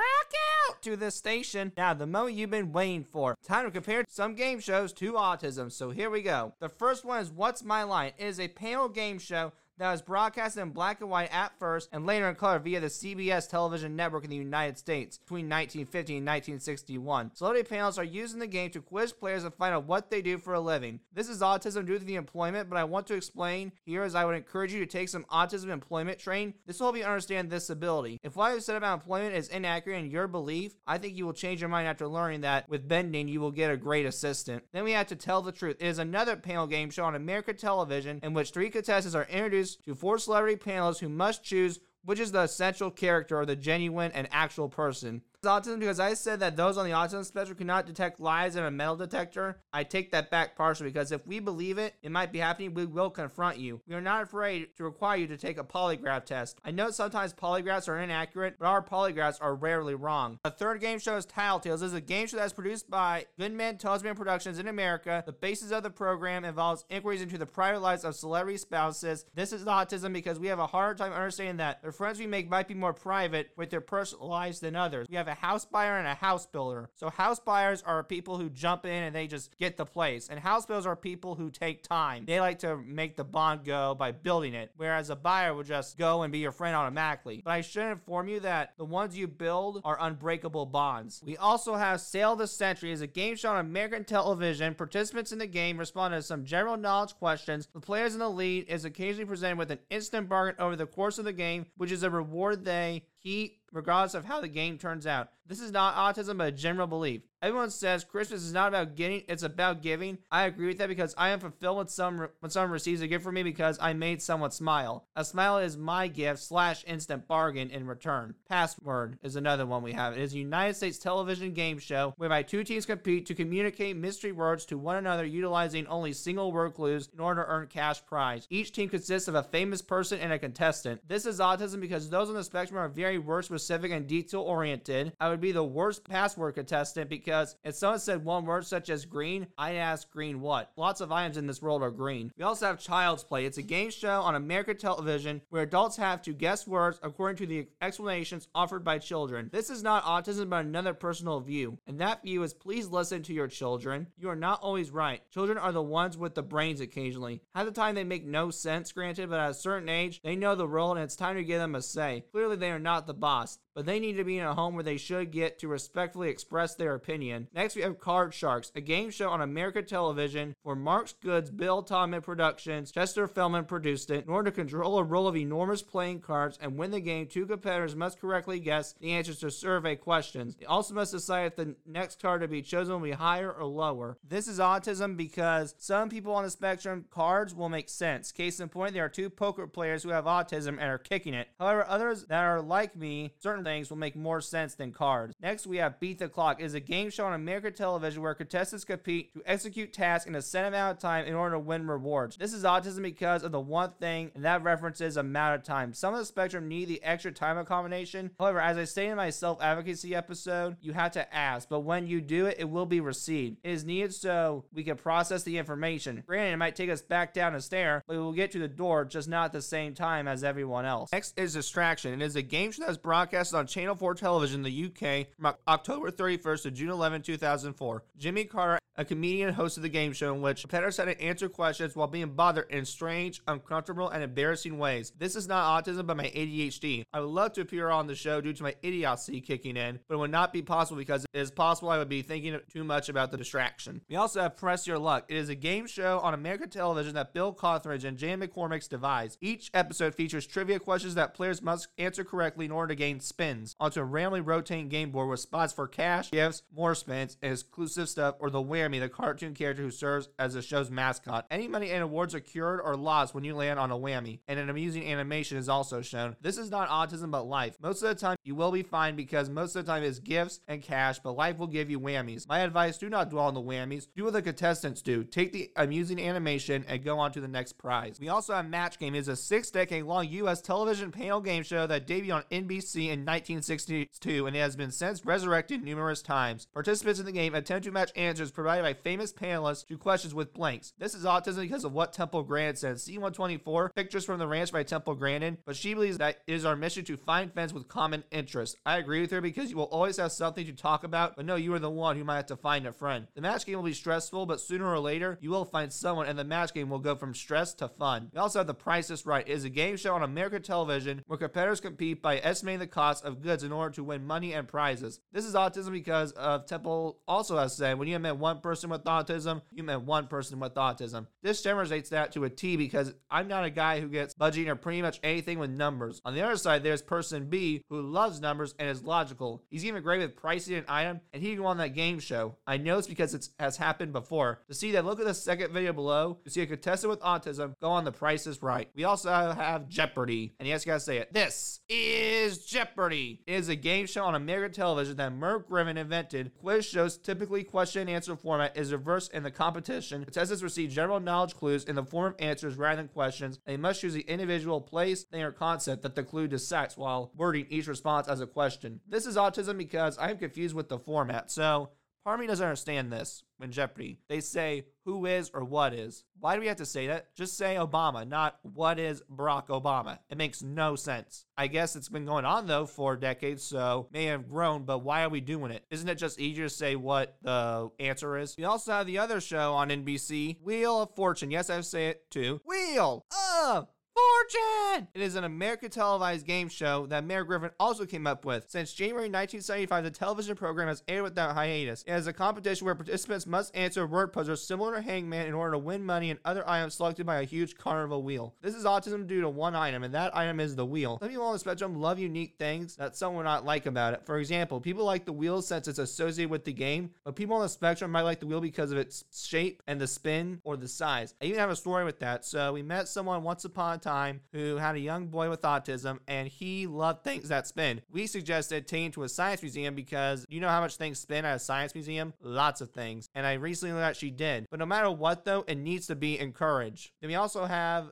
out 0.68 0.82
to 0.82 0.96
this 0.96 1.14
station. 1.14 1.72
Now, 1.78 1.94
the 1.94 2.08
moment 2.08 2.36
you've 2.36 2.50
been 2.50 2.72
waiting 2.72 3.04
for. 3.04 3.38
Time 3.46 3.66
to 3.66 3.70
compare 3.70 4.04
some 4.10 4.34
game 4.34 4.60
shows 4.60 4.92
to 4.94 5.14
autism. 5.14 5.72
So 5.72 5.92
here 5.92 6.10
we 6.10 6.24
go. 6.24 6.56
The 6.60 6.68
first 6.68 7.06
one 7.06 7.22
is 7.22 7.30
What's 7.30 7.64
My 7.64 7.84
Line? 7.84 8.14
It 8.18 8.26
is 8.26 8.40
a 8.40 8.48
panel 8.48 8.90
game 8.90 9.20
show 9.20 9.52
that 9.84 9.92
was 9.92 10.02
broadcasted 10.02 10.64
in 10.64 10.70
black 10.70 11.02
and 11.02 11.10
white 11.10 11.30
at 11.34 11.60
first 11.60 11.90
and 11.92 12.06
later 12.06 12.30
in 12.30 12.36
color 12.36 12.58
via 12.58 12.80
the 12.80 12.88
CBS 12.88 13.50
television 13.50 13.98
network 13.98 14.24
in 14.24 14.30
the 14.30 14.36
United 14.38 14.78
States 14.78 15.18
between 15.18 15.50
1950 15.50 16.18
and 16.18 16.26
1961. 16.26 17.32
Celebrity 17.36 17.68
panels 17.68 18.00
are 18.00 18.04
used 18.06 18.34
in 18.34 18.40
the 18.40 18.48
game 18.48 18.72
to 18.72 18.80
quiz 18.80 19.12
players 19.12 19.44
and 19.44 19.54
find 19.54 19.74
out 19.74 19.84
what 19.84 20.10
they 20.10 20.22
do 20.22 20.38
for 20.38 20.54
a 20.54 20.60
living. 20.62 21.02
This 21.14 21.28
is 21.28 21.42
autism 21.42 21.86
due 21.86 22.00
to 22.00 22.06
the 22.06 22.16
employment, 22.16 22.70
but 22.70 22.78
I 22.78 22.86
want 22.86 23.08
to 23.08 23.16
explain 23.16 23.74
here 23.84 24.04
as 24.04 24.16
I 24.16 24.24
would 24.24 24.38
encourage 24.38 24.72
you 24.72 24.80
to 24.80 24.86
take 24.86 25.10
some 25.10 25.26
autism 25.26 25.68
employment 25.68 26.18
training. 26.18 26.54
This 26.66 26.80
will 26.80 26.88
help 26.88 26.98
you 26.98 27.04
understand 27.04 27.50
this 27.50 27.70
ability. 27.70 28.22
If 28.24 28.38
what 28.38 28.54
I've 28.54 28.64
said 28.64 28.78
about 28.78 28.94
employment 28.94 29.36
is 29.36 29.50
inaccurate 29.50 29.98
in 29.98 30.12
your 30.12 30.30
belief, 30.30 30.76
I 30.88 30.98
think 30.98 31.18
you 31.18 31.26
will 31.26 31.34
change 31.34 31.60
your 31.60 31.70
mind 31.70 31.90
after 31.90 32.08
learning 32.08 32.42
that 32.42 32.70
with 32.70 32.88
bending 32.88 33.28
you 33.28 33.42
will 33.42 33.52
get 33.52 33.70
a 33.70 33.76
great 33.76 34.06
assistant. 34.06 34.64
Then 34.72 34.86
we 34.86 34.94
have 34.94 35.08
to 35.08 35.18
tell 35.18 35.42
the 35.42 35.52
truth. 35.52 35.76
It 35.82 35.88
is 35.88 36.00
another 36.00 36.38
panel 36.38 36.68
game 36.68 36.90
show 36.90 37.04
on 37.04 37.16
American 37.16 37.58
television 37.58 38.22
in 38.24 38.34
which 38.34 38.52
three 38.52 38.70
contestants 38.70 39.14
are 39.14 39.28
introduced 39.30 39.73
to 39.78 39.96
four 39.96 40.18
celebrity 40.18 40.56
panelists 40.56 41.00
who 41.00 41.10
must 41.10 41.44
choose 41.44 41.80
which 42.06 42.20
is 42.20 42.32
the 42.32 42.42
essential 42.42 42.92
character 42.92 43.40
or 43.40 43.46
the 43.46 43.56
genuine 43.56 44.12
and 44.14 44.28
actual 44.32 44.70
person 44.70 45.22
autism 45.46 45.80
because 45.80 46.00
I 46.00 46.14
said 46.14 46.40
that 46.40 46.56
those 46.56 46.78
on 46.78 46.86
the 46.86 46.92
autism 46.92 47.26
spectrum 47.26 47.58
cannot 47.58 47.86
detect 47.86 48.20
lies 48.20 48.56
in 48.56 48.64
a 48.64 48.72
metal 48.72 48.96
detector. 48.96 49.58
I 49.72 49.84
take 49.84 50.12
that 50.12 50.30
back 50.30 50.56
partially 50.56 50.90
because 50.90 51.12
if 51.12 51.26
we 51.26 51.40
believe 51.40 51.78
it, 51.78 51.96
it 52.02 52.12
might 52.12 52.32
be 52.32 52.40
happening, 52.40 52.74
we 52.74 52.86
will 52.86 53.10
confront 53.10 53.58
you. 53.58 53.82
We 53.88 53.96
are 53.96 54.02
not 54.02 54.24
afraid 54.24 54.76
to 54.78 54.84
require 54.84 55.18
you 55.18 55.28
to 55.28 55.38
take 55.38 55.58
a 55.58 55.64
polygraph 55.64 56.26
test. 56.26 56.60
I 56.64 56.72
know 56.72 56.92
sometimes 56.92 57.34
polygraphs 57.34 57.88
are 57.88 58.00
inaccurate, 58.00 58.56
but 58.60 58.68
our 58.68 58.84
polygraphs 58.84 59.38
are 59.42 59.56
rarely 59.56 59.96
wrong. 59.96 60.40
The 60.44 60.52
third 60.52 60.82
game 60.82 61.00
show 61.00 61.18
is 61.18 61.26
Tattletales. 61.26 61.80
This 61.80 61.82
is 61.84 61.94
a 61.94 62.02
game 62.02 62.28
show 62.28 62.38
that's 62.38 62.54
produced 62.54 62.90
by 62.90 63.26
Goodson-Todman 63.38 64.16
Productions 64.16 64.60
in 64.60 64.68
America. 64.68 65.24
The 65.26 65.32
basis 65.32 65.72
of 65.72 65.84
the 65.84 65.90
program 65.90 66.46
involves 66.46 66.86
inquiries 66.90 67.22
into 67.22 67.38
the 67.38 67.46
private 67.46 67.82
lives 67.82 68.04
of 68.04 68.16
celebrity 68.16 68.58
spouses. 68.58 69.26
This 69.34 69.52
is 69.54 69.66
autism 69.66 70.14
because 70.14 70.40
we 70.40 70.48
have 70.48 70.60
a 70.60 70.68
hard 70.68 70.98
time 70.98 71.14
understanding 71.14 71.58
that 71.58 71.82
the 71.84 71.92
friends 71.92 72.20
we 72.20 72.28
make 72.28 72.50
might 72.50 72.68
be 72.68 72.74
more 72.74 72.94
private 72.94 73.52
with 73.58 73.70
their 73.70 73.82
personal 73.82 74.28
lives 74.28 74.60
than 74.60 74.76
others. 74.76 75.08
We 75.10 75.16
have 75.16 75.33
a 75.34 75.36
house 75.36 75.66
buyer 75.66 75.98
and 75.98 76.08
a 76.08 76.14
house 76.14 76.46
builder. 76.46 76.90
So 76.94 77.10
house 77.10 77.40
buyers 77.40 77.82
are 77.86 78.04
people 78.04 78.38
who 78.38 78.50
jump 78.50 78.86
in 78.86 79.04
and 79.04 79.16
they 79.16 79.28
just 79.28 79.58
get 79.58 79.78
the 79.78 79.86
place. 79.86 80.30
And 80.30 80.40
house 80.40 80.66
builders 80.66 80.86
are 80.86 80.96
people 80.96 81.36
who 81.36 81.50
take 81.50 81.84
time. 81.84 82.26
They 82.26 82.40
like 82.40 82.60
to 82.60 82.78
make 82.78 83.18
the 83.18 83.24
bond 83.24 83.66
go 83.66 83.96
by 83.96 84.12
building 84.12 84.54
it. 84.54 84.72
Whereas 84.78 85.10
a 85.10 85.16
buyer 85.16 85.54
would 85.54 85.66
just 85.66 85.98
go 85.98 86.22
and 86.22 86.32
be 86.32 86.40
your 86.40 86.52
friend 86.52 86.76
automatically. 86.76 87.42
But 87.44 87.52
I 87.52 87.62
should 87.62 87.92
inform 87.92 88.28
you 88.28 88.40
that 88.42 88.74
the 88.78 88.86
ones 88.86 89.18
you 89.18 89.28
build 89.28 89.82
are 89.84 89.98
unbreakable 90.00 90.68
bonds. 90.68 91.22
We 91.26 91.36
also 91.38 91.76
have 91.76 92.00
Sale 92.00 92.34
of 92.34 92.40
the 92.40 92.48
Century 92.48 92.92
is 92.92 93.02
a 93.02 93.08
game 93.08 93.36
show 93.36 93.50
on 93.50 93.60
American 93.60 94.04
television. 94.04 94.76
Participants 94.76 95.32
in 95.32 95.40
the 95.40 95.48
game 95.48 95.78
respond 95.78 96.14
to 96.14 96.22
some 96.22 96.46
general 96.46 96.78
knowledge 96.78 97.16
questions. 97.16 97.68
The 97.74 97.80
players 97.80 98.14
in 98.14 98.20
the 98.20 98.30
lead 98.30 98.70
is 98.70 98.86
occasionally 98.86 99.26
presented 99.26 99.58
with 99.58 99.72
an 99.72 99.80
instant 99.90 100.30
bargain 100.30 100.56
over 100.60 100.76
the 100.76 100.86
course 100.86 101.18
of 101.18 101.26
the 101.26 101.34
game, 101.34 101.66
which 101.78 101.92
is 101.92 102.04
a 102.04 102.10
reward 102.10 102.64
they 102.64 103.06
keep 103.24 103.62
regardless 103.72 104.14
of 104.14 104.26
how 104.26 104.42
the 104.42 104.48
game 104.48 104.78
turns 104.78 105.08
out. 105.08 105.30
This 105.48 105.60
is 105.60 105.72
not 105.72 105.96
autism, 105.96 106.38
but 106.38 106.48
a 106.48 106.52
general 106.52 106.88
belief. 106.88 107.22
Everyone 107.44 107.72
says 107.72 108.06
Christmas 108.06 108.42
is 108.42 108.54
not 108.54 108.70
about 108.70 108.96
getting, 108.96 109.24
it's 109.28 109.44
about 109.44 109.82
giving. 109.82 110.18
I 110.32 110.46
agree 110.46 110.68
with 110.68 110.78
that 110.78 110.88
because 110.88 111.14
I 111.18 111.32
am 111.32 111.42
fulfilled 111.42 111.76
when 111.76 111.88
some 111.90 112.30
when 112.40 112.50
someone 112.50 112.72
receives 112.72 113.02
a 113.02 113.08
gift 113.08 113.26
from 113.26 113.36
me 113.36 113.44
because 113.44 113.78
I 113.82 113.92
made 113.92 114.22
someone 114.22 114.52
smile. 114.52 115.04
A 115.18 115.26
smile 115.26 115.58
is 115.58 115.76
my 115.76 116.08
gift 116.08 116.40
slash 116.40 116.86
instant 116.88 117.28
bargain 117.28 117.70
in 117.70 117.86
return. 117.86 118.36
Password 118.48 119.20
is 119.24 119.36
another 119.36 119.66
one 119.66 119.84
we 119.84 119.92
have. 119.92 120.14
It 120.14 120.22
is 120.22 120.34
a 120.34 120.38
United 120.38 120.76
States 120.76 120.98
television 120.98 121.52
game 121.52 121.80
show 121.80 122.14
whereby 122.16 122.44
two 122.44 122.64
teams 122.64 122.86
compete 122.86 123.26
to 123.26 123.36
communicate 123.36 123.98
mystery 123.98 124.32
words 124.32 124.66
to 124.68 124.78
one 124.78 124.96
another 124.96 125.26
utilizing 125.26 125.86
only 125.88 126.14
single 126.14 126.54
word 126.54 126.76
clues 126.76 127.10
in 127.14 127.20
order 127.20 127.44
to 127.44 127.50
earn 127.50 127.68
cash 127.68 128.06
prize. 128.06 128.48
Each 128.50 128.72
team 128.72 128.88
consists 128.88 129.28
of 129.28 129.36
a 129.36 129.44
famous 129.44 129.82
person 129.82 130.18
and 130.22 130.32
a 130.32 130.40
contestant. 130.40 131.02
This 131.10 131.26
is 131.26 131.42
autism 131.42 131.82
because 131.82 132.10
those 132.10 132.30
on 132.30 132.36
the 132.36 132.44
spectrum 132.46 132.80
are 132.80 132.88
very 132.88 133.18
word 133.18 133.44
specific 133.44 133.92
and 133.92 134.08
detail 134.08 134.40
oriented. 134.40 135.12
I 135.20 135.28
would 135.28 135.42
be 135.42 135.52
the 135.52 135.62
worst 135.62 136.06
password 136.06 136.56
contestant 136.56 137.10
because 137.10 137.33
if 137.64 137.76
someone 137.76 138.00
said 138.00 138.24
one 138.24 138.46
word 138.46 138.66
such 138.66 138.90
as 138.90 139.06
green, 139.06 139.48
I'd 139.58 139.76
ask 139.76 140.10
green 140.10 140.42
what? 140.42 140.72
Lots 140.76 141.02
of 141.02 141.12
items 141.12 141.38
in 141.38 141.48
this 141.48 141.62
world 141.62 141.82
are 141.82 141.92
green. 141.92 142.32
We 142.38 142.44
also 142.44 142.68
have 142.68 142.80
Child's 142.80 143.24
Play. 143.24 143.46
It's 143.46 143.58
a 143.58 143.64
game 143.64 143.90
show 143.90 144.22
on 144.22 144.36
American 144.36 144.78
television 144.78 145.42
where 145.50 145.64
adults 145.64 145.98
have 145.98 146.22
to 146.24 146.34
guess 146.34 146.68
words 146.68 147.00
according 147.04 147.38
to 147.38 147.46
the 147.46 147.68
explanations 147.82 148.48
offered 148.54 148.84
by 148.84 149.00
children. 149.00 149.50
This 149.52 149.70
is 149.70 149.84
not 149.84 150.06
autism, 150.06 150.50
but 150.50 150.66
another 150.66 150.94
personal 150.94 151.40
view. 151.40 151.78
And 151.88 152.00
that 152.00 152.24
view 152.24 152.44
is 152.44 152.54
please 152.54 152.88
listen 152.88 153.24
to 153.24 153.34
your 153.34 153.48
children. 153.48 154.08
You 154.18 154.30
are 154.30 154.36
not 154.36 154.62
always 154.62 154.92
right. 154.92 155.22
Children 155.32 155.58
are 155.58 155.72
the 155.72 155.82
ones 155.82 156.18
with 156.18 156.36
the 156.36 156.44
brains 156.44 156.82
occasionally. 156.82 157.42
Half 157.56 157.66
the 157.66 157.72
time 157.72 157.96
they 157.96 158.04
make 158.04 158.26
no 158.26 158.52
sense, 158.52 158.92
granted, 158.92 159.30
but 159.30 159.40
at 159.40 159.52
a 159.52 159.54
certain 159.54 159.90
age, 159.90 160.22
they 160.24 160.36
know 160.36 160.56
the 160.56 160.68
world 160.68 160.98
and 160.98 161.04
it's 161.04 161.16
time 161.16 161.36
to 161.36 161.44
give 161.44 161.60
them 161.60 161.76
a 161.76 161.82
say. 161.82 162.26
Clearly, 162.32 162.56
they 162.56 162.72
are 162.72 162.80
not 162.80 163.08
the 163.08 163.14
boss 163.14 163.58
but 163.74 163.86
they 163.86 164.00
need 164.00 164.18
to 164.18 164.24
be 164.24 164.38
in 164.38 164.46
a 164.46 164.54
home 164.54 164.76
where 164.76 164.84
they 164.84 164.98
should 164.98 165.32
get 165.32 165.60
to 165.60 165.68
respectfully 165.68 166.30
express 166.30 166.76
their 166.76 166.94
opinion. 166.94 167.48
Next, 167.54 167.76
we 167.76 167.82
have 167.82 168.00
Card 168.00 168.34
Sharks, 168.34 168.72
a 168.76 168.82
game 168.82 169.10
show 169.10 169.30
on 169.30 169.42
American 169.42 169.86
television 169.86 170.56
where 170.64 170.76
Mark 170.76 171.10
Goodson, 171.22 171.56
Bill 171.56 171.84
Todman 171.84 172.24
Productions, 172.24 172.92
Chester 172.92 173.28
Feldman 173.28 173.66
produced 173.66 174.10
it. 174.10 174.26
In 174.26 174.32
order 174.32 174.52
to 174.52 174.56
control 174.56 174.98
a 174.98 175.04
roll 175.04 175.28
of 175.28 175.36
enormous 175.36 175.82
playing 175.82 176.22
cards 176.22 176.58
and 176.62 176.78
win 176.78 176.92
the 176.92 177.00
game, 177.00 177.28
two 177.28 177.46
competitors 177.46 177.96
must 177.96 178.20
correctly 178.20 178.60
guess 178.60 178.94
the 179.00 179.12
answers 179.12 179.40
to 179.40 179.52
survey 179.52 179.96
questions. 179.96 180.56
They 180.56 180.66
also 180.66 180.94
must 180.94 181.12
decide 181.12 181.48
if 181.48 181.56
the 181.56 181.76
next 181.86 182.22
card 182.22 182.42
to 182.42 182.48
be 182.48 182.62
chosen 182.62 182.94
will 182.94 183.02
be 183.02 183.12
higher 183.12 183.52
or 183.52 183.66
lower. 183.66 184.18
This 184.28 184.48
is 184.48 184.60
autism 184.60 185.18
because 185.18 185.76
some 185.78 186.10
people 186.10 186.34
on 186.34 186.44
the 186.44 186.50
spectrum, 186.50 187.06
cards 187.10 187.54
will 187.54 187.70
make 187.70 187.90
sense. 187.90 188.32
Case 188.32 188.60
in 188.60 188.70
point, 188.70 188.94
there 188.94 189.06
are 189.06 189.10
two 189.10 189.30
poker 189.30 189.68
players 189.68 190.04
who 190.04 190.10
have 190.10 190.26
autism 190.26 190.70
and 190.80 190.84
are 190.84 190.98
kicking 190.98 191.34
it. 191.34 191.50
However, 191.60 191.86
others 191.88 192.26
that 192.26 192.44
are 192.44 192.62
like 192.62 192.96
me, 192.96 193.34
certain 193.40 193.63
things 193.64 193.90
will 193.90 193.98
make 193.98 194.16
more 194.16 194.42
sense 194.42 194.76
than 194.76 194.92
cards. 194.92 195.36
Next, 195.42 195.68
we 195.68 195.78
have 195.78 196.00
Beat 196.00 196.20
the 196.20 196.30
Clock. 196.30 196.62
It 196.62 196.66
is 196.66 196.74
a 196.74 196.80
game 196.80 197.10
show 197.10 197.26
on 197.26 197.34
American 197.34 197.74
television 197.74 198.22
where 198.22 198.34
contestants 198.34 198.86
compete 198.86 199.34
to 199.34 199.42
execute 199.46 199.94
tasks 199.94 200.28
in 200.28 200.36
a 200.36 200.42
set 200.42 200.66
amount 200.66 200.98
of 200.98 201.02
time 201.02 201.26
in 201.26 201.34
order 201.34 201.56
to 201.56 201.60
win 201.60 201.88
rewards. 201.88 202.38
This 202.38 202.54
is 202.54 202.64
autism 202.64 203.04
because 203.04 203.44
of 203.44 203.52
the 203.52 203.60
one 203.60 203.92
thing, 204.00 204.32
and 204.36 204.46
that 204.46 204.64
references 204.64 205.18
amount 205.18 205.56
of 205.56 205.64
time. 205.64 205.94
Some 205.94 206.14
of 206.14 206.20
the 206.20 206.26
spectrum 206.26 206.68
need 206.68 206.88
the 206.88 207.04
extra 207.04 207.32
time 207.32 207.58
accommodation. 207.58 208.32
However, 208.40 208.60
as 208.60 208.78
I 208.78 208.84
say 208.84 209.08
in 209.08 209.18
my 209.18 209.30
self 209.30 209.62
advocacy 209.62 210.16
episode, 210.16 210.78
you 210.82 210.94
have 210.94 211.12
to 211.14 211.34
ask, 211.36 211.70
but 211.70 211.82
when 211.82 212.08
you 212.08 212.22
do 212.22 212.46
it, 212.46 212.58
it 212.60 212.70
will 212.70 212.86
be 212.86 213.00
received. 213.00 213.58
It 213.64 213.72
is 213.72 213.86
needed 213.86 214.14
so 214.14 214.66
we 214.74 214.84
can 214.84 214.98
process 214.98 215.44
the 215.44 215.58
information. 215.58 216.24
Granted, 216.26 216.54
it 216.54 216.58
might 216.58 216.76
take 216.76 216.90
us 216.90 217.02
back 217.02 217.34
down 217.34 217.56
a 217.56 217.62
stair, 217.62 218.04
but 218.08 218.16
we 218.16 218.22
will 218.22 218.34
get 218.34 218.52
to 218.52 218.60
the 218.60 218.68
door 218.68 219.06
just 219.06 219.28
not 219.28 219.46
at 219.46 219.54
the 219.54 219.62
same 219.62 219.94
time 219.94 220.28
as 220.28 220.44
everyone 220.44 220.86
else. 220.86 221.12
Next 221.12 221.38
is 221.38 221.54
Distraction. 221.54 222.14
It 222.14 222.26
is 222.26 222.36
a 222.36 222.42
game 222.42 222.72
show 222.72 222.84
that's 222.86 222.98
broadcast 222.98 223.53
on 223.54 223.68
Channel 223.68 223.96
4 223.96 224.16
television 224.16 224.64
in 224.66 224.72
the 224.72 224.86
UK 224.86 225.28
from 225.40 225.54
October 225.68 226.12
31st 226.12 226.64
to 226.64 226.72
June 226.72 226.90
11, 226.90 227.22
2004. 227.22 228.04
Jimmy 228.18 228.46
Carter 228.46 228.80
a 228.96 229.04
comedian 229.04 229.54
hosted 229.54 229.82
the 229.82 229.90
game 229.90 230.14
show 230.14 230.34
in 230.36 230.42
which 230.42 230.62
competitors 230.62 230.98
had 230.98 231.06
to 231.06 231.20
answer 231.20 231.50
questions 231.50 231.96
while 231.96 232.08
being 232.08 232.30
bothered 232.30 232.70
in 232.70 232.86
strange, 232.86 233.42
uncomfortable, 233.48 234.10
and 234.10 234.22
embarrassing 234.22 234.78
ways. 234.78 235.12
This 235.18 235.36
is 235.36 235.48
not 235.48 235.84
autism, 235.84 236.06
but 236.06 236.18
my 236.18 236.26
ADHD. 236.26 237.04
I 237.12 237.20
would 237.20 237.30
love 237.30 237.54
to 237.54 237.62
appear 237.62 237.90
on 237.90 238.06
the 238.06 238.14
show 238.14 238.40
due 238.40 238.54
to 238.54 238.64
my 238.64 238.76
idiocy 238.84 239.42
kicking 239.42 239.78
in, 239.78 240.00
but 240.08 240.16
it 240.16 240.20
would 240.20 240.32
not 240.32 240.54
be 240.54 240.62
possible 240.62 241.00
because 241.00 241.26
it 241.34 241.40
is 241.40 241.50
possible 241.50 241.90
I 241.90 241.98
would 241.98 242.10
be 242.10 242.22
thinking 242.22 242.60
too 242.72 242.84
much 242.84 243.10
about 243.10 243.32
the 243.32 243.38
distraction. 243.38 244.02
We 244.10 244.16
also 244.16 244.42
have 244.42 244.58
Press 244.58 244.86
Your 244.86 245.00
Luck. 245.00 245.26
It 245.28 245.38
is 245.38 245.50
a 245.50 245.56
game 245.56 245.88
show 245.88 246.20
on 246.20 246.36
American 246.36 246.70
television 246.70 247.16
that 247.16 247.34
Bill 247.34 247.52
Carruthers 247.52 248.04
and 248.04 248.18
Jan 248.18 248.42
McCormack's 248.42 248.88
devised. 248.88 249.40
Each 249.42 249.72
episode 249.74 250.14
features 250.14 250.46
trivia 250.46 250.80
questions 250.80 251.16
that 251.16 251.34
players 251.34 251.64
must 251.64 251.88
answer 251.98 252.24
correctly 252.24 252.66
in 252.66 252.72
order 252.72 252.90
to 252.90 252.96
gain 252.96 253.20
spins 253.44 253.76
onto 253.80 254.00
a 254.00 254.04
randomly 254.04 254.42
rotating 254.42 254.88
game 254.88 255.12
board 255.12 255.30
with 255.30 255.40
spots 255.40 255.74
for 255.74 255.88
cash, 255.88 256.32
gifts, 256.32 256.64
more 256.74 256.96
spins, 256.96 257.38
exclusive 257.42 258.08
stuff, 258.08 258.36
or 258.40 258.50
the 258.50 258.64
Whammy, 258.64 259.00
the 259.00 259.10
cartoon 259.10 259.54
character 259.54 259.84
who 259.84 259.92
serves 259.92 260.30
as 260.40 260.54
the 260.54 260.62
show's 260.62 260.90
mascot. 260.90 261.46
Any 261.52 261.68
money 261.68 261.92
and 261.92 262.02
awards 262.02 262.34
are 262.34 262.40
cured 262.40 262.80
or 262.82 262.96
lost 262.96 263.36
when 263.36 263.44
you 263.44 263.56
land 263.56 263.80
on 263.80 263.92
a 263.92 263.98
whammy, 263.98 264.40
and 264.48 264.60
an 264.60 264.70
amusing 264.70 265.06
animation 265.06 265.58
is 265.58 265.68
also 265.68 266.02
shown. 266.02 266.36
This 266.42 266.58
is 266.58 266.72
not 266.72 266.90
autism 266.90 267.32
but 267.32 267.44
life. 267.44 267.76
Most 267.82 268.02
of 268.02 268.10
the 268.10 268.16
time, 268.16 268.38
you 268.44 268.56
will 268.56 268.72
be 268.72 268.84
fine 268.84 269.16
because 269.16 269.50
most 269.50 269.76
of 269.76 269.86
the 269.86 269.92
time 269.92 270.04
it's 270.04 270.20
gifts 270.20 270.62
and 270.68 270.82
cash, 270.82 271.20
but 271.20 271.34
life 271.34 271.58
will 271.58 271.68
give 271.68 271.90
you 271.90 272.00
whammies. 272.00 272.48
My 272.48 272.60
advice 272.60 272.98
do 272.98 273.10
not 273.10 273.30
dwell 273.30 273.48
on 273.48 273.54
the 273.54 273.62
whammies. 273.62 274.08
Do 274.16 274.24
what 274.24 274.34
the 274.34 274.42
contestants 274.42 275.02
do. 275.02 275.24
Take 275.24 275.52
the 275.52 275.70
amusing 275.76 276.22
animation 276.22 276.86
and 276.88 277.04
go 277.04 277.20
on 277.20 277.32
to 277.34 277.42
the 277.42 277.48
next 277.48 277.74
prize. 277.74 278.20
We 278.20 278.30
also 278.30 278.54
have 278.54 278.70
Match 278.70 279.00
Game. 279.00 279.16
It 279.16 279.20
is 279.20 279.28
a 279.28 279.36
six 279.36 279.70
decade 279.70 280.04
long 280.04 280.30
U.S. 280.30 280.62
television 280.62 281.12
panel 281.12 281.42
game 281.42 281.64
show 281.64 281.86
that 281.88 282.08
debuted 282.08 282.36
on 282.36 282.44
NBC 282.52 283.10
in 283.10 283.26
1962 283.34 284.46
and 284.46 284.56
it 284.56 284.60
has 284.60 284.76
been 284.76 284.92
since 284.92 285.26
resurrected 285.26 285.84
numerous 285.84 286.22
times. 286.22 286.68
Participants 286.72 287.20
in 287.20 287.26
the 287.26 287.32
game 287.32 287.56
attempt 287.56 287.86
to 287.86 287.92
match 287.92 288.12
answers 288.16 288.52
provided 288.52 288.84
by 288.84 288.94
famous 288.94 289.34
panelists 289.34 289.88
to 289.88 289.98
questions 289.98 290.36
with 290.36 290.54
blanks. 290.54 290.94
This 291.00 291.16
is 291.16 291.26
autism 291.26 291.62
because 291.62 291.84
of 291.84 291.94
what 291.94 292.14
Temple 292.14 292.44
Grandin 292.44 292.76
said. 292.76 292.98
C124 292.98 293.96
pictures 293.96 294.24
from 294.24 294.38
the 294.38 294.48
ranch 294.48 294.72
by 294.72 294.84
Temple 294.84 295.16
Grandin, 295.16 295.58
but 295.66 295.76
she 295.76 295.96
believes 295.96 296.20
that 296.20 296.42
it 296.46 296.54
is 296.54 296.64
our 296.64 296.76
mission 296.76 297.04
to 297.06 297.18
find 297.18 297.52
friends 297.52 297.74
with 297.74 297.88
common 297.88 298.24
interests. 298.30 298.78
I 298.86 298.98
agree 298.98 299.22
with 299.22 299.32
her 299.32 299.42
because 299.42 299.72
you 299.72 299.78
will 299.78 299.86
always 299.86 300.18
have 300.18 300.32
something 300.32 300.66
to 300.68 300.74
talk 300.74 301.04
about, 301.04 301.36
but 301.36 301.46
no, 301.46 301.56
you 301.56 301.74
are 301.74 301.80
the 301.80 301.90
one 301.90 302.18
who 302.18 302.24
might 302.24 302.36
have 302.36 302.46
to 302.48 302.56
find 302.56 302.86
a 302.86 302.94
friend. 302.94 303.26
The 303.34 303.42
match 303.42 303.66
game 303.66 303.78
will 303.78 303.84
be 303.84 303.94
stressful, 303.94 304.46
but 304.46 304.62
sooner 304.62 304.86
or 304.86 305.00
later, 305.00 305.40
you 305.42 305.50
will 305.50 305.66
find 305.66 305.92
someone, 305.92 306.28
and 306.28 306.38
the 306.38 306.44
match 306.44 306.72
game 306.74 306.90
will 306.90 307.00
go 307.00 307.16
from 307.16 307.34
stress 307.34 307.74
to 307.76 307.88
fun. 307.88 308.30
We 308.32 308.40
also 308.40 308.60
have 308.60 308.68
The 308.68 308.76
Price 308.76 309.10
is 309.10 309.26
Right. 309.26 309.48
It 309.48 309.54
is 309.54 309.66
a 309.66 309.70
game 309.70 309.98
show 309.98 310.14
on 310.14 310.22
American 310.22 310.62
television 310.62 311.24
where 311.28 311.38
competitors 311.38 311.80
compete 311.80 312.22
by 312.22 312.38
estimating 312.38 312.80
the 312.80 312.88
cost 312.88 313.23
of 313.24 313.42
goods 313.42 313.64
in 313.64 313.72
order 313.72 313.94
to 313.96 314.04
win 314.04 314.26
money 314.26 314.54
and 314.54 314.68
prizes. 314.68 315.20
This 315.32 315.46
is 315.46 315.56
autism 315.56 315.92
because 315.92 316.32
of 316.34 316.66
Temple 316.66 317.20
also 317.28 317.58
has 317.58 317.76
said 317.76 317.98
when 317.98 318.08
you 318.08 318.20
met 318.20 318.38
one 318.38 318.60
person 318.62 318.90
with 318.90 319.04
autism, 319.06 319.62
you 319.72 319.84
met 319.84 320.02
one 320.02 320.28
person 320.28 320.60
with 320.60 320.76
autism. 320.76 321.28
This 321.42 321.62
demonstrates 321.62 322.10
that 322.10 322.32
to 322.34 322.44
a 322.44 322.50
T 322.50 322.78
because 322.78 323.14
I'm 323.30 323.48
not 323.48 323.64
a 323.66 323.70
guy 323.70 324.00
who 324.00 324.08
gets 324.08 324.34
budgeting 324.34 324.68
or 324.68 324.76
pretty 324.76 325.02
much 325.02 325.20
anything 325.24 325.60
with 325.60 325.70
numbers. 325.70 326.22
On 326.26 326.34
the 326.34 326.42
other 326.42 326.58
side, 326.58 326.84
there's 326.84 327.02
person 327.02 327.50
B 327.50 327.84
who 327.90 328.02
loves 328.02 328.42
numbers 328.42 328.76
and 328.80 328.90
is 328.90 329.04
logical. 329.04 329.64
He's 329.70 329.86
even 329.86 330.04
great 330.04 330.20
with 330.20 330.36
pricing 330.36 330.76
an 330.76 330.86
item, 330.88 331.22
and 331.32 331.42
he 331.42 331.58
won 331.60 331.78
that 331.78 331.96
game 331.96 332.20
show. 332.20 332.58
I 332.68 332.78
know 332.78 332.98
it's 332.98 333.08
because 333.08 333.34
it 333.34 333.48
has 333.60 333.78
happened 333.78 334.14
before. 334.14 334.62
To 334.68 334.74
see 334.74 334.92
that, 334.92 335.06
look 335.06 335.20
at 335.20 335.26
the 335.26 335.34
second 335.34 335.72
video 335.74 335.94
below. 335.94 336.40
To 336.44 336.50
see 336.50 336.62
a 336.62 336.66
contestant 336.66 337.12
with 337.12 337.20
autism 337.22 337.74
go 337.82 337.90
on 337.90 338.04
The 338.06 338.12
Price 338.12 338.48
is 338.48 338.62
Right. 338.62 338.90
We 338.96 339.04
also 339.04 339.30
have 339.30 339.90
Jeopardy, 339.90 340.54
and 340.60 340.68
yes, 340.68 340.86
you 340.86 340.92
gotta 340.92 341.00
say 341.00 341.18
it. 341.18 341.34
This 341.34 341.82
is 341.90 342.66
Jeopardy. 342.66 343.03
It 343.12 343.40
is 343.46 343.70
a 343.70 343.76
game 343.76 344.06
show 344.06 344.24
on 344.24 344.36
American 344.36 344.74
television 344.74 345.18
that 345.18 345.34
Merv 345.34 345.68
Griffin 345.68 345.98
invented. 345.98 346.52
Quiz 346.60 346.86
shows 346.86 347.18
typically 347.18 347.64
question 347.64 348.02
and 348.02 348.10
answer 348.10 348.36
format 348.36 348.78
is 348.78 348.92
reversed 348.92 349.34
in 349.34 349.44
the 349.44 349.52
competition. 349.52 350.24
Contestants 350.24 350.64
receive 350.64 350.90
general 350.90 351.20
knowledge 351.20 351.54
clues 351.56 351.84
in 351.84 351.96
the 351.96 352.04
form 352.04 352.34
of 352.34 352.40
answers 352.40 352.76
rather 352.76 352.98
than 352.98 353.08
questions. 353.10 353.60
They 353.66 353.78
must 353.78 354.02
choose 354.02 354.14
the 354.14 354.22
individual 354.22 354.80
place, 354.80 355.24
thing, 355.24 355.44
or 355.44 355.52
concept 355.52 356.04
that 356.04 356.16
the 356.16 356.24
clue 356.24 356.48
dissects 356.48 356.98
while 356.98 357.32
wording 357.36 357.68
each 357.70 357.88
response 357.88 358.28
as 358.28 358.40
a 358.40 358.48
question. 358.48 359.02
This 359.08 359.26
is 359.26 359.36
autism 359.36 359.78
because 359.78 360.18
I'm 360.18 360.38
confused 360.38 360.76
with 360.76 360.90
the 360.90 361.00
format. 361.00 361.52
So 361.52 361.90
Part 362.24 362.36
of 362.36 362.40
me 362.40 362.48
doesn't 362.48 362.66
understand 362.66 363.12
this 363.12 363.44
when 363.58 363.72
Jeopardy. 363.72 364.18
They 364.30 364.40
say 364.40 364.86
who 365.04 365.26
is 365.26 365.52
or 365.54 365.66
what 365.66 365.94
is. 365.94 366.24
Why 366.40 366.56
do 366.56 366.62
we 366.62 366.68
have 366.68 366.78
to 366.78 366.86
say 366.86 367.08
that? 367.08 367.36
Just 367.36 367.58
say 367.58 367.76
Obama, 367.76 368.26
not 368.26 368.60
what 368.62 368.98
is 368.98 369.22
Barack 369.30 369.68
Obama. 369.68 370.20
It 370.30 370.38
makes 370.38 370.64
no 370.64 370.96
sense. 370.96 371.46
I 371.58 371.68
guess 371.68 371.98
it's 371.98 372.08
been 372.08 372.26
going 372.26 372.46
on 372.46 372.66
though 372.66 372.86
for 372.86 373.18
decades, 373.18 373.64
so 373.64 374.08
may 374.14 374.26
have 374.26 374.48
grown, 374.48 374.84
but 374.84 375.00
why 375.00 375.24
are 375.24 375.30
we 375.30 375.42
doing 375.42 375.72
it? 375.72 375.84
Isn't 375.90 376.08
it 376.08 376.18
just 376.18 376.40
easier 376.40 376.70
to 376.70 376.74
say 376.74 376.96
what 376.96 377.36
the 377.42 377.92
answer 378.00 378.38
is? 378.38 378.56
We 378.58 378.64
also 378.64 378.94
have 378.94 379.06
the 379.06 379.20
other 379.20 379.42
show 379.42 379.74
on 379.74 379.90
NBC, 379.90 380.62
Wheel 380.62 381.02
of 381.02 381.16
Fortune. 381.16 381.52
Yes, 381.52 381.70
I 381.70 381.82
say 381.82 382.08
it 382.08 382.32
too. 382.32 382.62
Wheel 382.66 383.26
of 383.60 383.90
Fortune! 384.14 385.08
It 385.16 385.22
is 385.22 385.36
an 385.36 385.44
American 385.44 385.90
televised 385.90 386.46
game 386.46 386.70
show 386.70 387.08
that 387.08 387.24
Merv 387.24 387.48
Griffin 387.48 387.72
also 387.80 388.06
came 388.06 388.28
up 388.28 388.46
with. 388.46 388.70
Since 388.70 388.94
January 388.94 389.24
1975, 389.24 390.04
the 390.04 390.12
television 390.12 390.56
program 390.56 390.88
has 390.88 391.02
aired 391.08 391.24
without 391.24 391.56
hiatus. 391.56 392.04
It 392.06 392.14
is 392.14 392.28
a 392.28 392.34
competition 392.34 392.86
where 392.86 392.94
participants 392.94 393.48
must 393.48 393.76
answer 393.76 394.06
word 394.06 394.32
puzzles 394.32 394.66
similar 394.68 394.96
to 394.96 395.02
Hangman 395.02 395.48
in 395.48 395.54
order 395.56 395.72
to 395.72 395.80
win 395.80 396.06
money 396.06 396.30
and 396.30 396.40
other 396.46 396.68
items 396.70 396.94
selected 396.94 397.26
by 397.26 397.42
a 397.42 397.44
huge 397.44 397.76
carnival 397.76 398.22
wheel. 398.22 398.54
This 398.62 398.76
is 398.76 398.86
autism 398.86 399.26
due 399.26 399.42
to 399.42 399.50
one 399.50 399.76
item, 399.76 400.04
and 400.04 400.14
that 400.14 400.36
item 400.36 400.60
is 400.60 400.76
the 400.76 400.86
wheel. 400.86 401.18
Some 401.20 401.30
people 401.30 401.46
on 401.46 401.54
the 401.54 401.60
spectrum 401.60 401.96
love 402.00 402.20
unique 402.20 402.56
things 402.60 402.96
that 402.98 403.16
some 403.16 403.34
will 403.34 403.44
not 403.44 403.66
like 403.66 403.88
about 403.88 404.14
it. 404.14 404.26
For 404.26 404.38
example, 404.38 404.80
people 404.80 405.06
like 405.06 405.26
the 405.26 405.34
wheel 405.34 405.64
since 405.64 405.88
it's 405.88 406.00
associated 406.00 406.52
with 406.52 406.66
the 406.66 406.74
game, 406.74 407.12
but 407.24 407.36
people 407.36 407.56
on 407.56 407.64
the 407.64 407.70
spectrum 407.70 408.12
might 408.12 408.22
like 408.22 408.40
the 408.40 408.46
wheel 408.46 408.62
because 408.62 408.92
of 408.92 409.00
its 409.00 409.24
shape 409.34 409.82
and 409.88 410.00
the 410.00 410.08
spin 410.08 410.62
or 410.64 410.78
the 410.78 410.88
size. 410.88 411.34
I 411.42 411.46
even 411.46 411.60
have 411.60 411.72
a 411.72 411.76
story 411.76 412.06
with 412.06 412.20
that. 412.20 412.46
So 412.46 412.74
we 412.74 412.84
met 412.84 413.08
someone 413.08 413.42
once 413.42 413.66
upon 413.66 413.96
a 413.96 414.03
time 414.04 414.42
who 414.52 414.78
had 414.78 414.96
a 414.96 415.00
young 415.00 415.28
boy 415.28 415.50
with 415.50 415.62
autism 415.62 416.20
and 416.28 416.48
he 416.48 416.88
loved 416.88 417.24
things 417.24 417.50
that 417.50 417.68
spin. 417.68 418.02
We 418.12 418.28
suggested 418.28 418.88
taking 418.88 419.12
to 419.14 419.24
a 419.24 419.30
science 419.30 419.62
museum 419.62 419.96
because 419.96 420.46
you 420.50 420.60
know 420.60 420.70
how 420.70 420.82
much 420.82 420.98
things 420.98 421.20
spin 421.20 421.46
at 421.46 421.56
a 421.56 421.60
science 421.60 421.96
museum? 421.96 422.34
Lots 422.42 422.82
of 422.82 422.92
things. 422.92 423.30
And 423.34 423.46
I 423.46 423.54
recently 423.54 423.94
learned 423.94 424.04
that 424.04 424.18
she 424.18 424.30
did. 424.30 424.68
But 424.70 424.80
no 424.80 424.86
matter 424.86 425.10
what 425.10 425.46
though, 425.46 425.64
it 425.68 425.76
needs 425.76 426.08
to 426.08 426.16
be 426.16 426.40
encouraged. 426.40 427.12
Then 427.22 427.30
we 427.30 427.36
also 427.36 427.66
have 427.66 428.12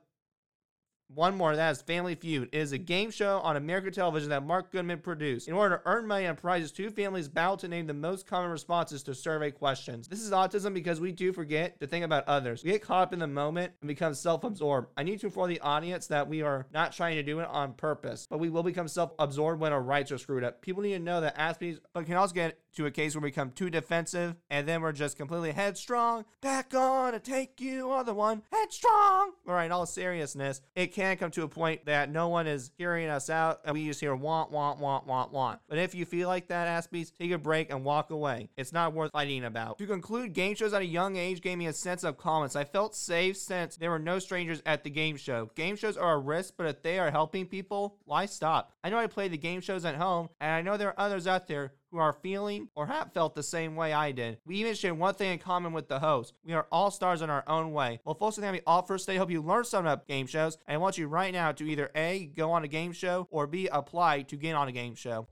one 1.15 1.35
more, 1.35 1.55
that 1.55 1.71
is 1.71 1.81
Family 1.81 2.15
Feud. 2.15 2.49
It 2.51 2.57
is 2.57 2.71
a 2.71 2.77
game 2.77 3.11
show 3.11 3.39
on 3.39 3.57
American 3.57 3.91
television 3.91 4.29
that 4.29 4.45
Mark 4.45 4.71
Goodson 4.71 4.99
produced. 4.99 5.47
In 5.47 5.53
order 5.53 5.77
to 5.77 5.81
earn 5.85 6.07
money 6.07 6.25
and 6.25 6.37
prizes, 6.37 6.71
two 6.71 6.89
families 6.89 7.27
battle 7.27 7.57
to 7.57 7.67
name 7.67 7.87
the 7.87 7.93
most 7.93 8.25
common 8.25 8.49
responses 8.49 9.03
to 9.03 9.15
survey 9.15 9.51
questions. 9.51 10.07
This 10.07 10.21
is 10.21 10.31
autism 10.31 10.73
because 10.73 10.99
we 10.99 11.11
do 11.11 11.33
forget 11.33 11.79
to 11.79 11.87
think 11.87 12.05
about 12.05 12.27
others. 12.27 12.63
We 12.63 12.71
get 12.71 12.81
caught 12.81 13.03
up 13.03 13.13
in 13.13 13.19
the 13.19 13.27
moment 13.27 13.73
and 13.81 13.87
become 13.87 14.13
self 14.13 14.43
absorbed. 14.43 14.89
I 14.97 15.03
need 15.03 15.19
to 15.19 15.27
inform 15.27 15.49
the 15.49 15.59
audience 15.59 16.07
that 16.07 16.27
we 16.27 16.41
are 16.41 16.67
not 16.73 16.93
trying 16.93 17.15
to 17.15 17.23
do 17.23 17.39
it 17.39 17.47
on 17.47 17.73
purpose, 17.73 18.27
but 18.29 18.39
we 18.39 18.49
will 18.49 18.63
become 18.63 18.87
self 18.87 19.11
absorbed 19.19 19.59
when 19.59 19.73
our 19.73 19.81
rights 19.81 20.11
are 20.11 20.17
screwed 20.17 20.43
up. 20.43 20.61
People 20.61 20.83
need 20.83 20.93
to 20.93 20.99
know 20.99 21.21
that 21.21 21.37
Aspie's, 21.37 21.79
but 21.93 22.05
can 22.05 22.15
also 22.15 22.33
get 22.33 22.57
to 22.75 22.85
a 22.85 22.91
case 22.91 23.15
where 23.15 23.21
we 23.21 23.29
become 23.29 23.51
too 23.51 23.69
defensive 23.69 24.35
and 24.49 24.67
then 24.67 24.81
we're 24.81 24.91
just 24.91 25.17
completely 25.17 25.51
headstrong. 25.51 26.25
Back 26.41 26.73
on 26.73 27.13
to 27.13 27.19
take 27.19 27.59
you 27.61 27.91
other 27.91 28.13
one. 28.13 28.43
Headstrong. 28.51 29.31
All 29.47 29.53
right, 29.53 29.65
in 29.65 29.71
all 29.71 29.85
seriousness, 29.85 30.61
it 30.75 30.87
can 30.87 31.17
come 31.17 31.31
to 31.31 31.43
a 31.43 31.47
point 31.47 31.85
that 31.85 32.11
no 32.11 32.29
one 32.29 32.47
is 32.47 32.71
hearing 32.77 33.09
us 33.09 33.29
out 33.29 33.61
and 33.65 33.73
we 33.73 33.85
just 33.87 33.99
hear 33.99 34.15
want, 34.15 34.51
want, 34.51 34.79
want, 34.79 35.05
want, 35.05 35.31
want. 35.31 35.59
But 35.67 35.77
if 35.77 35.95
you 35.95 36.05
feel 36.05 36.27
like 36.27 36.47
that, 36.47 36.67
Aspies, 36.67 37.11
take 37.11 37.31
a 37.31 37.37
break 37.37 37.69
and 37.69 37.83
walk 37.83 38.09
away. 38.09 38.49
It's 38.57 38.73
not 38.73 38.93
worth 38.93 39.11
fighting 39.11 39.43
about. 39.43 39.77
To 39.79 39.87
conclude, 39.87 40.33
game 40.33 40.55
shows 40.55 40.73
at 40.73 40.81
a 40.81 40.85
young 40.85 41.15
age 41.15 41.41
gave 41.41 41.57
me 41.57 41.67
a 41.67 41.73
sense 41.73 42.03
of 42.03 42.17
calmness. 42.17 42.55
I 42.55 42.63
felt 42.63 42.95
safe 42.95 43.37
since 43.37 43.75
there 43.75 43.89
were 43.89 43.99
no 43.99 44.19
strangers 44.19 44.61
at 44.65 44.83
the 44.83 44.89
game 44.89 45.17
show. 45.17 45.51
Game 45.55 45.75
shows 45.75 45.97
are 45.97 46.13
a 46.13 46.19
risk, 46.19 46.53
but 46.57 46.67
if 46.67 46.81
they 46.81 46.99
are 46.99 47.11
helping 47.11 47.45
people, 47.45 47.97
why 48.05 48.25
stop? 48.25 48.73
I 48.83 48.89
know 48.89 48.97
I 48.97 49.07
play 49.07 49.27
the 49.27 49.37
game 49.37 49.61
shows 49.61 49.85
at 49.85 49.95
home, 49.95 50.29
and 50.39 50.51
I 50.51 50.61
know 50.61 50.77
there 50.77 50.89
are 50.89 50.99
others 50.99 51.27
out 51.27 51.47
there 51.47 51.73
who 51.91 51.97
are 51.97 52.13
feeling 52.13 52.69
or 52.75 52.87
have 52.87 53.13
felt 53.13 53.35
the 53.35 53.43
same 53.43 53.75
way 53.75 53.93
I 53.93 54.11
did. 54.11 54.37
We 54.45 54.57
even 54.57 54.73
share 54.73 54.95
one 54.95 55.13
thing 55.13 55.31
in 55.31 55.39
common 55.39 55.73
with 55.73 55.87
the 55.87 55.99
host. 55.99 56.33
We 56.43 56.53
are 56.53 56.67
all 56.71 56.91
stars 56.91 57.21
in 57.21 57.29
our 57.29 57.43
own 57.47 57.71
way. 57.73 57.99
Well, 58.05 58.15
folks, 58.15 58.37
we 58.37 58.61
all 58.65 58.81
first 58.81 59.05
today. 59.05 59.17
Hope 59.17 59.31
you 59.31 59.41
learned 59.41 59.67
something 59.67 59.91
about 59.91 60.07
game 60.07 60.27
shows. 60.27 60.57
And 60.67 60.75
I 60.75 60.77
want 60.77 60.97
you 60.97 61.07
right 61.07 61.33
now 61.33 61.51
to 61.51 61.63
either 61.65 61.91
A, 61.95 62.31
go 62.35 62.51
on 62.51 62.63
a 62.63 62.67
game 62.67 62.93
show, 62.93 63.27
or 63.29 63.47
B, 63.47 63.67
apply 63.71 64.23
to 64.23 64.35
get 64.35 64.55
on 64.55 64.67
a 64.67 64.71
game 64.71 64.95
show. 64.95 65.27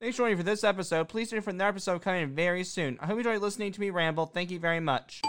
Thanks 0.00 0.16
for 0.16 0.24
joining 0.24 0.36
for 0.36 0.42
this 0.42 0.64
episode. 0.64 1.08
Please 1.08 1.30
tune 1.30 1.38
in 1.38 1.42
for 1.42 1.50
another 1.50 1.68
episode 1.68 2.02
coming 2.02 2.34
very 2.34 2.64
soon. 2.64 2.98
I 3.00 3.06
hope 3.06 3.14
you 3.14 3.18
enjoyed 3.18 3.40
listening 3.40 3.72
to 3.72 3.80
me 3.80 3.90
ramble. 3.90 4.26
Thank 4.26 4.50
you 4.50 4.58
very 4.58 4.80
much. 4.80 5.22